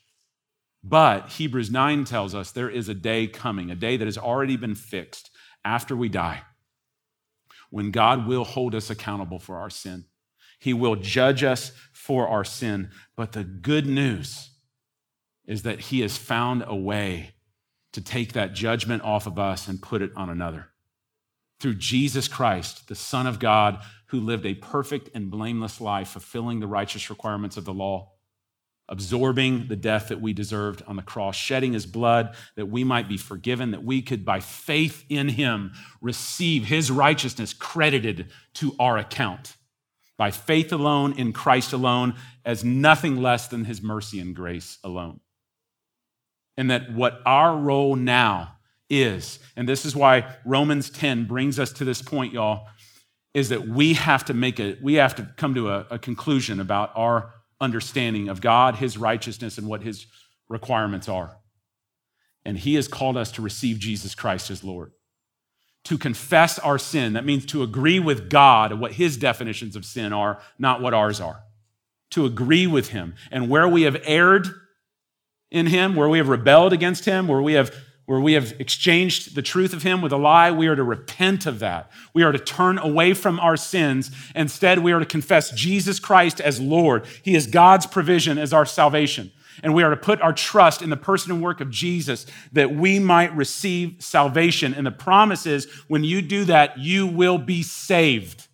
But 0.82 1.28
Hebrews 1.32 1.70
9 1.70 2.06
tells 2.06 2.34
us 2.34 2.50
there 2.50 2.70
is 2.70 2.88
a 2.88 2.94
day 2.94 3.26
coming, 3.26 3.70
a 3.70 3.74
day 3.74 3.98
that 3.98 4.06
has 4.06 4.16
already 4.16 4.56
been 4.56 4.74
fixed 4.74 5.28
after 5.62 5.94
we 5.94 6.08
die, 6.08 6.40
when 7.68 7.90
God 7.90 8.26
will 8.26 8.44
hold 8.44 8.74
us 8.74 8.88
accountable 8.88 9.38
for 9.38 9.56
our 9.56 9.68
sin. 9.68 10.06
He 10.58 10.72
will 10.72 10.96
judge 10.96 11.44
us 11.44 11.72
for 11.92 12.26
our 12.28 12.44
sin. 12.44 12.92
But 13.14 13.32
the 13.32 13.44
good 13.44 13.84
news 13.84 14.52
is 15.44 15.64
that 15.64 15.80
He 15.80 16.00
has 16.00 16.16
found 16.16 16.64
a 16.66 16.74
way 16.74 17.34
to 17.92 18.00
take 18.00 18.32
that 18.32 18.54
judgment 18.54 19.02
off 19.02 19.26
of 19.26 19.38
us 19.38 19.68
and 19.68 19.82
put 19.82 20.02
it 20.02 20.12
on 20.16 20.30
another. 20.30 20.68
Through 21.58 21.74
Jesus 21.74 22.28
Christ, 22.28 22.88
the 22.88 22.94
Son 22.94 23.26
of 23.26 23.38
God, 23.38 23.80
who 24.06 24.20
lived 24.20 24.46
a 24.46 24.54
perfect 24.54 25.10
and 25.14 25.30
blameless 25.30 25.80
life, 25.80 26.08
fulfilling 26.08 26.60
the 26.60 26.66
righteous 26.66 27.10
requirements 27.10 27.56
of 27.56 27.64
the 27.64 27.74
law, 27.74 28.12
absorbing 28.88 29.68
the 29.68 29.76
death 29.76 30.08
that 30.08 30.20
we 30.20 30.32
deserved 30.32 30.82
on 30.86 30.96
the 30.96 31.02
cross, 31.02 31.36
shedding 31.36 31.74
his 31.74 31.86
blood 31.86 32.34
that 32.56 32.66
we 32.66 32.82
might 32.82 33.08
be 33.08 33.16
forgiven, 33.16 33.70
that 33.70 33.84
we 33.84 34.02
could, 34.02 34.24
by 34.24 34.40
faith 34.40 35.04
in 35.08 35.28
him, 35.28 35.72
receive 36.00 36.64
his 36.64 36.90
righteousness 36.90 37.52
credited 37.52 38.30
to 38.54 38.74
our 38.80 38.96
account. 38.96 39.56
By 40.16 40.30
faith 40.30 40.72
alone, 40.72 41.18
in 41.18 41.32
Christ 41.32 41.72
alone, 41.72 42.14
as 42.44 42.64
nothing 42.64 43.22
less 43.22 43.48
than 43.48 43.64
his 43.64 43.80
mercy 43.80 44.18
and 44.18 44.34
grace 44.34 44.78
alone 44.82 45.20
and 46.60 46.70
that 46.70 46.92
what 46.92 47.22
our 47.24 47.56
role 47.56 47.96
now 47.96 48.58
is, 48.90 49.38
and 49.56 49.66
this 49.66 49.86
is 49.86 49.96
why 49.96 50.36
Romans 50.44 50.90
10 50.90 51.24
brings 51.24 51.58
us 51.58 51.72
to 51.72 51.86
this 51.86 52.02
point, 52.02 52.34
y'all, 52.34 52.66
is 53.32 53.48
that 53.48 53.66
we 53.66 53.94
have 53.94 54.26
to 54.26 54.34
make 54.34 54.60
a, 54.60 54.76
we 54.82 54.94
have 54.94 55.14
to 55.14 55.26
come 55.38 55.54
to 55.54 55.70
a, 55.70 55.86
a 55.92 55.98
conclusion 55.98 56.60
about 56.60 56.92
our 56.94 57.32
understanding 57.62 58.28
of 58.28 58.42
God, 58.42 58.74
his 58.74 58.98
righteousness, 58.98 59.56
and 59.56 59.68
what 59.68 59.82
his 59.82 60.04
requirements 60.50 61.08
are. 61.08 61.38
And 62.44 62.58
he 62.58 62.74
has 62.74 62.88
called 62.88 63.16
us 63.16 63.32
to 63.32 63.42
receive 63.42 63.78
Jesus 63.78 64.14
Christ 64.14 64.50
as 64.50 64.62
Lord. 64.62 64.92
To 65.84 65.96
confess 65.96 66.58
our 66.58 66.78
sin, 66.78 67.14
that 67.14 67.24
means 67.24 67.46
to 67.46 67.62
agree 67.62 68.00
with 68.00 68.28
God 68.28 68.78
what 68.78 68.92
his 68.92 69.16
definitions 69.16 69.76
of 69.76 69.86
sin 69.86 70.12
are, 70.12 70.42
not 70.58 70.82
what 70.82 70.92
ours 70.92 71.22
are. 71.22 71.40
To 72.10 72.26
agree 72.26 72.66
with 72.66 72.88
him. 72.88 73.14
And 73.30 73.48
where 73.48 73.66
we 73.66 73.82
have 73.82 73.96
erred 74.04 74.46
in 75.50 75.66
him, 75.66 75.96
where 75.96 76.08
we 76.08 76.18
have 76.18 76.28
rebelled 76.28 76.72
against 76.72 77.04
him, 77.04 77.26
where 77.26 77.42
we 77.42 77.54
have 77.54 77.74
where 78.10 78.18
we 78.18 78.32
have 78.32 78.52
exchanged 78.58 79.36
the 79.36 79.42
truth 79.42 79.72
of 79.72 79.84
him 79.84 80.02
with 80.02 80.10
a 80.10 80.16
lie, 80.16 80.50
we 80.50 80.66
are 80.66 80.74
to 80.74 80.82
repent 80.82 81.46
of 81.46 81.60
that. 81.60 81.88
We 82.12 82.24
are 82.24 82.32
to 82.32 82.40
turn 82.40 82.76
away 82.76 83.14
from 83.14 83.38
our 83.38 83.56
sins. 83.56 84.10
Instead, 84.34 84.80
we 84.80 84.90
are 84.90 84.98
to 84.98 85.06
confess 85.06 85.52
Jesus 85.52 86.00
Christ 86.00 86.40
as 86.40 86.60
Lord. 86.60 87.06
He 87.22 87.36
is 87.36 87.46
God's 87.46 87.86
provision 87.86 88.36
as 88.36 88.52
our 88.52 88.66
salvation. 88.66 89.30
And 89.62 89.74
we 89.74 89.84
are 89.84 89.90
to 89.90 89.96
put 89.96 90.20
our 90.22 90.32
trust 90.32 90.82
in 90.82 90.90
the 90.90 90.96
person 90.96 91.30
and 91.30 91.40
work 91.40 91.60
of 91.60 91.70
Jesus 91.70 92.26
that 92.50 92.72
we 92.74 92.98
might 92.98 93.32
receive 93.36 93.94
salvation. 94.00 94.74
And 94.74 94.84
the 94.84 94.90
promise 94.90 95.46
is 95.46 95.70
when 95.86 96.02
you 96.02 96.20
do 96.20 96.44
that, 96.46 96.80
you 96.80 97.06
will 97.06 97.38
be 97.38 97.62
saved 97.62 98.48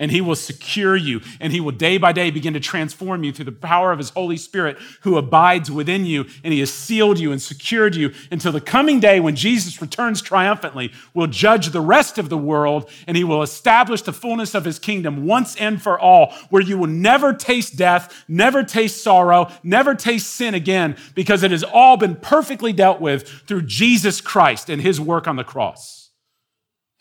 and 0.00 0.10
he 0.10 0.20
will 0.20 0.34
secure 0.34 0.96
you 0.96 1.20
and 1.38 1.52
he 1.52 1.60
will 1.60 1.70
day 1.70 1.98
by 1.98 2.10
day 2.10 2.32
begin 2.32 2.54
to 2.54 2.60
transform 2.60 3.22
you 3.22 3.32
through 3.32 3.44
the 3.44 3.52
power 3.52 3.92
of 3.92 3.98
his 3.98 4.10
holy 4.10 4.36
spirit 4.36 4.76
who 5.02 5.16
abides 5.16 5.70
within 5.70 6.04
you 6.04 6.26
and 6.42 6.52
he 6.52 6.58
has 6.58 6.72
sealed 6.72 7.20
you 7.20 7.30
and 7.30 7.40
secured 7.40 7.94
you 7.94 8.12
until 8.32 8.50
the 8.50 8.60
coming 8.60 8.98
day 8.98 9.20
when 9.20 9.36
jesus 9.36 9.80
returns 9.80 10.20
triumphantly 10.20 10.90
will 11.14 11.28
judge 11.28 11.68
the 11.68 11.80
rest 11.80 12.18
of 12.18 12.28
the 12.28 12.38
world 12.38 12.90
and 13.06 13.16
he 13.16 13.22
will 13.22 13.42
establish 13.42 14.02
the 14.02 14.12
fullness 14.12 14.54
of 14.54 14.64
his 14.64 14.78
kingdom 14.78 15.26
once 15.26 15.54
and 15.56 15.80
for 15.80 16.00
all 16.00 16.34
where 16.48 16.62
you 16.62 16.76
will 16.76 16.88
never 16.88 17.32
taste 17.32 17.76
death 17.76 18.24
never 18.26 18.64
taste 18.64 19.02
sorrow 19.02 19.48
never 19.62 19.94
taste 19.94 20.30
sin 20.30 20.54
again 20.54 20.96
because 21.14 21.42
it 21.42 21.52
has 21.52 21.62
all 21.62 21.96
been 21.96 22.16
perfectly 22.16 22.72
dealt 22.72 23.00
with 23.00 23.28
through 23.46 23.62
jesus 23.62 24.20
christ 24.20 24.70
and 24.70 24.80
his 24.80 25.00
work 25.00 25.26
on 25.26 25.36
the 25.36 25.44
cross. 25.44 26.10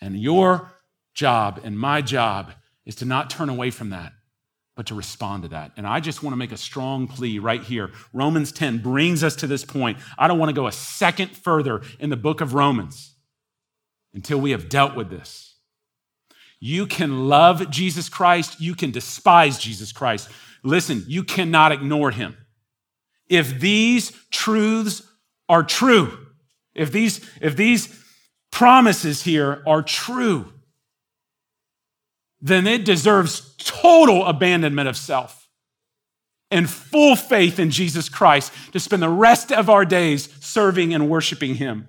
And 0.02 0.20
your 0.20 0.72
job 1.14 1.60
and 1.64 1.78
my 1.78 2.02
job 2.02 2.54
is 2.86 2.96
to 2.96 3.06
not 3.06 3.30
turn 3.30 3.50
away 3.50 3.72
from 3.72 3.90
that, 3.92 4.14
but 4.76 4.88
to 4.88 4.96
respond 4.96 5.44
to 5.44 5.50
that. 5.50 5.72
And 5.78 5.86
I 5.86 6.00
just 6.00 6.24
want 6.24 6.34
to 6.34 6.38
make 6.38 6.52
a 6.52 6.58
strong 6.58 7.08
plea 7.08 7.40
right 7.40 7.62
here. 7.62 7.92
Romans 8.14 8.52
10 8.52 8.80
brings 8.80 9.24
us 9.24 9.36
to 9.38 9.48
this 9.48 9.66
point. 9.66 9.98
I 10.18 10.28
don't 10.28 10.40
want 10.40 10.50
to 10.50 10.56
go 10.56 10.68
a 10.68 10.72
second 10.72 11.36
further 11.36 11.82
in 12.00 12.10
the 12.10 12.18
book 12.18 12.42
of 12.42 12.54
Romans 12.54 13.16
until 14.14 14.40
we 14.40 14.52
have 14.52 14.70
dealt 14.70 14.96
with 14.96 15.10
this. 15.10 15.56
You 16.60 16.88
can 16.88 17.30
love 17.30 17.70
Jesus 17.70 18.10
Christ, 18.10 18.60
you 18.60 18.76
can 18.76 18.92
despise 18.92 19.58
Jesus 19.60 19.92
Christ. 19.92 20.30
Listen, 20.64 21.04
you 21.08 21.24
cannot 21.24 21.72
ignore 21.72 22.12
him. 22.12 22.36
If 23.28 23.60
these 23.60 24.12
truths 24.32 25.04
are 25.48 25.64
true, 25.64 26.28
if 26.74 26.92
these, 26.92 27.22
if 27.42 27.56
these 27.56 28.04
promises 28.52 29.24
here 29.24 29.64
are 29.66 29.82
true, 29.82 30.52
then 32.42 32.68
it 32.68 32.86
deserves 32.86 33.54
total 33.58 34.26
abandonment 34.26 34.88
of 34.88 34.98
self 34.98 35.48
and 36.52 36.70
full 36.70 37.16
faith 37.16 37.60
in 37.60 37.70
Jesus 37.70 38.10
Christ 38.10 38.52
to 38.72 38.80
spend 38.80 39.02
the 39.02 39.10
rest 39.10 39.52
of 39.52 39.70
our 39.70 39.86
days 39.86 40.30
serving 40.40 40.94
and 40.94 41.10
worshiping 41.10 41.56
Him. 41.56 41.88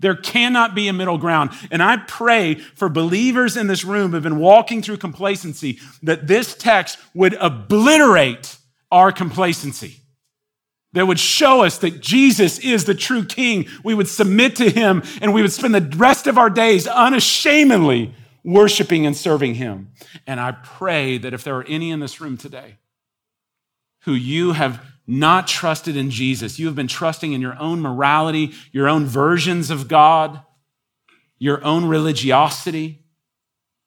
There 0.00 0.16
cannot 0.16 0.74
be 0.74 0.88
a 0.88 0.92
middle 0.92 1.18
ground. 1.18 1.50
And 1.70 1.82
I 1.82 1.98
pray 1.98 2.56
for 2.56 2.88
believers 2.88 3.56
in 3.56 3.68
this 3.68 3.84
room 3.84 4.10
who 4.10 4.14
have 4.14 4.24
been 4.24 4.38
walking 4.38 4.82
through 4.82 4.96
complacency 4.96 5.78
that 6.02 6.26
this 6.26 6.54
text 6.54 6.98
would 7.14 7.34
obliterate 7.34 8.58
our 8.90 9.12
complacency. 9.12 10.00
That 10.92 11.06
would 11.06 11.18
show 11.18 11.64
us 11.64 11.78
that 11.78 12.00
Jesus 12.00 12.58
is 12.58 12.84
the 12.84 12.94
true 12.94 13.24
King. 13.24 13.66
We 13.82 13.94
would 13.94 14.08
submit 14.08 14.56
to 14.56 14.70
Him 14.70 15.02
and 15.20 15.32
we 15.32 15.42
would 15.42 15.52
spend 15.52 15.74
the 15.74 15.96
rest 15.96 16.26
of 16.26 16.38
our 16.38 16.50
days 16.50 16.86
unashamedly 16.86 18.14
worshiping 18.44 19.06
and 19.06 19.16
serving 19.16 19.54
Him. 19.54 19.92
And 20.26 20.38
I 20.38 20.52
pray 20.52 21.18
that 21.18 21.34
if 21.34 21.42
there 21.42 21.56
are 21.56 21.64
any 21.64 21.90
in 21.90 22.00
this 22.00 22.20
room 22.20 22.36
today 22.36 22.76
who 24.02 24.12
you 24.12 24.52
have 24.52 24.84
not 25.06 25.46
trusted 25.46 25.96
in 25.96 26.10
Jesus, 26.10 26.58
you 26.58 26.66
have 26.66 26.76
been 26.76 26.86
trusting 26.88 27.32
in 27.32 27.40
your 27.40 27.58
own 27.58 27.80
morality, 27.80 28.52
your 28.70 28.88
own 28.88 29.06
versions 29.06 29.70
of 29.70 29.88
God, 29.88 30.42
your 31.38 31.64
own 31.64 31.86
religiosity, 31.86 33.00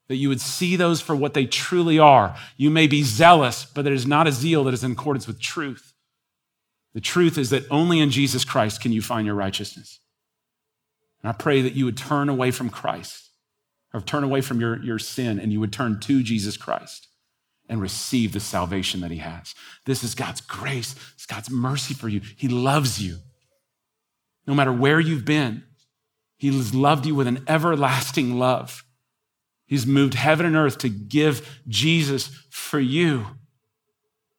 that 0.07 0.15
you 0.15 0.29
would 0.29 0.41
see 0.41 0.75
those 0.75 1.01
for 1.01 1.15
what 1.15 1.33
they 1.33 1.45
truly 1.45 1.99
are. 1.99 2.35
You 2.55 2.69
may 2.69 2.87
be 2.87 3.03
zealous, 3.03 3.65
but 3.65 3.85
it 3.85 3.93
is 3.93 4.07
not 4.07 4.27
a 4.27 4.31
zeal 4.31 4.63
that 4.63 4.73
is 4.73 4.83
in 4.83 4.93
accordance 4.93 5.27
with 5.27 5.39
truth. 5.39 5.93
The 6.93 7.01
truth 7.01 7.37
is 7.37 7.49
that 7.51 7.69
only 7.69 7.99
in 7.99 8.09
Jesus 8.09 8.45
Christ 8.45 8.81
can 8.81 8.91
you 8.91 9.01
find 9.01 9.25
your 9.25 9.35
righteousness. 9.35 9.99
And 11.21 11.29
I 11.29 11.33
pray 11.33 11.61
that 11.61 11.73
you 11.73 11.85
would 11.85 11.97
turn 11.97 12.29
away 12.29 12.51
from 12.51 12.69
Christ 12.69 13.26
or 13.93 14.01
turn 14.01 14.23
away 14.23 14.41
from 14.41 14.59
your, 14.59 14.81
your 14.83 14.99
sin 14.99 15.39
and 15.39 15.51
you 15.51 15.59
would 15.59 15.73
turn 15.73 15.99
to 16.01 16.23
Jesus 16.23 16.57
Christ 16.57 17.07
and 17.69 17.81
receive 17.81 18.31
the 18.31 18.39
salvation 18.39 19.01
that 19.01 19.11
he 19.11 19.17
has. 19.17 19.53
This 19.85 20.03
is 20.03 20.15
God's 20.15 20.41
grace. 20.41 20.95
It's 21.15 21.25
God's 21.25 21.49
mercy 21.49 21.93
for 21.93 22.07
you. 22.07 22.21
He 22.37 22.47
loves 22.47 23.01
you. 23.01 23.17
No 24.45 24.53
matter 24.53 24.71
where 24.71 24.99
you've 24.99 25.25
been, 25.25 25.63
he 26.37 26.47
has 26.55 26.73
loved 26.73 27.05
you 27.05 27.15
with 27.15 27.27
an 27.27 27.43
everlasting 27.47 28.37
love. 28.37 28.83
He's 29.65 29.85
moved 29.85 30.13
heaven 30.13 30.45
and 30.45 30.55
earth 30.55 30.77
to 30.79 30.89
give 30.89 31.61
Jesus 31.67 32.29
for 32.49 32.79
you. 32.79 33.25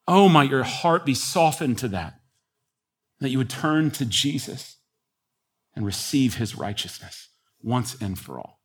Oh, 0.06 0.28
might 0.28 0.48
your 0.48 0.62
heart 0.62 1.04
be 1.04 1.12
softened 1.12 1.76
to 1.78 1.88
that, 1.88 2.14
that 3.20 3.28
you 3.28 3.36
would 3.36 3.50
turn 3.50 3.90
to 3.92 4.06
Jesus 4.06 4.76
and 5.76 5.84
receive 5.84 6.36
his 6.36 6.56
righteousness 6.56 7.28
once 7.62 7.94
and 8.00 8.18
for 8.18 8.38
all. 8.38 8.57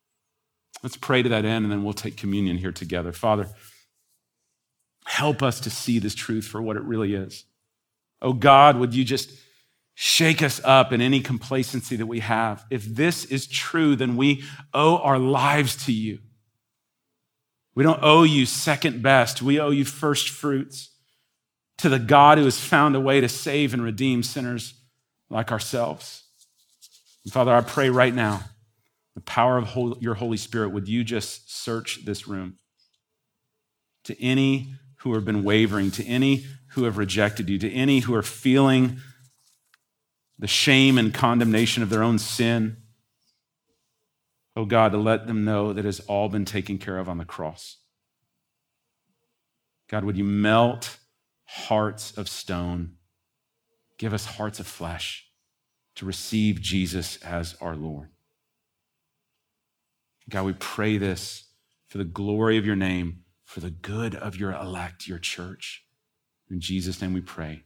Let's 0.83 0.97
pray 0.97 1.23
to 1.23 1.29
that 1.29 1.45
end, 1.45 1.63
and 1.63 1.71
then 1.71 1.83
we'll 1.83 1.93
take 1.93 2.17
communion 2.17 2.57
here 2.57 2.73
together. 2.73 3.13
Father, 3.13 3.47
help 5.05 5.41
us 5.41 5.61
to 5.61 5.69
see 5.69 5.97
this 5.97 6.13
truth 6.13 6.45
for 6.45 6.61
what 6.61 6.75
it 6.75 6.83
really 6.83 7.15
is. 7.15 7.45
Oh 8.21 8.33
God, 8.33 8.77
would 8.77 8.93
you 8.93 9.05
just 9.05 9.31
shake 9.95 10.43
us 10.43 10.59
up 10.65 10.91
in 10.91 10.99
any 10.99 11.21
complacency 11.21 11.95
that 11.95 12.05
we 12.05 12.19
have? 12.19 12.65
If 12.69 12.83
this 12.83 13.23
is 13.25 13.47
true, 13.47 13.95
then 13.95 14.17
we 14.17 14.43
owe 14.73 14.97
our 14.97 15.17
lives 15.17 15.85
to 15.85 15.93
you. 15.93 16.19
We 17.75 17.83
don't 17.83 18.03
owe 18.03 18.23
you 18.23 18.45
second 18.45 19.01
best, 19.01 19.41
we 19.41 19.59
owe 19.59 19.71
you 19.71 19.85
first 19.85 20.29
fruits 20.29 20.89
to 21.77 21.89
the 21.89 21.99
God 21.99 22.37
who 22.37 22.43
has 22.43 22.59
found 22.59 22.95
a 22.95 22.99
way 22.99 23.19
to 23.21 23.29
save 23.29 23.73
and 23.73 23.83
redeem 23.83 24.21
sinners 24.21 24.73
like 25.29 25.51
ourselves. 25.51 26.23
And 27.23 27.33
Father, 27.33 27.53
I 27.53 27.61
pray 27.61 27.89
right 27.89 28.13
now 28.13 28.43
the 29.15 29.21
power 29.21 29.57
of 29.57 29.97
your 30.01 30.15
Holy 30.15 30.37
Spirit, 30.37 30.69
would 30.69 30.87
you 30.87 31.03
just 31.03 31.55
search 31.55 32.05
this 32.05 32.27
room? 32.27 32.57
To 34.05 34.21
any 34.21 34.73
who 34.97 35.13
have 35.13 35.25
been 35.25 35.43
wavering, 35.43 35.91
to 35.91 36.05
any 36.05 36.45
who 36.71 36.85
have 36.85 36.97
rejected 36.97 37.49
you, 37.49 37.59
to 37.59 37.71
any 37.71 37.99
who 37.99 38.15
are 38.15 38.23
feeling 38.23 38.97
the 40.39 40.47
shame 40.47 40.97
and 40.97 41.13
condemnation 41.13 41.83
of 41.83 41.89
their 41.89 42.03
own 42.03 42.17
sin, 42.17 42.77
oh 44.55 44.65
God, 44.65 44.91
to 44.91 44.97
let 44.97 45.27
them 45.27 45.45
know 45.45 45.73
that 45.73 45.81
it 45.81 45.85
has 45.85 45.99
all 46.01 46.29
been 46.29 46.45
taken 46.45 46.77
care 46.77 46.97
of 46.97 47.07
on 47.07 47.17
the 47.17 47.25
cross. 47.25 47.77
God, 49.89 50.03
would 50.05 50.17
you 50.17 50.23
melt 50.23 50.97
hearts 51.45 52.17
of 52.17 52.27
stone? 52.27 52.95
Give 53.99 54.13
us 54.13 54.25
hearts 54.25 54.59
of 54.59 54.65
flesh 54.65 55.27
to 55.95 56.05
receive 56.05 56.61
Jesus 56.61 57.17
as 57.17 57.55
our 57.61 57.75
Lord. 57.75 58.09
God, 60.29 60.45
we 60.45 60.53
pray 60.53 60.97
this 60.97 61.45
for 61.87 61.97
the 61.97 62.05
glory 62.05 62.57
of 62.57 62.65
your 62.65 62.75
name, 62.75 63.19
for 63.43 63.59
the 63.59 63.71
good 63.71 64.15
of 64.15 64.35
your 64.35 64.51
elect, 64.51 65.07
your 65.07 65.19
church. 65.19 65.83
In 66.49 66.59
Jesus' 66.59 67.01
name 67.01 67.13
we 67.13 67.21
pray. 67.21 67.63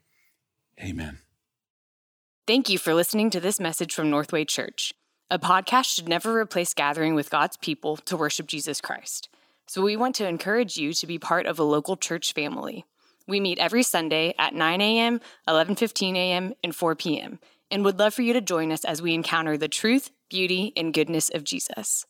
Amen. 0.82 1.20
Thank 2.46 2.70
you 2.70 2.78
for 2.78 2.94
listening 2.94 3.30
to 3.32 3.40
this 3.40 3.60
message 3.60 3.94
from 3.94 4.10
Northway 4.10 4.46
Church. 4.46 4.94
A 5.30 5.38
podcast 5.38 5.94
should 5.94 6.08
never 6.08 6.38
replace 6.40 6.74
gathering 6.74 7.14
with 7.14 7.30
God's 7.30 7.58
people 7.58 7.98
to 7.98 8.16
worship 8.16 8.48
Jesus 8.48 8.80
Christ. 8.80 9.28
So 9.68 9.82
we 9.82 9.98
want 9.98 10.16
to 10.16 10.28
encourage 10.28 10.78
you 10.78 10.94
to 10.94 11.08
be 11.08 11.20
part 11.20 11.46
of 11.46 11.60
a 11.60 11.64
local 11.64 11.98
church 11.98 12.34
family. 12.34 12.86
We 13.28 13.42
meet 13.42 13.60
every 13.60 13.84
Sunday 13.84 14.34
at 14.40 14.54
9 14.54 14.80
a.m., 14.80 15.20
11:15 15.50 16.16
a.m., 16.16 16.54
and 16.64 16.74
4 16.74 16.96
p.m. 16.96 17.40
and 17.70 17.84
would 17.84 18.00
love 18.00 18.14
for 18.14 18.22
you 18.22 18.32
to 18.32 18.40
join 18.40 18.72
us 18.72 18.86
as 18.86 19.02
we 19.02 19.14
encounter 19.14 19.58
the 19.58 19.68
truth, 19.68 20.12
beauty, 20.30 20.72
and 20.78 20.94
goodness 20.94 21.30
of 21.30 21.44
Jesus. 21.44 22.06